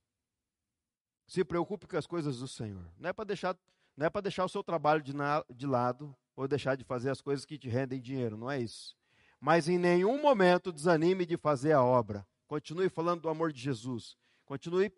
Se 1.26 1.42
preocupe 1.42 1.86
com 1.86 1.96
as 1.96 2.06
coisas 2.06 2.38
do 2.38 2.46
Senhor. 2.46 2.86
Não 2.98 3.10
é 3.10 3.12
para 3.12 3.24
deixar, 3.24 3.56
não 3.96 4.06
é 4.06 4.10
para 4.10 4.20
deixar 4.20 4.44
o 4.44 4.48
seu 4.48 4.62
trabalho 4.62 5.02
de, 5.02 5.14
na, 5.14 5.44
de 5.50 5.66
lado 5.66 6.14
ou 6.36 6.48
deixar 6.48 6.76
de 6.76 6.84
fazer 6.84 7.10
as 7.10 7.20
coisas 7.20 7.44
que 7.44 7.58
te 7.58 7.68
rendem 7.68 8.00
dinheiro, 8.00 8.36
não 8.36 8.50
é 8.50 8.60
isso. 8.60 8.96
Mas 9.40 9.68
em 9.68 9.78
nenhum 9.78 10.20
momento 10.20 10.72
desanime 10.72 11.26
de 11.26 11.36
fazer 11.36 11.72
a 11.72 11.82
obra. 11.82 12.26
Continue 12.46 12.88
falando 12.88 13.22
do 13.22 13.28
amor 13.28 13.52
de 13.52 13.60
Jesus. 13.60 14.16
Continue 14.44 14.92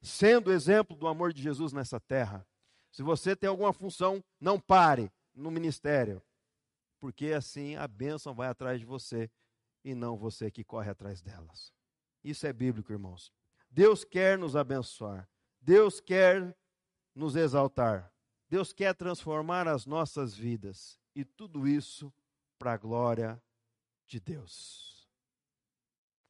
sendo 0.00 0.52
exemplo 0.52 0.96
do 0.96 1.06
amor 1.06 1.32
de 1.32 1.42
Jesus 1.42 1.72
nessa 1.72 2.00
terra. 2.00 2.46
Se 2.90 3.02
você 3.02 3.34
tem 3.34 3.48
alguma 3.48 3.72
função, 3.72 4.22
não 4.40 4.60
pare 4.60 5.10
no 5.34 5.50
ministério, 5.50 6.22
porque 7.00 7.32
assim 7.32 7.74
a 7.76 7.88
bênção 7.88 8.34
vai 8.34 8.48
atrás 8.48 8.78
de 8.78 8.86
você 8.86 9.30
e 9.84 9.94
não 9.94 10.16
você 10.16 10.50
que 10.50 10.62
corre 10.62 10.90
atrás 10.90 11.22
delas. 11.22 11.72
Isso 12.22 12.46
é 12.46 12.52
bíblico, 12.52 12.92
irmãos. 12.92 13.32
Deus 13.70 14.04
quer 14.04 14.38
nos 14.38 14.54
abençoar. 14.54 15.28
Deus 15.60 16.00
quer 16.00 16.54
nos 17.14 17.34
exaltar. 17.34 18.11
Deus 18.52 18.70
quer 18.70 18.94
transformar 18.94 19.66
as 19.66 19.86
nossas 19.86 20.34
vidas. 20.34 21.00
E 21.14 21.24
tudo 21.24 21.66
isso 21.66 22.12
para 22.58 22.74
a 22.74 22.76
glória 22.76 23.42
de 24.06 24.20
Deus. 24.20 25.08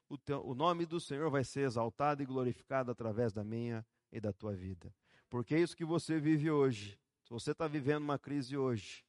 O, 0.09 0.17
teu, 0.17 0.41
o 0.47 0.55
nome 0.55 0.87
do 0.87 1.01
Senhor 1.01 1.29
vai 1.33 1.43
ser 1.43 1.63
exaltado 1.63 2.23
e 2.23 2.25
glorificado 2.25 2.93
através 2.93 3.33
da 3.33 3.43
minha 3.43 3.85
e 4.13 4.21
da 4.21 4.33
tua 4.33 4.55
vida. 4.55 4.95
Porque 5.29 5.57
é 5.57 5.59
isso 5.59 5.77
que 5.77 5.85
você 5.85 6.21
vive 6.21 6.49
hoje. 6.49 6.97
Se 7.25 7.31
você 7.31 7.51
está 7.51 7.67
vivendo 7.67 8.05
uma 8.05 8.21
crise 8.21 8.57
hoje, 8.57 9.05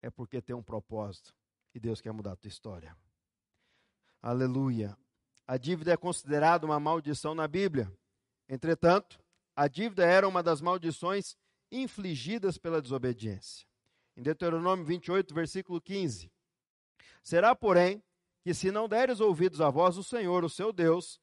é 0.00 0.08
porque 0.08 0.40
tem 0.40 0.56
um 0.56 0.62
propósito 0.62 1.36
e 1.74 1.78
Deus 1.78 2.00
quer 2.00 2.12
mudar 2.12 2.32
a 2.32 2.36
tua 2.36 2.48
história. 2.48 2.96
Aleluia. 4.22 4.96
A 5.46 5.58
dívida 5.58 5.92
é 5.92 5.98
considerada 5.98 6.64
uma 6.64 6.80
maldição 6.80 7.34
na 7.34 7.46
Bíblia. 7.46 7.92
Entretanto, 8.48 9.22
a 9.56 9.68
dívida 9.68 10.04
era 10.04 10.26
uma 10.26 10.42
das 10.42 10.60
maldições 10.60 11.36
infligidas 11.70 12.58
pela 12.58 12.82
desobediência. 12.82 13.66
Em 14.16 14.22
Deuteronômio 14.22 14.84
28, 14.84 15.34
versículo 15.34 15.80
15: 15.80 16.30
Será, 17.22 17.54
porém, 17.54 18.02
que 18.42 18.52
se 18.52 18.70
não 18.70 18.88
deres 18.88 19.20
ouvidos 19.20 19.60
à 19.60 19.70
voz 19.70 19.96
do 19.96 20.04
Senhor, 20.04 20.44
o 20.44 20.50
seu 20.50 20.72
Deus, 20.72 21.20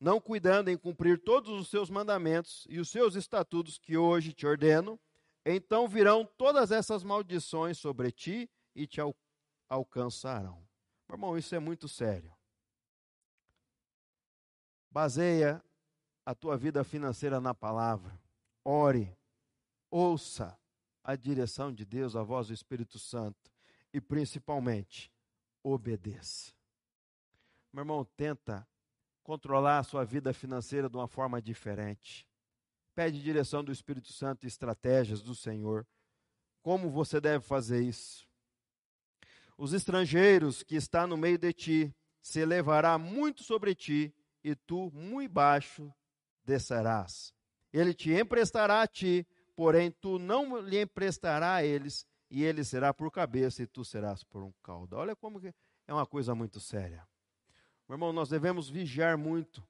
não 0.00 0.20
cuidando 0.20 0.68
em 0.68 0.76
cumprir 0.76 1.22
todos 1.22 1.50
os 1.50 1.68
seus 1.68 1.88
mandamentos 1.88 2.66
e 2.68 2.78
os 2.78 2.90
seus 2.90 3.14
estatutos 3.14 3.78
que 3.78 3.96
hoje 3.96 4.32
te 4.32 4.46
ordeno, 4.46 5.00
então 5.46 5.86
virão 5.86 6.26
todas 6.36 6.70
essas 6.70 7.04
maldições 7.04 7.78
sobre 7.78 8.10
ti 8.10 8.50
e 8.74 8.86
te 8.86 9.00
al 9.00 9.14
alcançarão. 9.68 10.62
Irmão, 11.08 11.38
isso 11.38 11.54
é 11.54 11.58
muito 11.58 11.88
sério. 11.88 12.32
Baseia 14.90 15.62
a 16.24 16.34
tua 16.34 16.56
vida 16.56 16.82
financeira 16.82 17.40
na 17.40 17.54
palavra. 17.54 18.18
Ore, 18.64 19.16
ouça 19.90 20.58
a 21.02 21.14
direção 21.14 21.72
de 21.72 21.84
Deus, 21.84 22.16
a 22.16 22.22
voz 22.22 22.48
do 22.48 22.54
Espírito 22.54 22.98
Santo 22.98 23.50
e 23.92 24.00
principalmente 24.00 25.12
obedeça. 25.62 26.52
Meu 27.72 27.82
irmão, 27.82 28.04
tenta 28.16 28.66
controlar 29.22 29.78
a 29.78 29.82
sua 29.82 30.04
vida 30.04 30.32
financeira 30.32 30.88
de 30.88 30.96
uma 30.96 31.08
forma 31.08 31.40
diferente. 31.40 32.26
Pede 32.94 33.22
direção 33.22 33.64
do 33.64 33.72
Espírito 33.72 34.12
Santo 34.12 34.44
e 34.44 34.46
estratégias 34.46 35.20
do 35.20 35.34
Senhor. 35.34 35.86
Como 36.62 36.88
você 36.90 37.20
deve 37.20 37.44
fazer 37.44 37.82
isso? 37.82 38.26
Os 39.56 39.72
estrangeiros 39.72 40.62
que 40.62 40.74
está 40.74 41.06
no 41.06 41.16
meio 41.16 41.38
de 41.38 41.52
ti 41.52 41.94
se 42.22 42.40
elevará 42.40 42.96
muito 42.96 43.42
sobre 43.42 43.74
ti, 43.74 44.14
e 44.42 44.54
tu 44.54 44.90
muito 44.92 45.32
baixo 45.32 45.92
descerás. 46.44 47.34
Ele 47.72 47.92
te 47.92 48.12
emprestará 48.12 48.82
a 48.82 48.86
ti, 48.86 49.26
porém 49.56 49.90
tu 49.90 50.18
não 50.18 50.58
lhe 50.58 50.80
emprestará 50.80 51.54
a 51.54 51.64
eles, 51.64 52.06
e 52.30 52.42
ele 52.44 52.64
será 52.64 52.92
por 52.92 53.10
cabeça 53.10 53.62
e 53.62 53.66
tu 53.66 53.84
serás 53.84 54.24
por 54.24 54.42
um 54.42 54.52
cauda. 54.62 54.96
Olha 54.96 55.14
como 55.16 55.40
é 55.86 55.92
uma 55.92 56.06
coisa 56.06 56.34
muito 56.34 56.60
séria. 56.60 57.06
Meu 57.88 57.96
irmão, 57.96 58.12
nós 58.12 58.28
devemos 58.28 58.68
vigiar 58.68 59.18
muito 59.18 59.66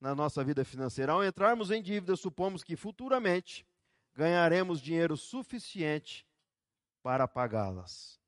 na 0.00 0.14
nossa 0.14 0.42
vida 0.42 0.64
financeira. 0.64 1.12
Ao 1.12 1.24
entrarmos 1.24 1.70
em 1.70 1.80
dívida, 1.80 2.16
supomos 2.16 2.64
que 2.64 2.76
futuramente 2.76 3.66
ganharemos 4.14 4.80
dinheiro 4.80 5.16
suficiente 5.16 6.26
para 7.02 7.28
pagá-las. 7.28 8.20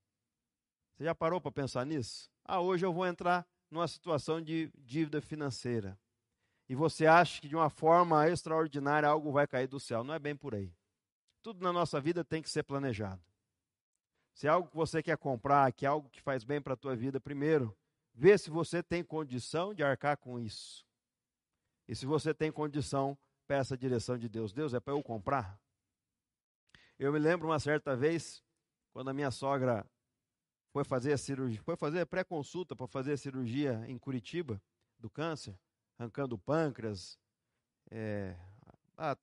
Você 0.94 1.04
já 1.04 1.14
parou 1.14 1.40
para 1.40 1.52
pensar 1.52 1.84
nisso? 1.84 2.30
Ah, 2.44 2.60
hoje 2.60 2.86
eu 2.86 2.92
vou 2.92 3.06
entrar 3.06 3.46
numa 3.70 3.86
situação 3.88 4.40
de 4.40 4.70
dívida 4.76 5.20
financeira. 5.20 5.98
E 6.68 6.74
você 6.74 7.06
acha 7.06 7.40
que 7.40 7.48
de 7.48 7.56
uma 7.56 7.70
forma 7.70 8.28
extraordinária 8.28 9.08
algo 9.08 9.30
vai 9.30 9.46
cair 9.46 9.68
do 9.68 9.78
céu. 9.78 10.02
Não 10.02 10.14
é 10.14 10.18
bem 10.18 10.34
por 10.34 10.54
aí. 10.54 10.72
Tudo 11.42 11.62
na 11.62 11.72
nossa 11.72 12.00
vida 12.00 12.24
tem 12.24 12.42
que 12.42 12.50
ser 12.50 12.64
planejado. 12.64 13.22
Se 14.34 14.46
é 14.46 14.50
algo 14.50 14.68
que 14.68 14.76
você 14.76 15.02
quer 15.02 15.16
comprar, 15.16 15.72
que 15.72 15.86
é 15.86 15.88
algo 15.88 16.10
que 16.10 16.20
faz 16.20 16.44
bem 16.44 16.60
para 16.60 16.74
a 16.74 16.76
tua 16.76 16.96
vida, 16.96 17.20
primeiro, 17.20 17.76
Vê 18.18 18.38
se 18.38 18.48
você 18.48 18.82
tem 18.82 19.04
condição 19.04 19.74
de 19.74 19.82
arcar 19.82 20.16
com 20.16 20.40
isso. 20.40 20.86
E 21.86 21.94
se 21.94 22.06
você 22.06 22.32
tem 22.32 22.50
condição, 22.50 23.16
peça 23.46 23.74
a 23.74 23.76
direção 23.76 24.16
de 24.16 24.26
Deus. 24.26 24.54
Deus, 24.54 24.72
é 24.72 24.80
para 24.80 24.94
eu 24.94 25.02
comprar? 25.02 25.60
Eu 26.98 27.12
me 27.12 27.18
lembro 27.18 27.46
uma 27.46 27.60
certa 27.60 27.94
vez, 27.94 28.42
quando 28.90 29.10
a 29.10 29.12
minha 29.12 29.30
sogra 29.30 29.86
foi 30.72 30.82
fazer 30.82 31.12
a 31.12 31.18
cirurgia, 31.18 31.62
foi 31.62 31.76
fazer 31.76 32.06
pré-consulta 32.06 32.74
para 32.74 32.86
fazer 32.86 33.12
a 33.12 33.16
cirurgia 33.18 33.84
em 33.86 33.98
Curitiba 33.98 34.62
do 34.98 35.10
câncer, 35.10 35.54
arrancando 35.98 36.38
pâncreas, 36.38 37.18
é, 37.90 38.36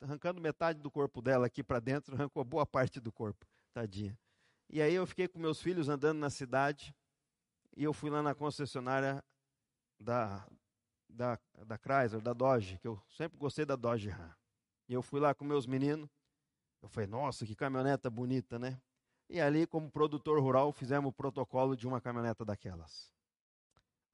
arrancando 0.01 0.41
metade 0.41 0.79
do 0.79 0.91
corpo 0.91 1.21
dela 1.21 1.47
aqui 1.47 1.63
para 1.63 1.79
dentro, 1.79 2.15
arrancou 2.15 2.43
boa 2.43 2.65
parte 2.65 2.99
do 2.99 3.11
corpo, 3.11 3.45
tadinha. 3.73 4.17
E 4.69 4.81
aí 4.81 4.93
eu 4.93 5.05
fiquei 5.05 5.27
com 5.27 5.39
meus 5.39 5.61
filhos 5.61 5.89
andando 5.89 6.19
na 6.19 6.29
cidade, 6.29 6.95
e 7.75 7.83
eu 7.83 7.93
fui 7.93 8.09
lá 8.09 8.21
na 8.21 8.35
concessionária 8.35 9.23
da, 9.99 10.45
da, 11.09 11.39
da 11.65 11.77
Chrysler, 11.77 12.21
da 12.21 12.33
Dodge, 12.33 12.77
que 12.79 12.87
eu 12.87 13.01
sempre 13.09 13.37
gostei 13.37 13.65
da 13.65 13.75
Dodge 13.75 14.09
Ram. 14.09 14.33
E 14.87 14.93
eu 14.93 15.01
fui 15.01 15.19
lá 15.19 15.33
com 15.33 15.45
meus 15.45 15.65
meninos. 15.65 16.09
Eu 16.81 16.89
falei, 16.89 17.07
nossa, 17.07 17.45
que 17.45 17.55
caminhoneta 17.55 18.09
bonita, 18.09 18.59
né? 18.59 18.79
E 19.29 19.39
ali, 19.39 19.65
como 19.65 19.89
produtor 19.89 20.39
rural, 20.39 20.71
fizemos 20.71 21.09
o 21.09 21.13
protocolo 21.13 21.75
de 21.75 21.87
uma 21.87 22.01
caminhoneta 22.01 22.43
daquelas. 22.43 23.12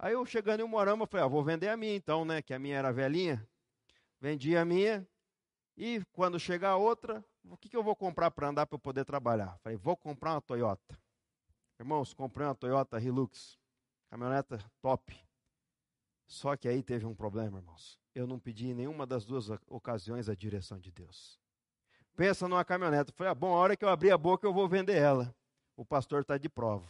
Aí 0.02 0.14
eu 0.14 0.26
chegando 0.26 0.62
em 0.62 0.68
Morama, 0.68 1.06
falei, 1.06 1.26
ah, 1.26 1.28
vou 1.28 1.44
vender 1.44 1.68
a 1.68 1.76
minha 1.76 1.94
então, 1.94 2.24
né? 2.24 2.42
Que 2.42 2.54
a 2.54 2.60
minha 2.60 2.78
era 2.78 2.90
velhinha. 2.90 3.46
Vendi 4.22 4.56
a 4.56 4.64
minha. 4.64 5.06
E 5.76 6.02
quando 6.14 6.40
chegar 6.40 6.70
a 6.70 6.78
outra, 6.78 7.24
o 7.44 7.58
que, 7.58 7.68
que 7.68 7.76
eu 7.76 7.84
vou 7.84 7.96
comprar 7.96 8.32
para 8.32 8.48
andar 8.48 8.66
para 8.66 8.76
eu 8.76 8.80
poder 8.80 9.04
trabalhar? 9.04 9.58
Falei, 9.60 9.78
vou 9.78 9.98
comprar 9.98 10.36
uma 10.36 10.42
Toyota. 10.42 10.98
Irmãos, 11.78 12.14
comprei 12.14 12.48
uma 12.48 12.56
Toyota 12.56 12.98
Hilux, 12.98 13.60
caminhoneta 14.10 14.60
top. 14.82 15.18
Só 16.26 16.56
que 16.56 16.70
aí 16.70 16.82
teve 16.82 17.06
um 17.06 17.16
problema, 17.16 17.58
irmãos. 17.58 18.00
Eu 18.16 18.26
não 18.26 18.40
pedi 18.40 18.70
em 18.70 18.74
nenhuma 18.74 19.06
das 19.06 19.26
duas 19.26 19.50
ocasiões 19.68 20.30
a 20.30 20.36
direção 20.36 20.80
de 20.80 20.92
Deus. 20.92 21.38
Pensa 22.16 22.48
numa 22.48 22.64
caminhonete. 22.64 23.12
Falei, 23.12 23.32
ah, 23.32 23.36
bom, 23.36 23.54
a 23.54 23.58
hora 23.58 23.76
que 23.76 23.84
eu 23.84 23.90
abrir 23.90 24.12
a 24.12 24.18
boca 24.18 24.48
eu 24.48 24.54
vou 24.54 24.68
vender 24.68 24.96
ela. 24.96 25.36
O 25.76 25.84
pastor 25.84 26.22
está 26.22 26.38
de 26.38 26.48
prova. 26.48 26.88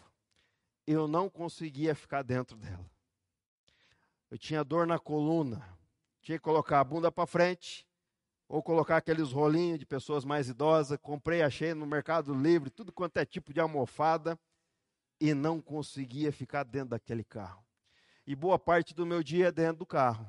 Eu 0.85 1.07
não 1.07 1.27
conseguia 1.27 1.95
ficar 1.95 2.21
dentro 2.21 2.55
dela. 2.55 2.98
Eu 4.29 4.37
tinha 4.37 4.63
dor 4.63 4.85
na 4.85 4.99
coluna. 4.99 5.77
Tinha 6.21 6.37
que 6.37 6.43
colocar 6.43 6.79
a 6.79 6.83
bunda 6.83 7.11
para 7.11 7.25
frente 7.25 7.87
ou 8.47 8.61
colocar 8.63 8.97
aqueles 8.97 9.31
rolinhos 9.31 9.79
de 9.79 9.85
pessoas 9.85 10.25
mais 10.25 10.49
idosas. 10.49 10.97
Comprei, 11.01 11.41
achei 11.41 11.73
no 11.73 11.85
Mercado 11.85 12.33
Livre, 12.33 12.69
tudo 12.69 12.91
quanto 12.91 13.17
é 13.17 13.25
tipo 13.25 13.53
de 13.53 13.59
almofada 13.59 14.37
e 15.19 15.33
não 15.33 15.61
conseguia 15.61 16.31
ficar 16.31 16.63
dentro 16.63 16.89
daquele 16.89 17.23
carro. 17.23 17.63
E 18.25 18.35
boa 18.35 18.59
parte 18.59 18.93
do 18.93 19.05
meu 19.05 19.23
dia 19.23 19.47
é 19.47 19.51
dentro 19.51 19.77
do 19.77 19.85
carro. 19.85 20.27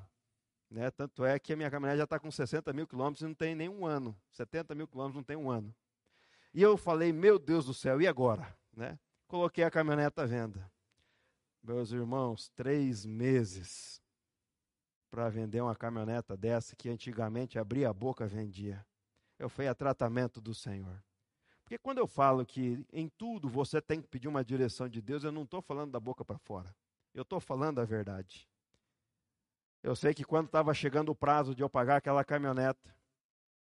Né? 0.71 0.91
Tanto 0.91 1.25
é 1.25 1.39
que 1.39 1.53
a 1.53 1.57
minha 1.57 1.71
caminhonete 1.71 1.99
já 1.99 2.05
está 2.05 2.19
com 2.19 2.31
60 2.31 2.73
mil 2.73 2.87
quilômetros 2.87 3.23
e 3.23 3.27
não 3.27 3.35
tem 3.35 3.55
nem 3.55 3.69
um 3.69 3.85
ano. 3.85 4.17
70 4.31 4.75
mil 4.75 4.87
quilômetros 4.87 5.17
não 5.17 5.25
tem 5.25 5.37
um 5.37 5.51
ano. 5.51 5.75
E 6.55 6.63
eu 6.63 6.77
falei, 6.77 7.13
meu 7.13 7.39
Deus 7.39 7.67
do 7.67 7.75
céu, 7.75 8.01
e 8.01 8.09
agora? 8.09 8.57
Né? 8.75 8.99
Coloquei 9.27 9.65
a 9.65 9.71
caminhonete 9.71 10.21
à 10.21 10.25
venda. 10.25 10.71
Meus 11.63 11.93
irmãos, 11.93 12.49
três 12.51 13.05
meses 13.05 14.01
para 15.11 15.29
vender 15.29 15.61
uma 15.61 15.75
caminhoneta 15.75 16.37
dessa 16.37 16.77
que 16.77 16.89
antigamente 16.89 17.59
abria 17.59 17.91
a 17.91 17.93
boca 17.93 18.27
vendia. 18.27 18.85
Eu 19.39 19.49
fui 19.49 19.67
a 19.67 19.75
tratamento 19.75 20.41
do 20.41 20.55
Senhor. 20.55 21.03
Porque 21.63 21.79
quando 21.79 21.99
eu 21.99 22.07
falo 22.07 22.45
que 22.47 22.85
em 22.93 23.09
tudo 23.09 23.49
você 23.49 23.81
tem 23.81 24.01
que 24.01 24.09
pedir 24.09 24.29
uma 24.29 24.45
direção 24.45 24.89
de 24.89 25.01
Deus, 25.01 25.23
eu 25.23 25.33
não 25.33 25.43
estou 25.43 25.61
falando 25.61 25.93
da 25.93 26.01
boca 26.01 26.25
para 26.25 26.39
fora. 26.39 26.75
Eu 27.15 27.23
estou 27.23 27.41
falando 27.41 27.81
a 27.81 27.85
verdade. 27.85 28.49
Eu 29.83 29.97
sei 29.97 30.15
que 30.15 30.25
quando 30.25 30.47
estava 30.47 30.73
chegando 30.75 31.11
o 31.11 31.15
prazo 31.15 31.55
de 31.55 31.63
eu 31.63 31.71
pagar 31.71 31.97
aquela 31.97 32.25
caminhoneta, 32.25 32.95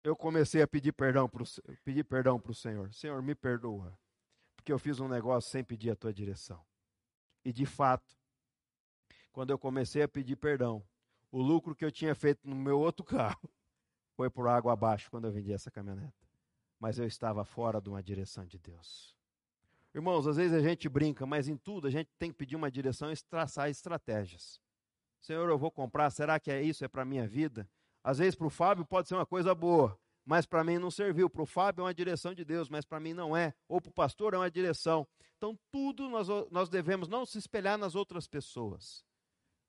eu 0.03 0.15
comecei 0.15 0.61
a 0.61 0.67
pedir 0.67 0.91
perdão 0.93 1.27
para 1.27 1.41
o 1.43 2.55
Senhor. 2.55 2.93
Senhor, 2.93 3.21
me 3.21 3.35
perdoa, 3.35 3.97
porque 4.55 4.71
eu 4.71 4.79
fiz 4.79 4.99
um 4.99 5.07
negócio 5.07 5.49
sem 5.49 5.63
pedir 5.63 5.91
a 5.91 5.95
tua 5.95 6.13
direção. 6.13 6.63
E 7.45 7.53
de 7.53 7.65
fato, 7.65 8.17
quando 9.31 9.51
eu 9.51 9.59
comecei 9.59 10.01
a 10.01 10.07
pedir 10.07 10.35
perdão, 10.35 10.83
o 11.31 11.39
lucro 11.39 11.75
que 11.75 11.85
eu 11.85 11.91
tinha 11.91 12.15
feito 12.15 12.49
no 12.49 12.55
meu 12.55 12.79
outro 12.79 13.05
carro 13.05 13.47
foi 14.15 14.29
por 14.29 14.47
água 14.47 14.73
abaixo 14.73 15.11
quando 15.11 15.25
eu 15.25 15.31
vendi 15.31 15.53
essa 15.53 15.69
caminhoneta. 15.69 16.25
Mas 16.79 16.97
eu 16.97 17.05
estava 17.05 17.45
fora 17.45 17.79
de 17.79 17.87
uma 17.87 18.01
direção 18.01 18.45
de 18.45 18.57
Deus. 18.57 19.15
Irmãos, 19.93 20.27
às 20.27 20.37
vezes 20.37 20.57
a 20.57 20.61
gente 20.61 20.89
brinca, 20.89 21.25
mas 21.25 21.47
em 21.47 21.55
tudo 21.55 21.87
a 21.87 21.91
gente 21.91 22.09
tem 22.17 22.31
que 22.31 22.37
pedir 22.37 22.55
uma 22.55 22.71
direção 22.71 23.11
e 23.11 23.15
traçar 23.29 23.69
estratégias. 23.69 24.59
Senhor, 25.21 25.47
eu 25.49 25.57
vou 25.57 25.71
comprar, 25.71 26.09
será 26.09 26.39
que 26.39 26.51
é 26.51 26.61
isso? 26.61 26.83
É 26.83 26.87
para 26.87 27.03
a 27.03 27.05
minha 27.05 27.27
vida? 27.27 27.69
Às 28.03 28.17
vezes 28.17 28.35
para 28.35 28.47
o 28.47 28.49
Fábio 28.49 28.85
pode 28.85 29.07
ser 29.07 29.15
uma 29.15 29.25
coisa 29.25 29.55
boa, 29.55 29.97
mas 30.25 30.45
para 30.45 30.63
mim 30.63 30.79
não 30.79 30.89
serviu. 30.89 31.29
Para 31.29 31.43
o 31.43 31.45
Fábio 31.45 31.81
é 31.81 31.85
uma 31.85 31.93
direção 31.93 32.33
de 32.33 32.43
Deus, 32.43 32.67
mas 32.67 32.83
para 32.83 32.99
mim 32.99 33.13
não 33.13 33.37
é. 33.37 33.53
Ou 33.67 33.79
para 33.79 33.89
o 33.89 33.93
pastor 33.93 34.33
é 34.33 34.37
uma 34.37 34.49
direção. 34.49 35.07
Então, 35.37 35.57
tudo 35.71 36.09
nós, 36.09 36.27
nós 36.49 36.67
devemos 36.67 37.07
não 37.07 37.25
se 37.25 37.37
espelhar 37.37 37.77
nas 37.77 37.93
outras 37.93 38.27
pessoas, 38.27 39.05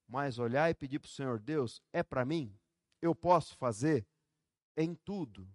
mas 0.09 0.39
olhar 0.39 0.71
e 0.71 0.75
pedir 0.75 0.99
para 0.99 1.09
o 1.09 1.11
Senhor: 1.11 1.39
Deus, 1.39 1.83
é 1.93 2.03
para 2.03 2.25
mim? 2.25 2.57
Eu 3.03 3.15
posso 3.15 3.55
fazer 3.57 4.07
em 4.77 4.95
tudo. 4.95 5.47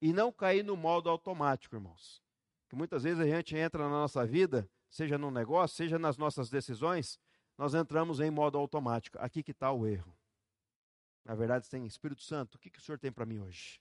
E 0.00 0.12
não 0.12 0.32
cair 0.32 0.62
no 0.62 0.76
modo 0.76 1.10
automático, 1.10 1.74
irmãos. 1.74 2.22
Que 2.68 2.76
muitas 2.76 3.02
vezes 3.02 3.20
a 3.20 3.26
gente 3.26 3.56
entra 3.56 3.84
na 3.84 3.90
nossa 3.90 4.26
vida, 4.26 4.68
seja 4.88 5.18
no 5.18 5.30
negócio, 5.30 5.76
seja 5.76 5.98
nas 5.98 6.16
nossas 6.16 6.50
decisões, 6.50 7.18
nós 7.56 7.74
entramos 7.74 8.20
em 8.20 8.30
modo 8.30 8.58
automático. 8.58 9.18
Aqui 9.20 9.42
que 9.42 9.52
está 9.52 9.72
o 9.72 9.86
erro. 9.86 10.16
Na 11.24 11.34
verdade, 11.34 11.68
tem 11.68 11.84
Espírito 11.86 12.22
Santo, 12.22 12.54
o 12.54 12.58
que, 12.58 12.70
que 12.70 12.78
o 12.78 12.82
Senhor 12.82 12.98
tem 12.98 13.10
para 13.10 13.26
mim 13.26 13.38
hoje? 13.38 13.80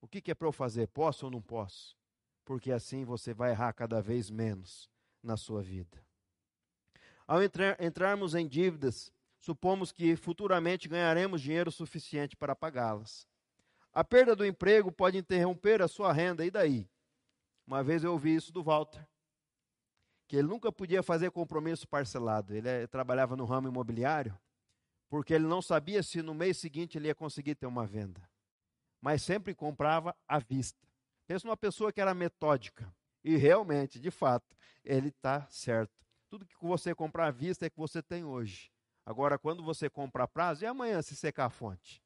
O 0.00 0.08
que, 0.08 0.20
que 0.20 0.30
é 0.30 0.34
para 0.34 0.48
eu 0.48 0.52
fazer? 0.52 0.88
Posso 0.88 1.26
ou 1.26 1.30
não 1.30 1.42
posso? 1.42 1.96
Porque 2.44 2.72
assim 2.72 3.04
você 3.04 3.34
vai 3.34 3.50
errar 3.50 3.72
cada 3.72 4.00
vez 4.00 4.30
menos 4.30 4.90
na 5.22 5.36
sua 5.36 5.62
vida. 5.62 6.02
Ao 7.26 7.42
entrar, 7.42 7.80
entrarmos 7.80 8.34
em 8.34 8.48
dívidas, 8.48 9.12
supomos 9.38 9.92
que 9.92 10.16
futuramente 10.16 10.88
ganharemos 10.88 11.40
dinheiro 11.40 11.70
suficiente 11.70 12.36
para 12.36 12.56
pagá-las. 12.56 13.26
A 13.92 14.02
perda 14.02 14.34
do 14.34 14.44
emprego 14.44 14.90
pode 14.90 15.18
interromper 15.18 15.82
a 15.82 15.88
sua 15.88 16.12
renda, 16.12 16.44
e 16.44 16.50
daí? 16.50 16.88
Uma 17.66 17.82
vez 17.82 18.02
eu 18.02 18.12
ouvi 18.12 18.34
isso 18.34 18.52
do 18.52 18.62
Walter 18.62 19.06
que 20.30 20.36
ele 20.36 20.46
nunca 20.46 20.70
podia 20.70 21.02
fazer 21.02 21.32
compromisso 21.32 21.88
parcelado. 21.88 22.54
Ele 22.54 22.68
é, 22.68 22.86
trabalhava 22.86 23.34
no 23.34 23.44
ramo 23.44 23.66
imobiliário, 23.66 24.38
porque 25.08 25.34
ele 25.34 25.44
não 25.44 25.60
sabia 25.60 26.04
se 26.04 26.22
no 26.22 26.32
mês 26.32 26.56
seguinte 26.56 26.96
ele 26.96 27.08
ia 27.08 27.14
conseguir 27.16 27.56
ter 27.56 27.66
uma 27.66 27.84
venda. 27.84 28.29
Mas 29.00 29.22
sempre 29.22 29.54
comprava 29.54 30.14
à 30.28 30.38
vista. 30.38 30.86
Pensa 31.26 31.46
numa 31.46 31.56
pessoa 31.56 31.92
que 31.92 32.00
era 32.00 32.14
metódica. 32.14 32.92
E 33.22 33.36
realmente, 33.36 33.98
de 33.98 34.10
fato, 34.10 34.56
ele 34.84 35.08
está 35.08 35.46
certo. 35.48 35.92
Tudo 36.28 36.46
que 36.46 36.54
você 36.60 36.94
comprar 36.94 37.28
à 37.28 37.30
vista 37.30 37.66
é 37.66 37.70
que 37.70 37.78
você 37.78 38.02
tem 38.02 38.24
hoje. 38.24 38.70
Agora, 39.04 39.38
quando 39.38 39.62
você 39.62 39.88
compra 39.88 40.24
a 40.24 40.28
prazo, 40.28 40.64
e 40.64 40.66
amanhã 40.66 41.02
se 41.02 41.16
secar 41.16 41.46
a 41.46 41.50
fonte? 41.50 42.02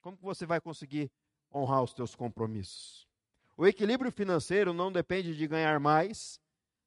Como 0.00 0.16
que 0.16 0.22
você 0.22 0.46
vai 0.46 0.60
conseguir 0.60 1.10
honrar 1.52 1.82
os 1.82 1.92
seus 1.92 2.14
compromissos? 2.14 3.06
O 3.56 3.66
equilíbrio 3.66 4.10
financeiro 4.10 4.72
não 4.72 4.90
depende 4.90 5.36
de 5.36 5.46
ganhar 5.46 5.78
mais, 5.78 6.40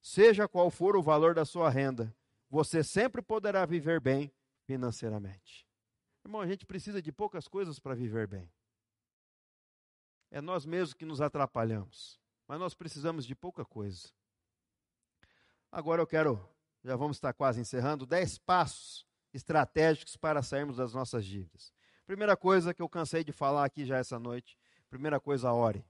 Seja 0.05 0.47
qual 0.47 0.69
for 0.69 0.95
o 0.95 1.01
valor 1.01 1.33
da 1.33 1.43
sua 1.43 1.67
renda, 1.67 2.15
você 2.47 2.83
sempre 2.83 3.23
poderá 3.23 3.65
viver 3.65 3.99
bem 3.99 4.31
financeiramente. 4.63 5.65
Irmão, 6.23 6.41
a 6.41 6.45
gente 6.45 6.63
precisa 6.63 7.01
de 7.01 7.11
poucas 7.11 7.47
coisas 7.47 7.79
para 7.79 7.95
viver 7.95 8.27
bem. 8.27 8.47
É 10.36 10.41
nós 10.41 10.65
mesmos 10.65 10.93
que 10.93 11.05
nos 11.05 11.21
atrapalhamos, 11.21 12.19
mas 12.45 12.59
nós 12.59 12.73
precisamos 12.73 13.25
de 13.25 13.33
pouca 13.33 13.63
coisa. 13.63 14.09
Agora 15.71 16.01
eu 16.01 16.05
quero, 16.05 16.45
já 16.83 16.97
vamos 16.97 17.15
estar 17.15 17.31
quase 17.31 17.61
encerrando, 17.61 18.05
dez 18.05 18.38
passos 18.38 19.07
estratégicos 19.33 20.17
para 20.17 20.43
sairmos 20.43 20.75
das 20.75 20.93
nossas 20.93 21.23
dívidas. 21.23 21.71
Primeira 22.05 22.36
coisa 22.36 22.73
que 22.73 22.81
eu 22.81 22.89
cansei 22.89 23.23
de 23.23 23.31
falar 23.31 23.63
aqui 23.63 23.86
já 23.86 23.97
essa 23.97 24.19
noite, 24.19 24.57
primeira 24.89 25.21
coisa, 25.21 25.53
ore. 25.53 25.86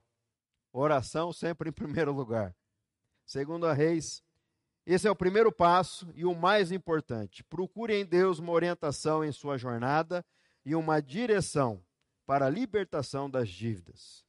Oração 0.72 1.32
sempre 1.32 1.70
em 1.70 1.72
primeiro 1.72 2.12
lugar. 2.12 2.54
Segundo 3.24 3.66
a 3.66 3.72
Reis, 3.72 4.22
esse 4.86 5.08
é 5.08 5.10
o 5.10 5.16
primeiro 5.16 5.50
passo 5.50 6.08
e 6.14 6.24
o 6.24 6.36
mais 6.36 6.70
importante. 6.70 7.42
Procure 7.42 7.96
em 7.96 8.06
Deus 8.06 8.38
uma 8.38 8.52
orientação 8.52 9.24
em 9.24 9.32
sua 9.32 9.58
jornada 9.58 10.24
e 10.64 10.76
uma 10.76 11.02
direção 11.02 11.84
para 12.24 12.46
a 12.46 12.50
libertação 12.50 13.28
das 13.28 13.48
dívidas. 13.48 14.24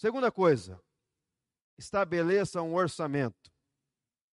Segunda 0.00 0.32
coisa, 0.32 0.82
estabeleça 1.76 2.62
um 2.62 2.74
orçamento. 2.74 3.52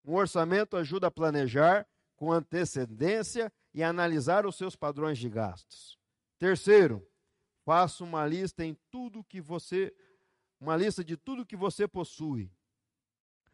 Um 0.02 0.14
orçamento 0.14 0.78
ajuda 0.78 1.08
a 1.08 1.12
planejar 1.12 1.86
com 2.16 2.32
antecedência 2.32 3.52
e 3.74 3.84
analisar 3.84 4.46
os 4.46 4.56
seus 4.56 4.78
padrões 4.78 5.18
de 5.18 5.28
gastos. 5.28 6.00
Terceiro, 6.40 7.06
faça 7.66 8.02
uma 8.02 8.26
lista 8.26 8.64
em 8.64 8.78
tudo 8.90 9.26
que 9.26 9.42
você 9.42 9.94
uma 10.58 10.78
lista 10.78 11.04
de 11.04 11.18
tudo 11.18 11.46
que 11.46 11.58
você 11.58 11.86
possui 11.86 12.50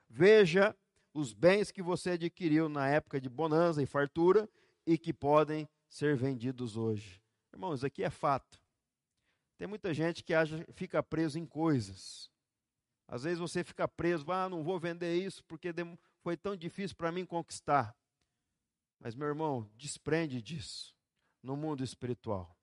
Veja 0.07 0.77
os 1.15 1.33
bens 1.33 1.71
que 1.71 1.81
você 1.81 2.11
adquiriu 2.11 2.69
na 2.69 2.87
época 2.87 3.19
de 3.19 3.27
bonança 3.27 3.81
e 3.81 3.87
fartura 3.87 4.47
e 4.85 4.99
que 4.99 5.11
podem 5.11 5.67
ser 5.89 6.15
vendidos 6.15 6.77
hoje. 6.77 7.19
Irmãos, 7.51 7.83
aqui 7.83 8.03
é 8.03 8.11
fato. 8.11 8.62
Tem 9.63 9.67
muita 9.69 9.93
gente 9.93 10.25
que 10.25 10.33
acha, 10.33 10.57
fica 10.73 11.01
preso 11.01 11.39
em 11.39 11.45
coisas. 11.45 12.29
Às 13.07 13.23
vezes 13.23 13.39
você 13.39 13.63
fica 13.63 13.87
preso, 13.87 14.29
ah, 14.29 14.49
não 14.49 14.61
vou 14.61 14.77
vender 14.77 15.15
isso 15.15 15.41
porque 15.45 15.69
foi 16.19 16.35
tão 16.35 16.53
difícil 16.53 16.97
para 16.97 17.13
mim 17.13 17.25
conquistar. 17.25 17.95
Mas, 18.99 19.15
meu 19.15 19.25
irmão, 19.25 19.71
desprende 19.77 20.41
disso 20.41 20.93
no 21.41 21.55
mundo 21.55 21.81
espiritual. 21.81 22.59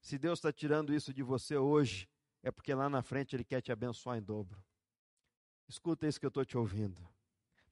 Se 0.00 0.16
Deus 0.16 0.38
está 0.38 0.52
tirando 0.52 0.94
isso 0.94 1.12
de 1.12 1.24
você 1.24 1.56
hoje, 1.56 2.08
é 2.40 2.52
porque 2.52 2.72
lá 2.72 2.88
na 2.88 3.02
frente 3.02 3.34
Ele 3.34 3.42
quer 3.42 3.60
te 3.60 3.72
abençoar 3.72 4.16
em 4.16 4.22
dobro. 4.22 4.64
Escuta 5.66 6.06
isso 6.06 6.20
que 6.20 6.26
eu 6.26 6.28
estou 6.28 6.44
te 6.44 6.56
ouvindo. 6.56 7.04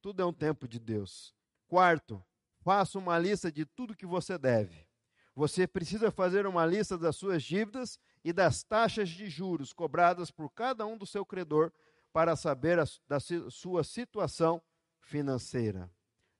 Tudo 0.00 0.22
é 0.22 0.26
um 0.26 0.32
tempo 0.32 0.66
de 0.66 0.80
Deus. 0.80 1.32
Quarto, 1.68 2.20
faça 2.62 2.98
uma 2.98 3.16
lista 3.16 3.52
de 3.52 3.64
tudo 3.64 3.94
que 3.94 4.06
você 4.06 4.36
deve. 4.36 4.88
Você 5.36 5.68
precisa 5.68 6.10
fazer 6.10 6.48
uma 6.48 6.66
lista 6.66 6.98
das 6.98 7.14
suas 7.14 7.44
dívidas 7.44 7.96
e 8.24 8.32
das 8.32 8.62
taxas 8.62 9.08
de 9.08 9.28
juros 9.28 9.72
cobradas 9.72 10.30
por 10.30 10.50
cada 10.50 10.86
um 10.86 10.96
do 10.96 11.06
seu 11.06 11.24
credor 11.24 11.72
para 12.12 12.36
saber 12.36 12.78
a, 12.78 12.84
da 13.08 13.18
sua 13.50 13.82
situação 13.82 14.62
financeira. 15.00 15.90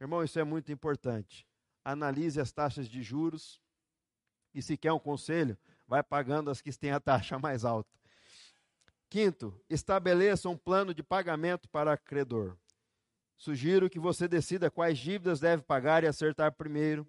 Irmão, 0.00 0.22
isso 0.22 0.38
é 0.38 0.44
muito 0.44 0.70
importante. 0.70 1.46
Analise 1.84 2.40
as 2.40 2.52
taxas 2.52 2.88
de 2.88 3.02
juros 3.02 3.60
e, 4.54 4.62
se 4.62 4.76
quer 4.76 4.92
um 4.92 4.98
conselho, 4.98 5.58
vai 5.86 6.02
pagando 6.02 6.50
as 6.50 6.60
que 6.60 6.70
têm 6.72 6.92
a 6.92 7.00
taxa 7.00 7.38
mais 7.38 7.64
alta. 7.64 7.90
Quinto, 9.08 9.60
estabeleça 9.68 10.48
um 10.48 10.56
plano 10.56 10.94
de 10.94 11.02
pagamento 11.02 11.68
para 11.68 11.96
credor. 11.96 12.56
Sugiro 13.36 13.90
que 13.90 13.98
você 13.98 14.28
decida 14.28 14.70
quais 14.70 14.98
dívidas 14.98 15.40
deve 15.40 15.62
pagar 15.62 16.04
e 16.04 16.06
acertar 16.06 16.52
primeiro. 16.52 17.06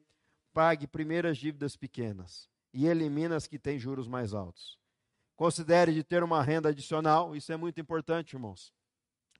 Pague 0.51 0.87
primeiro 0.87 1.27
as 1.27 1.37
dívidas 1.37 1.75
pequenas 1.75 2.51
e 2.73 2.87
elimine 2.87 3.35
as 3.35 3.47
que 3.47 3.59
têm 3.59 3.77
juros 3.77 4.07
mais 4.07 4.33
altos. 4.33 4.77
Considere 5.35 5.93
de 5.93 6.03
ter 6.03 6.23
uma 6.23 6.41
renda 6.41 6.69
adicional, 6.69 7.35
isso 7.35 7.51
é 7.51 7.57
muito 7.57 7.79
importante, 7.79 8.33
irmãos. 8.33 8.73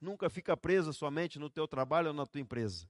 Nunca 0.00 0.28
fica 0.28 0.56
presa 0.56 0.92
somente 0.92 1.38
no 1.38 1.48
teu 1.48 1.66
trabalho 1.66 2.08
ou 2.08 2.14
na 2.14 2.26
tua 2.26 2.40
empresa. 2.40 2.88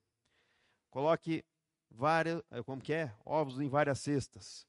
Coloque 0.90 1.45
várias, 1.90 2.42
eh, 2.51 2.62
como 2.62 2.82
que 2.82 2.92
é? 2.92 3.14
Ovos 3.24 3.61
em 3.61 3.68
várias 3.68 4.01
cestas. 4.01 4.66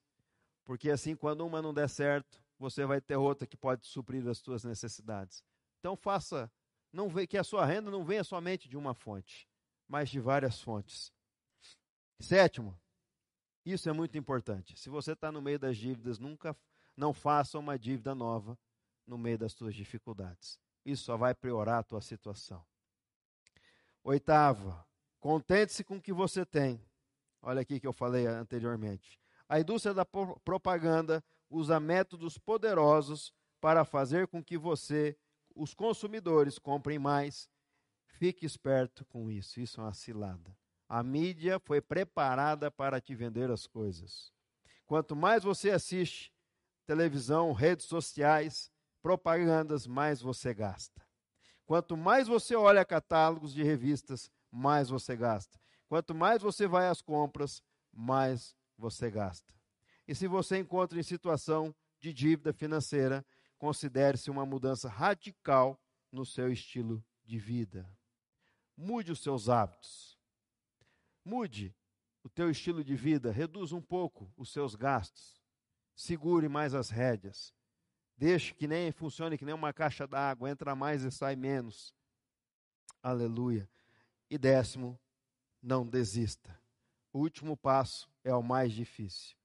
Porque 0.63 0.89
assim, 0.89 1.15
quando 1.15 1.45
uma 1.45 1.61
não 1.61 1.73
der 1.73 1.89
certo, 1.89 2.41
você 2.57 2.85
vai 2.85 3.01
ter 3.01 3.15
outra 3.15 3.47
que 3.47 3.57
pode 3.57 3.85
suprir 3.87 4.27
as 4.27 4.37
suas 4.39 4.63
necessidades. 4.63 5.43
Então 5.79 5.95
faça, 5.95 6.51
não 6.91 7.09
que 7.27 7.37
a 7.37 7.43
sua 7.43 7.65
renda 7.65 7.91
não 7.91 8.03
venha 8.03 8.23
somente 8.23 8.67
de 8.67 8.77
uma 8.77 8.93
fonte, 8.93 9.47
mas 9.87 10.09
de 10.09 10.19
várias 10.19 10.61
fontes. 10.61 11.11
Sétimo, 12.19 12.77
isso 13.65 13.89
é 13.89 13.93
muito 13.93 14.17
importante. 14.17 14.77
Se 14.77 14.89
você 14.89 15.13
está 15.13 15.31
no 15.31 15.41
meio 15.41 15.57
das 15.57 15.77
dívidas, 15.77 16.19
nunca 16.19 16.55
não 16.95 17.13
faça 17.13 17.57
uma 17.57 17.77
dívida 17.77 18.13
nova 18.13 18.57
no 19.05 19.17
meio 19.17 19.37
das 19.37 19.53
suas 19.53 19.73
dificuldades. 19.73 20.59
Isso 20.85 21.03
só 21.05 21.17
vai 21.17 21.33
piorar 21.33 21.79
a 21.79 21.83
tua 21.83 22.01
situação. 22.01 22.63
Oitava, 24.03 24.85
contente-se 25.19 25.83
com 25.83 25.97
o 25.97 26.01
que 26.01 26.13
você 26.13 26.45
tem. 26.45 26.79
Olha 27.41 27.61
aqui 27.61 27.79
que 27.79 27.87
eu 27.87 27.93
falei 27.93 28.27
anteriormente. 28.27 29.19
A 29.49 29.59
indústria 29.59 29.93
da 29.93 30.05
propaganda 30.05 31.23
usa 31.49 31.79
métodos 31.79 32.37
poderosos 32.37 33.33
para 33.59 33.83
fazer 33.83 34.27
com 34.27 34.43
que 34.43 34.57
você 34.57 35.17
os 35.55 35.73
consumidores 35.73 36.59
comprem 36.59 36.99
mais. 36.99 37.49
Fique 38.05 38.45
esperto 38.45 39.05
com 39.05 39.31
isso. 39.31 39.59
Isso 39.59 39.79
é 39.79 39.83
uma 39.83 39.93
cilada. 39.93 40.55
A 40.87 41.01
mídia 41.01 41.59
foi 41.59 41.81
preparada 41.81 42.69
para 42.69 43.01
te 43.01 43.15
vender 43.15 43.49
as 43.49 43.65
coisas. 43.65 44.31
Quanto 44.85 45.15
mais 45.15 45.43
você 45.43 45.71
assiste 45.71 46.31
televisão, 46.85 47.51
redes 47.51 47.85
sociais, 47.85 48.71
propagandas, 49.01 49.87
mais 49.87 50.21
você 50.21 50.53
gasta. 50.53 51.05
Quanto 51.65 51.97
mais 51.97 52.27
você 52.27 52.55
olha 52.55 52.85
catálogos 52.85 53.53
de 53.53 53.63
revistas, 53.63 54.31
mais 54.51 54.89
você 54.89 55.15
gasta. 55.15 55.59
Quanto 55.87 56.13
mais 56.13 56.41
você 56.41 56.67
vai 56.67 56.87
às 56.87 57.01
compras, 57.01 57.61
mais 57.91 58.55
você 58.77 59.09
gasta. 59.09 59.53
E 60.07 60.13
se 60.13 60.27
você 60.27 60.57
encontra 60.59 60.99
em 60.99 61.03
situação 61.03 61.73
de 61.99 62.13
dívida 62.13 62.53
financeira, 62.53 63.25
considere-se 63.57 64.29
uma 64.29 64.45
mudança 64.45 64.87
radical 64.87 65.79
no 66.11 66.25
seu 66.25 66.51
estilo 66.51 67.03
de 67.23 67.39
vida. 67.39 67.89
Mude 68.77 69.11
os 69.11 69.19
seus 69.19 69.49
hábitos. 69.49 70.14
Mude 71.25 71.75
o 72.23 72.29
teu 72.29 72.49
estilo 72.49 72.83
de 72.83 72.95
vida, 72.95 73.31
reduza 73.31 73.75
um 73.75 73.81
pouco 73.81 74.31
os 74.37 74.51
seus 74.51 74.75
gastos. 74.75 75.41
Segure 75.95 76.47
mais 76.47 76.73
as 76.73 76.89
rédeas. 76.89 77.53
Deixe 78.17 78.53
que 78.53 78.67
nem 78.67 78.91
funcione 78.91 79.37
que 79.37 79.45
nem 79.45 79.53
uma 79.53 79.73
caixa 79.73 80.07
d'água, 80.07 80.49
entra 80.49 80.75
mais 80.75 81.03
e 81.03 81.11
sai 81.11 81.35
menos. 81.35 81.93
Aleluia. 83.01 83.69
E 84.29 84.37
décimo, 84.37 84.99
não 85.61 85.85
desista. 85.85 86.59
O 87.11 87.19
último 87.19 87.57
passo 87.57 88.09
é 88.23 88.33
o 88.33 88.43
mais 88.43 88.71
difícil. 88.71 89.35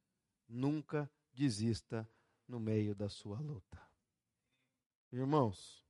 Nunca 0.48 1.10
desista 1.32 2.08
no 2.46 2.60
meio 2.60 2.94
da 2.94 3.08
sua 3.08 3.38
luta. 3.40 3.80
Irmãos, 5.12 5.84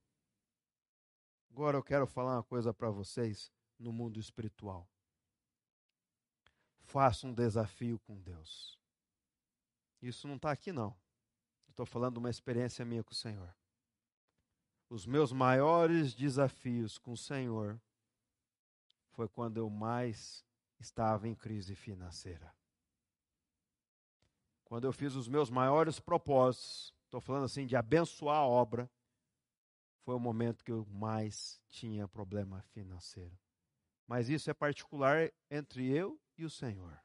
agora 1.49 1.77
eu 1.77 1.83
quero 1.83 2.07
falar 2.07 2.37
uma 2.37 2.43
coisa 2.43 2.73
para 2.73 2.89
vocês 2.89 3.51
no 3.77 3.91
mundo 3.91 4.19
espiritual. 4.19 4.87
Faça 6.91 7.25
um 7.25 7.33
desafio 7.33 7.97
com 7.99 8.19
Deus. 8.19 8.77
Isso 10.01 10.27
não 10.27 10.35
está 10.35 10.51
aqui, 10.51 10.73
não. 10.73 10.93
Estou 11.69 11.85
falando 11.85 12.15
de 12.15 12.19
uma 12.19 12.29
experiência 12.29 12.83
minha 12.83 13.01
com 13.01 13.13
o 13.13 13.15
Senhor. 13.15 13.55
Os 14.89 15.05
meus 15.05 15.31
maiores 15.31 16.13
desafios 16.13 16.97
com 16.97 17.13
o 17.13 17.17
Senhor 17.17 17.79
foi 19.11 19.25
quando 19.29 19.55
eu 19.55 19.69
mais 19.69 20.43
estava 20.81 21.29
em 21.29 21.33
crise 21.33 21.75
financeira. 21.75 22.53
Quando 24.65 24.83
eu 24.83 24.91
fiz 24.91 25.15
os 25.15 25.29
meus 25.29 25.49
maiores 25.49 25.97
propósitos, 25.97 26.93
estou 27.05 27.21
falando 27.21 27.45
assim 27.45 27.65
de 27.65 27.77
abençoar 27.77 28.39
a 28.39 28.45
obra, 28.45 28.91
foi 30.01 30.13
o 30.13 30.19
momento 30.19 30.61
que 30.61 30.73
eu 30.73 30.85
mais 30.91 31.57
tinha 31.69 32.05
problema 32.05 32.61
financeiro. 32.73 33.39
Mas 34.05 34.27
isso 34.27 34.49
é 34.49 34.53
particular 34.53 35.31
entre 35.49 35.87
eu 35.89 36.19
e 36.41 36.45
o 36.45 36.49
Senhor. 36.49 36.99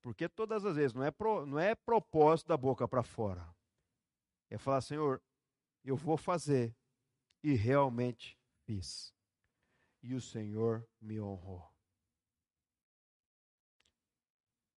Porque 0.00 0.28
todas 0.28 0.64
as 0.64 0.76
vezes 0.76 0.94
não 0.94 1.02
é, 1.02 1.10
pro, 1.10 1.44
não 1.44 1.58
é 1.58 1.74
propósito 1.74 2.48
da 2.48 2.56
boca 2.56 2.86
para 2.86 3.02
fora. 3.02 3.54
É 4.48 4.56
falar, 4.56 4.80
Senhor, 4.80 5.20
eu 5.84 5.96
vou 5.96 6.16
fazer. 6.16 6.76
E 7.42 7.54
realmente 7.54 8.38
fiz. 8.64 9.14
E 10.02 10.14
o 10.14 10.20
Senhor 10.20 10.86
me 11.00 11.20
honrou. 11.20 11.68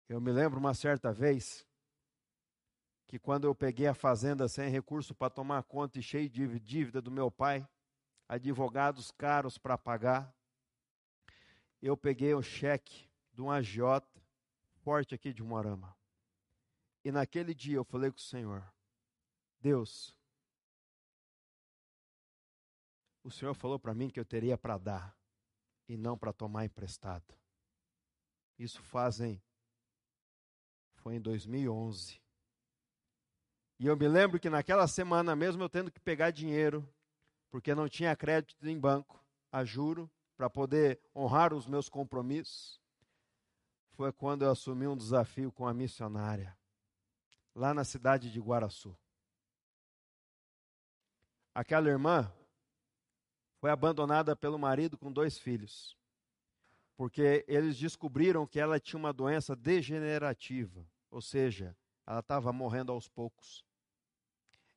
Eu 0.07 0.19
me 0.19 0.31
lembro 0.31 0.59
uma 0.59 0.73
certa 0.73 1.11
vez 1.13 1.67
que 3.07 3.19
quando 3.19 3.45
eu 3.45 3.53
peguei 3.53 3.87
a 3.87 3.93
fazenda 3.93 4.47
sem 4.47 4.69
recurso 4.69 5.13
para 5.13 5.29
tomar 5.29 5.63
conta 5.63 5.99
e 5.99 6.03
cheio 6.03 6.29
de 6.29 6.59
dívida 6.59 7.01
do 7.01 7.11
meu 7.11 7.29
pai, 7.29 7.67
advogados 8.27 9.11
caros 9.11 9.57
para 9.57 9.77
pagar, 9.77 10.33
eu 11.81 11.95
peguei 11.95 12.33
o 12.33 12.41
cheque 12.41 13.09
de 13.33 13.41
um 13.41 13.51
agiota 13.51 14.21
forte 14.83 15.15
aqui 15.15 15.33
de 15.33 15.43
Morama. 15.43 15.95
E 17.03 17.11
naquele 17.11 17.53
dia 17.53 17.77
eu 17.77 17.85
falei 17.85 18.11
com 18.11 18.17
o 18.17 18.21
Senhor: 18.21 18.73
Deus, 19.59 20.15
o 23.23 23.31
Senhor 23.31 23.53
falou 23.53 23.79
para 23.79 23.93
mim 23.93 24.09
que 24.09 24.19
eu 24.19 24.25
teria 24.25 24.57
para 24.57 24.77
dar 24.77 25.17
e 25.87 25.97
não 25.97 26.17
para 26.17 26.33
tomar 26.33 26.65
emprestado. 26.65 27.33
Isso 28.57 28.83
fazem 28.83 29.41
foi 30.99 31.15
em 31.15 31.21
2011. 31.21 32.21
E 33.79 33.85
eu 33.85 33.95
me 33.95 34.07
lembro 34.07 34.39
que 34.39 34.49
naquela 34.49 34.87
semana, 34.87 35.35
mesmo 35.35 35.63
eu 35.63 35.69
tendo 35.69 35.89
que 35.89 35.99
pegar 35.99 36.31
dinheiro, 36.31 36.87
porque 37.49 37.73
não 37.73 37.87
tinha 37.87 38.15
crédito 38.15 38.67
em 38.67 38.77
banco, 38.77 39.23
a 39.51 39.63
juro, 39.63 40.11
para 40.39 40.49
poder 40.49 41.01
honrar 41.13 41.53
os 41.53 41.67
meus 41.67 41.89
compromissos, 41.89 42.79
foi 43.91 44.09
quando 44.09 44.45
eu 44.45 44.51
assumi 44.51 44.87
um 44.87 44.95
desafio 44.95 45.51
com 45.51 45.67
a 45.67 45.73
missionária, 45.73 46.57
lá 47.53 47.73
na 47.73 47.83
cidade 47.83 48.31
de 48.31 48.39
Guaraçu. 48.39 48.97
Aquela 51.53 51.89
irmã 51.89 52.33
foi 53.57 53.69
abandonada 53.69 54.33
pelo 54.33 54.57
marido 54.57 54.97
com 54.97 55.11
dois 55.11 55.37
filhos, 55.37 55.97
porque 56.95 57.43
eles 57.45 57.77
descobriram 57.77 58.47
que 58.47 58.61
ela 58.61 58.79
tinha 58.79 58.97
uma 58.97 59.11
doença 59.11 59.57
degenerativa, 59.57 60.89
ou 61.11 61.21
seja, 61.21 61.75
ela 62.07 62.21
estava 62.21 62.53
morrendo 62.53 62.93
aos 62.93 63.09
poucos. 63.09 63.65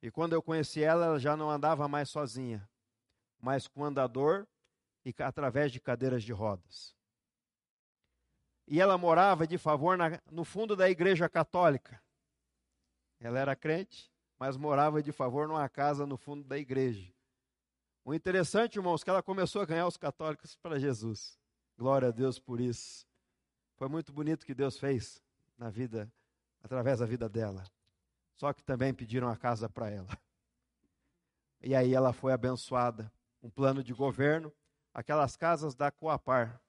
E 0.01 0.11
quando 0.11 0.33
eu 0.33 0.43
conheci 0.43 0.83
ela, 0.83 1.05
ela 1.05 1.19
já 1.19 1.37
não 1.37 1.49
andava 1.49 1.87
mais 1.87 2.09
sozinha, 2.09 2.69
mas 3.39 3.65
com 3.65 3.85
andador 3.85 4.45
e 5.05 5.13
através 5.19 5.71
de 5.71 5.79
cadeiras 5.79 6.23
de 6.23 6.31
rodas. 6.31 6.95
E 8.67 8.79
ela 8.79 8.97
morava 8.97 9.45
de 9.45 9.57
favor 9.57 9.97
na, 9.97 10.21
no 10.31 10.45
fundo 10.45 10.75
da 10.75 10.89
igreja 10.89 11.27
católica. 11.27 12.01
Ela 13.19 13.39
era 13.39 13.55
crente, 13.55 14.11
mas 14.39 14.57
morava 14.57 15.01
de 15.01 15.11
favor 15.11 15.47
numa 15.47 15.67
casa 15.69 16.05
no 16.05 16.17
fundo 16.17 16.43
da 16.43 16.57
igreja. 16.57 17.13
O 18.05 18.13
interessante, 18.13 18.75
irmãos, 18.75 19.03
que 19.03 19.09
ela 19.09 19.23
começou 19.23 19.61
a 19.61 19.65
ganhar 19.65 19.87
os 19.87 19.97
católicos 19.97 20.55
para 20.57 20.79
Jesus. 20.79 21.39
Glória 21.77 22.09
a 22.09 22.11
Deus 22.11 22.39
por 22.39 22.59
isso. 22.59 23.05
Foi 23.75 23.87
muito 23.87 24.11
bonito 24.11 24.45
que 24.45 24.53
Deus 24.53 24.77
fez 24.77 25.21
na 25.57 25.69
vida, 25.69 26.11
através 26.61 26.99
da 26.99 27.05
vida 27.05 27.29
dela. 27.29 27.63
Só 28.35 28.51
que 28.51 28.63
também 28.63 28.93
pediram 28.93 29.29
a 29.29 29.37
casa 29.37 29.69
para 29.69 29.89
ela. 29.89 30.17
E 31.61 31.73
aí 31.73 31.93
ela 31.93 32.11
foi 32.11 32.33
abençoada. 32.33 33.11
Um 33.41 33.49
plano 33.49 33.81
de 33.81 33.93
governo, 33.93 34.53
aquelas 34.93 35.35
casas 35.35 35.75
da 35.75 35.91
Coapar. 35.91 36.61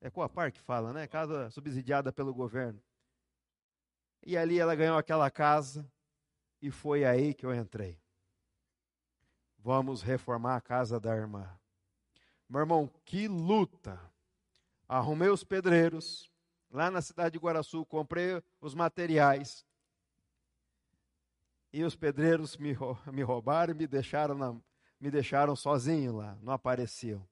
É 0.00 0.08
Coapar 0.08 0.50
que 0.52 0.60
fala, 0.60 0.92
né? 0.92 1.06
Casa 1.06 1.50
subsidiada 1.50 2.12
pelo 2.12 2.32
governo. 2.32 2.80
E 4.24 4.36
ali 4.36 4.58
ela 4.58 4.74
ganhou 4.74 4.96
aquela 4.96 5.30
casa 5.30 5.90
e 6.60 6.70
foi 6.70 7.04
aí 7.04 7.34
que 7.34 7.44
eu 7.44 7.54
entrei. 7.54 7.98
Vamos 9.58 10.02
reformar 10.02 10.56
a 10.56 10.60
casa 10.60 10.98
da 10.98 11.14
irmã. 11.14 11.48
Meu 12.48 12.60
irmão, 12.60 12.90
que 13.04 13.28
luta! 13.28 14.00
Arrumei 14.88 15.28
os 15.28 15.44
pedreiros 15.44 16.30
lá 16.70 16.90
na 16.90 17.02
cidade 17.02 17.32
de 17.32 17.38
Guaraçu, 17.38 17.84
comprei 17.84 18.42
os 18.60 18.74
materiais, 18.74 19.64
e 21.72 21.84
os 21.84 21.94
pedreiros 21.94 22.56
me, 22.56 22.76
me 23.12 23.22
roubaram 23.22 23.72
e 23.72 23.76
me 23.76 23.86
deixaram, 23.86 24.34
na, 24.34 24.52
me 25.00 25.10
deixaram 25.10 25.54
sozinho 25.54 26.16
lá, 26.16 26.36
não 26.42 26.52
apareciam. 26.52 27.26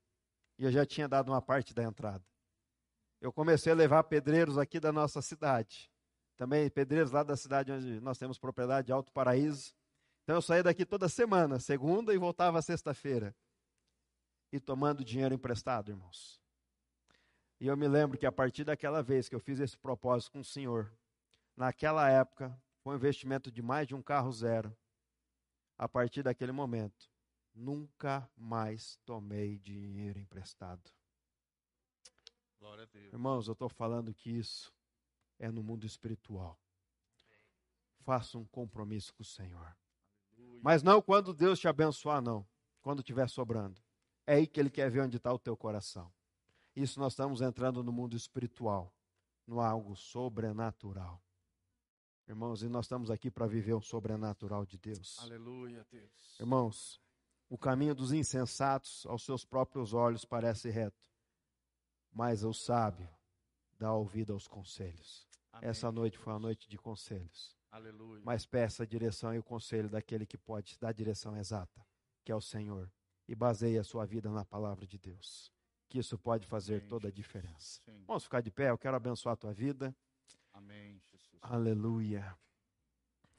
E 0.59 0.65
eu 0.65 0.73
já 0.73 0.85
tinha 0.85 1.09
dado 1.09 1.31
uma 1.31 1.41
parte 1.41 1.73
da 1.73 1.85
entrada. 1.85 2.25
Eu 3.21 3.33
comecei 3.33 3.73
a 3.73 3.77
levar 3.77 4.05
pedreiros 4.05 4.59
aqui 4.59 4.81
da 4.81 4.93
nossa 4.93 5.23
cidade. 5.23 5.91
Também 6.37 6.69
pedreiros 6.71 7.11
lá 7.11 7.23
da 7.23 7.37
cidade 7.37 7.73
onde 7.73 8.01
nós 8.01 8.19
temos 8.19 8.39
propriedade 8.39 8.87
de 8.87 8.93
Alto 8.93 9.13
Paraíso. 9.13 9.75
Então 10.23 10.37
eu 10.37 10.43
saía 10.43 10.63
daqui 10.63 10.85
toda 10.85 11.09
semana, 11.09 11.59
segunda, 11.59 12.13
e 12.15 12.19
voltava 12.19 12.61
sexta-feira. 12.63 13.35
E 14.53 14.61
tomando 14.61 15.05
dinheiro 15.05 15.35
emprestado, 15.35 15.91
irmãos. 15.91 16.41
E 17.61 17.67
eu 17.67 17.77
me 17.77 17.89
lembro 17.89 18.17
que 18.17 18.27
a 18.27 18.33
partir 18.33 18.65
daquela 18.65 19.03
vez 19.03 19.29
que 19.29 19.35
eu 19.35 19.41
fiz 19.41 19.59
esse 19.59 19.77
propósito 19.77 20.33
com 20.33 20.41
o 20.41 20.45
Senhor, 20.45 20.93
naquela 21.57 22.09
época, 22.09 22.57
com 22.85 22.95
investimento 22.95 23.51
de 23.51 23.61
mais 23.61 23.89
de 23.89 23.95
um 23.95 24.03
carro 24.03 24.31
zero, 24.31 24.77
a 25.77 25.89
partir 25.89 26.23
daquele 26.23 26.53
momento, 26.53 27.11
nunca 27.59 28.31
mais 28.37 28.97
tomei 29.05 29.59
dinheiro 29.59 30.19
emprestado. 30.19 30.91
Irmãos, 33.13 33.49
eu 33.49 33.53
estou 33.53 33.69
falando 33.69 34.15
que 34.15 34.31
isso 34.31 34.73
é 35.39 35.51
no 35.51 35.63
mundo 35.63 35.85
espiritual. 35.85 36.59
Faça 38.01 38.39
um 38.39 38.45
compromisso 38.47 39.13
com 39.15 39.23
o 39.23 39.27
Senhor. 39.27 39.77
Mas 40.63 40.83
não 40.83 41.03
quando 41.03 41.35
Deus 41.35 41.59
te 41.59 41.69
abençoar, 41.69 42.23
não. 42.23 42.47
Quando 42.81 43.01
estiver 43.01 43.29
sobrando. 43.29 43.81
É 44.27 44.35
aí 44.35 44.47
que 44.47 44.61
Ele 44.61 44.71
quer 44.71 44.91
ver 44.91 45.03
onde 45.03 45.17
está 45.17 45.33
o 45.33 45.39
teu 45.39 45.57
coração. 45.57 46.13
Isso 46.75 47.01
nós 47.01 47.13
estamos 47.13 47.41
entrando 47.41 47.83
no 47.83 47.93
mundo 47.93 48.17
espiritual, 48.17 48.95
no 49.47 49.61
algo 49.61 49.97
sobrenatural. 49.97 51.21
Irmãos, 52.27 52.63
e 52.63 52.69
nós 52.69 52.85
estamos 52.85 53.11
aqui 53.11 53.31
para 53.31 53.47
viver 53.47 53.75
o 53.75 53.81
sobrenatural 53.81 54.65
de 54.67 54.79
Deus. 54.79 55.19
Aleluia, 55.21 55.87
Deus. 55.91 56.39
Irmãos, 56.39 57.01
o 57.49 57.57
caminho 57.57 57.95
dos 57.95 58.13
insensatos 58.13 59.07
aos 59.07 59.23
seus 59.25 59.45
próprios 59.45 59.95
olhos 59.95 60.25
parece 60.25 60.69
reto, 60.71 61.03
mas 62.13 62.45
o 62.45 62.53
sábio 62.53 63.09
dá 63.79 63.93
ouvido 63.93 64.33
aos 64.33 64.47
conselhos. 64.47 65.27
Amém, 65.53 65.71
Essa 65.71 65.91
noite 65.91 66.19
foi 66.19 66.33
uma 66.33 66.39
noite 66.39 66.69
de 66.69 66.77
conselhos. 66.77 67.57
Aleluia. 67.71 68.23
Mas 68.25 68.47
peça 68.47 68.83
a 68.83 68.87
direção 68.87 69.35
e 69.35 69.39
o 69.39 69.43
conselho 69.43 69.89
daquele 69.89 70.27
que 70.27 70.37
pode 70.37 70.79
dar 70.79 70.89
a 70.89 70.93
direção 70.93 71.37
exata, 71.37 71.87
que 72.25 72.33
é 72.33 72.35
o 72.35 72.41
Senhor. 72.41 72.91
E 73.27 73.35
baseie 73.35 73.79
a 73.79 73.85
sua 73.85 74.07
vida 74.07 74.31
na 74.31 74.45
palavra 74.45 74.87
de 74.87 74.99
Deus. 74.99 75.53
Que 75.87 75.99
isso 75.99 76.19
pode 76.19 76.47
fazer 76.47 76.77
Amém, 76.77 76.89
toda 76.89 77.09
a 77.09 77.11
diferença. 77.11 77.81
Sim. 77.85 78.05
Vamos 78.07 78.25
ficar 78.25 78.41
de 78.41 78.51
pé, 78.51 78.71
eu 78.71 78.79
quero 78.79 78.97
abençoar 78.97 79.35
a 79.35 79.37
tua 79.37 79.53
vida. 79.53 79.95
Amém, 80.53 80.99
Jesus. 81.11 81.39
Aleluia. 81.43 82.37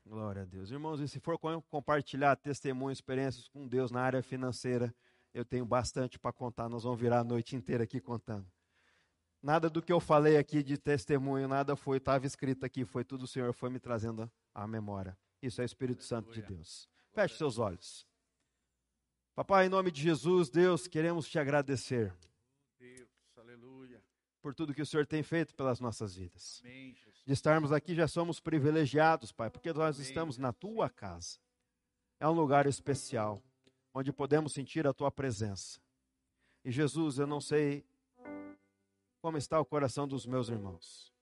Glória 0.09 0.41
a 0.41 0.45
Deus. 0.45 0.71
Irmãos, 0.71 0.99
e 0.99 1.07
se 1.07 1.19
for 1.19 1.37
com- 1.37 1.61
compartilhar 1.61 2.35
testemunhos, 2.35 2.97
experiências 2.97 3.47
com 3.47 3.67
Deus 3.67 3.91
na 3.91 4.01
área 4.01 4.23
financeira, 4.23 4.91
eu 5.31 5.45
tenho 5.45 5.63
bastante 5.63 6.17
para 6.17 6.33
contar. 6.33 6.67
Nós 6.67 6.81
vamos 6.83 6.99
virar 6.99 7.19
a 7.19 7.23
noite 7.23 7.55
inteira 7.55 7.83
aqui 7.83 8.01
contando. 8.01 8.51
Nada 9.39 9.69
do 9.69 9.83
que 9.83 9.93
eu 9.93 9.99
falei 9.99 10.35
aqui 10.35 10.63
de 10.63 10.79
testemunho, 10.79 11.47
nada 11.47 11.75
foi, 11.75 11.97
estava 11.97 12.25
escrito 12.25 12.65
aqui, 12.65 12.83
foi 12.85 13.05
tudo 13.05 13.23
o 13.23 13.27
Senhor 13.27 13.53
foi 13.53 13.69
me 13.69 13.79
trazendo 13.79 14.29
à 14.51 14.67
memória. 14.67 15.15
Isso 15.43 15.61
é 15.61 15.63
o 15.63 15.67
Espírito 15.67 16.03
Santo 16.03 16.31
de. 16.31 16.41
Deus. 16.41 16.89
Feche 17.11 17.37
seus 17.37 17.59
olhos. 17.59 18.05
Papai, 19.35 19.67
em 19.67 19.69
nome 19.69 19.91
de 19.91 20.01
Jesus, 20.01 20.49
Deus, 20.49 20.87
queremos 20.87 21.29
te 21.29 21.37
agradecer 21.37 22.11
Deus, 22.79 23.09
aleluia. 23.37 23.98
Por 24.41 24.53
tudo 24.53 24.73
que 24.73 24.81
o 24.81 24.85
Senhor 24.85 25.05
tem 25.05 25.21
feito 25.23 25.53
pelas 25.55 25.79
nossas 25.79 26.15
vidas. 26.15 26.61
Amém, 26.63 26.95
de 27.25 27.33
estarmos 27.33 27.71
aqui, 27.71 27.93
já 27.93 28.07
somos 28.07 28.39
privilegiados, 28.39 29.31
Pai, 29.31 29.49
porque 29.49 29.71
nós 29.71 29.97
Amém, 29.97 30.07
estamos 30.07 30.37
na 30.37 30.47
Jesus. 30.49 30.59
tua 30.59 30.89
casa. 30.89 31.37
É 32.19 32.27
um 32.27 32.31
lugar 32.31 32.65
especial, 32.65 33.41
onde 33.93 34.11
podemos 34.11 34.53
sentir 34.53 34.87
a 34.87 34.93
tua 34.93 35.11
presença. 35.11 35.79
E 36.65 36.71
Jesus, 36.71 37.19
eu 37.19 37.27
não 37.27 37.39
sei 37.39 37.85
como 39.21 39.37
está 39.37 39.59
o 39.59 39.65
coração 39.65 40.07
dos 40.07 40.25
meus 40.25 40.49
irmãos. 40.49 41.13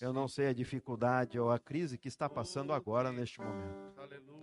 Eu 0.00 0.12
não 0.12 0.28
sei 0.28 0.48
a 0.48 0.52
dificuldade 0.52 1.38
ou 1.38 1.50
a 1.50 1.58
crise 1.58 1.96
que 1.96 2.08
está 2.08 2.28
passando 2.28 2.72
agora 2.72 3.10
neste 3.12 3.40
momento. 3.40 3.98
Aleluia. 3.98 4.35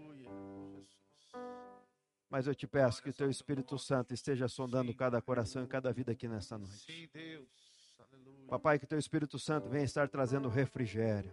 Mas 2.33 2.47
eu 2.47 2.55
te 2.55 2.65
peço 2.65 3.03
que 3.03 3.11
o 3.11 3.13
teu 3.13 3.29
Espírito 3.29 3.77
Santo 3.77 4.11
esteja 4.11 4.47
sondando 4.47 4.91
cada 4.91 5.21
coração 5.21 5.65
e 5.65 5.67
cada 5.67 5.93
vida 5.93 6.13
aqui 6.13 6.27
nesta 6.27 6.57
noite. 6.57 7.07
Papai, 8.47 8.79
que 8.79 8.87
teu 8.87 8.97
Espírito 8.97 9.37
Santo 9.37 9.69
venha 9.69 9.83
estar 9.83 10.09
trazendo 10.09 10.49
refrigério. 10.49 11.31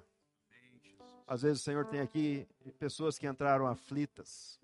Às 1.26 1.40
vezes 1.40 1.62
o 1.62 1.64
Senhor 1.64 1.86
tem 1.86 2.00
aqui 2.00 2.46
pessoas 2.78 3.18
que 3.18 3.26
entraram 3.26 3.66
aflitas, 3.66 4.60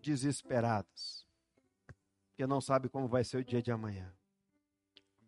desesperadas, 0.00 1.26
porque 2.30 2.46
não 2.46 2.62
sabe 2.62 2.88
como 2.88 3.06
vai 3.06 3.22
ser 3.22 3.36
o 3.36 3.44
dia 3.44 3.60
de 3.60 3.70
amanhã. 3.70 4.10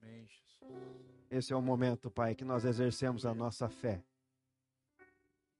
Amém, 0.01 0.27
Jesus. 0.27 0.83
Esse 1.31 1.53
é 1.53 1.57
o 1.57 1.61
momento, 1.61 2.11
Pai, 2.11 2.35
que 2.35 2.43
nós 2.43 2.65
exercemos 2.65 3.27
a 3.27 3.35
nossa 3.35 3.69
fé. 3.69 4.03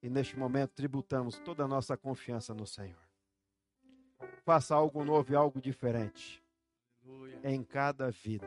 E 0.03 0.09
neste 0.09 0.35
momento 0.35 0.71
tributamos 0.71 1.39
toda 1.41 1.63
a 1.63 1.69
nossa 1.69 1.95
confiança 1.95 2.55
no 2.55 2.67
Senhor. 2.67 3.02
Faça 4.45 4.75
algo 4.75 5.05
novo 5.05 5.33
e 5.33 5.37
algo 5.37 5.61
diferente 5.61 6.43
Aleluia. 7.05 7.41
em 7.45 7.63
cada 7.63 8.11
vida. 8.11 8.47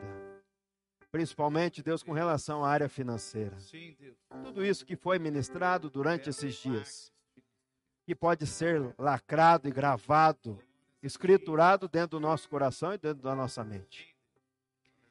Principalmente, 1.10 1.82
Deus, 1.82 2.02
com 2.02 2.12
relação 2.12 2.64
à 2.64 2.68
área 2.68 2.88
financeira. 2.88 3.58
Sim. 3.58 3.96
Tudo 4.44 4.64
isso 4.64 4.84
que 4.84 4.96
foi 4.96 5.18
ministrado 5.18 5.88
durante 5.88 6.28
esses 6.30 6.54
dias. 6.56 7.12
que 8.04 8.14
pode 8.14 8.46
ser 8.46 8.94
lacrado 8.96 9.66
e 9.66 9.72
gravado, 9.72 10.62
escriturado 11.02 11.88
dentro 11.88 12.10
do 12.10 12.20
nosso 12.20 12.48
coração 12.48 12.92
e 12.94 12.98
dentro 12.98 13.20
da 13.20 13.34
nossa 13.34 13.64
mente. 13.64 14.14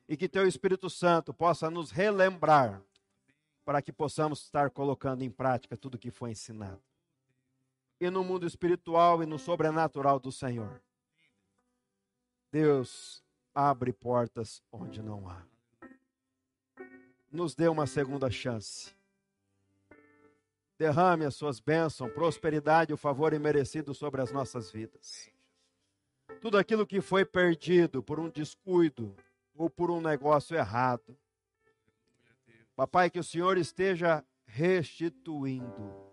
E 0.08 0.16
que 0.16 0.30
teu 0.30 0.48
Espírito 0.48 0.90
Santo 0.90 1.34
possa 1.34 1.70
nos 1.70 1.92
relembrar 1.92 2.82
para 3.66 3.82
que 3.82 3.92
possamos 3.92 4.44
estar 4.44 4.70
colocando 4.70 5.24
em 5.24 5.30
prática 5.30 5.76
tudo 5.76 5.98
que 5.98 6.10
foi 6.10 6.32
ensinado. 6.32 6.82
E 8.00 8.10
no 8.10 8.24
mundo 8.24 8.46
espiritual 8.46 9.24
e 9.24 9.26
no 9.26 9.40
sobrenatural 9.40 10.20
do 10.20 10.32
Senhor. 10.32 10.82
Deus 12.52 13.24
abre 13.54 13.94
portas 13.94 14.62
onde 14.72 15.02
não 15.02 15.30
há. 15.30 15.46
Nos 17.32 17.56
dê 17.56 17.68
uma 17.68 17.88
segunda 17.88 18.30
chance 18.30 18.96
derrame 20.78 21.26
as 21.26 21.36
suas 21.36 21.60
bênçãos, 21.60 22.12
prosperidade 22.12 22.92
e 22.92 22.94
o 22.94 22.98
favor 22.98 23.34
imerecido 23.34 23.94
sobre 23.94 24.22
as 24.22 24.32
nossas 24.32 24.72
vidas. 24.72 25.30
Tudo 26.42 26.58
aquilo 26.58 26.86
que 26.86 27.02
foi 27.02 27.26
perdido 27.26 28.04
por 28.04 28.20
um 28.20 28.30
descuido 28.30 29.16
ou 29.56 29.70
por 29.70 29.90
um 29.90 30.02
negócio 30.02 30.56
errado. 30.56 31.18
Papai, 32.76 33.10
que 33.10 33.20
o 33.20 33.24
Senhor 33.24 33.58
esteja 33.58 34.24
restituindo. 34.46 36.05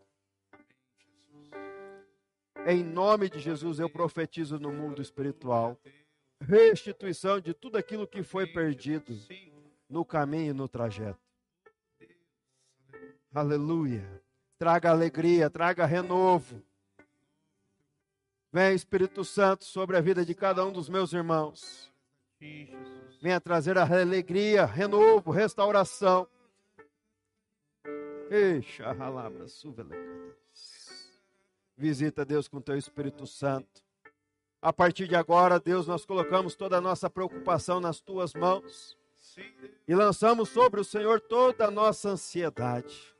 Em 2.67 2.83
nome 2.85 3.29
de 3.29 3.41
Jesus, 3.41 3.79
eu 3.81 3.91
profetizo 3.91 4.59
no 4.59 4.73
mundo 4.73 5.03
espiritual 5.03 5.79
restituição 6.41 7.41
de 7.41 7.55
tudo 7.55 7.77
aquilo 7.77 8.07
que 8.07 8.23
foi 8.23 8.47
perdido 8.47 9.17
no 9.89 10.05
caminho 10.05 10.51
e 10.51 10.53
no 10.53 10.69
trajeto. 10.69 11.21
Aleluia. 13.35 14.23
Traga 14.59 14.91
alegria, 14.91 15.49
traga 15.51 15.87
renovo. 15.87 16.63
Vem, 18.53 18.75
Espírito 18.75 19.25
Santo, 19.25 19.65
sobre 19.65 19.97
a 19.97 20.01
vida 20.01 20.25
de 20.25 20.35
cada 20.35 20.65
um 20.65 20.73
dos 20.73 20.89
meus 20.89 21.13
irmãos. 21.13 21.91
Venha 23.21 23.41
trazer 23.41 23.79
a 23.79 23.83
alegria, 23.83 24.65
renovo, 24.65 25.31
restauração. 25.31 26.29
Eixa, 28.31 28.93
ralabra, 28.93 29.49
suvelecadas. 29.49 30.72
Visita 31.83 32.25
Deus 32.25 32.47
com 32.47 32.61
teu 32.61 32.79
Espírito 32.79 33.27
Santo. 33.27 33.83
A 34.63 34.73
partir 34.73 35.09
de 35.09 35.17
agora, 35.17 35.59
Deus, 35.59 35.89
nós 35.89 36.07
colocamos 36.07 36.55
toda 36.55 36.79
a 36.79 36.81
nossa 36.81 37.11
preocupação 37.11 37.81
nas 37.81 38.01
tuas 38.01 38.33
mãos 38.35 38.97
e 39.89 39.93
lançamos 39.93 40.49
sobre 40.51 40.81
o 40.81 40.85
Senhor 40.85 41.21
toda 41.21 41.67
a 41.67 41.71
nossa 41.73 42.11
ansiedade. 42.11 43.13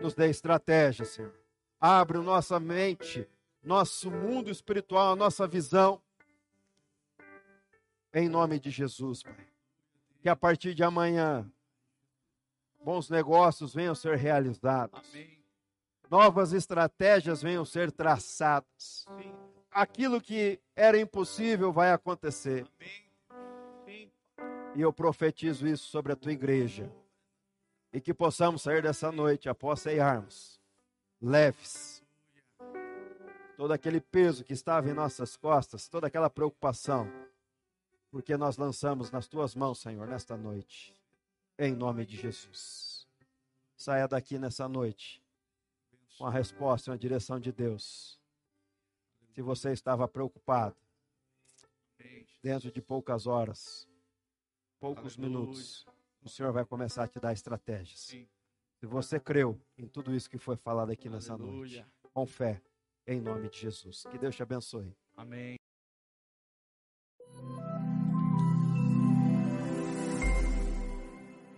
Nos 0.00 0.14
dê 0.14 0.30
estratégia, 0.30 1.04
Senhor. 1.04 1.34
Abre 1.80 2.18
nossa 2.18 2.60
mente, 2.60 3.28
nosso 3.60 4.08
mundo 4.08 4.48
espiritual, 4.48 5.14
a 5.14 5.16
nossa 5.16 5.44
visão. 5.44 6.00
Em 8.14 8.28
nome 8.28 8.60
de 8.60 8.70
Jesus, 8.70 9.24
Pai. 9.24 9.48
Que 10.22 10.28
a 10.28 10.36
partir 10.36 10.72
de 10.72 10.84
amanhã, 10.84 11.50
bons 12.80 13.10
negócios 13.10 13.74
venham 13.74 13.90
a 13.90 13.96
ser 13.96 14.16
realizados. 14.16 15.00
Amém. 15.12 15.35
Novas 16.10 16.52
estratégias 16.52 17.42
venham 17.42 17.64
ser 17.64 17.90
traçadas. 17.90 18.66
Sim. 18.78 19.34
Aquilo 19.70 20.20
que 20.20 20.60
era 20.74 20.98
impossível 20.98 21.72
vai 21.72 21.92
acontecer. 21.92 22.66
Sim. 22.78 24.10
E 24.74 24.80
eu 24.82 24.92
profetizo 24.92 25.66
isso 25.66 25.88
sobre 25.88 26.12
a 26.12 26.16
tua 26.16 26.32
igreja. 26.32 26.90
E 27.92 28.00
que 28.00 28.12
possamos 28.12 28.62
sair 28.62 28.82
dessa 28.82 29.10
noite 29.10 29.48
após 29.48 29.80
ceiarmos, 29.80 30.60
leves. 31.20 32.04
Todo 33.56 33.72
aquele 33.72 34.00
peso 34.00 34.44
que 34.44 34.52
estava 34.52 34.90
em 34.90 34.92
nossas 34.92 35.34
costas, 35.34 35.88
toda 35.88 36.06
aquela 36.06 36.28
preocupação, 36.28 37.10
porque 38.10 38.36
nós 38.36 38.58
lançamos 38.58 39.10
nas 39.10 39.26
tuas 39.26 39.54
mãos, 39.54 39.78
Senhor, 39.78 40.06
nesta 40.06 40.36
noite, 40.36 40.94
em 41.58 41.74
nome 41.74 42.04
de 42.04 42.16
Jesus. 42.16 43.06
Saia 43.74 44.06
daqui 44.06 44.38
nessa 44.38 44.68
noite 44.68 45.22
com 46.18 46.26
a 46.26 46.30
resposta 46.30 46.90
e 46.90 46.92
uma 46.92 46.98
direção 46.98 47.38
de 47.38 47.52
Deus. 47.52 48.18
Se 49.34 49.42
você 49.42 49.72
estava 49.72 50.08
preocupado, 50.08 50.76
dentro 52.42 52.70
de 52.70 52.80
poucas 52.80 53.26
horas, 53.26 53.88
poucos 54.80 55.18
Aleluia. 55.18 55.40
minutos, 55.40 55.86
o 56.22 56.28
Senhor 56.28 56.52
vai 56.52 56.64
começar 56.64 57.04
a 57.04 57.08
te 57.08 57.20
dar 57.20 57.32
estratégias. 57.32 58.00
Sim. 58.00 58.28
Se 58.78 58.86
você 58.86 59.18
creu 59.18 59.60
em 59.76 59.86
tudo 59.86 60.14
isso 60.14 60.28
que 60.30 60.38
foi 60.38 60.56
falado 60.56 60.90
aqui 60.90 61.08
nessa 61.08 61.34
Aleluia. 61.34 61.82
noite, 61.82 61.86
com 62.12 62.26
fé, 62.26 62.62
em 63.06 63.20
nome 63.20 63.48
de 63.48 63.58
Jesus. 63.58 64.04
Que 64.10 64.18
Deus 64.18 64.34
te 64.34 64.42
abençoe. 64.42 64.94
Amém. 65.16 65.55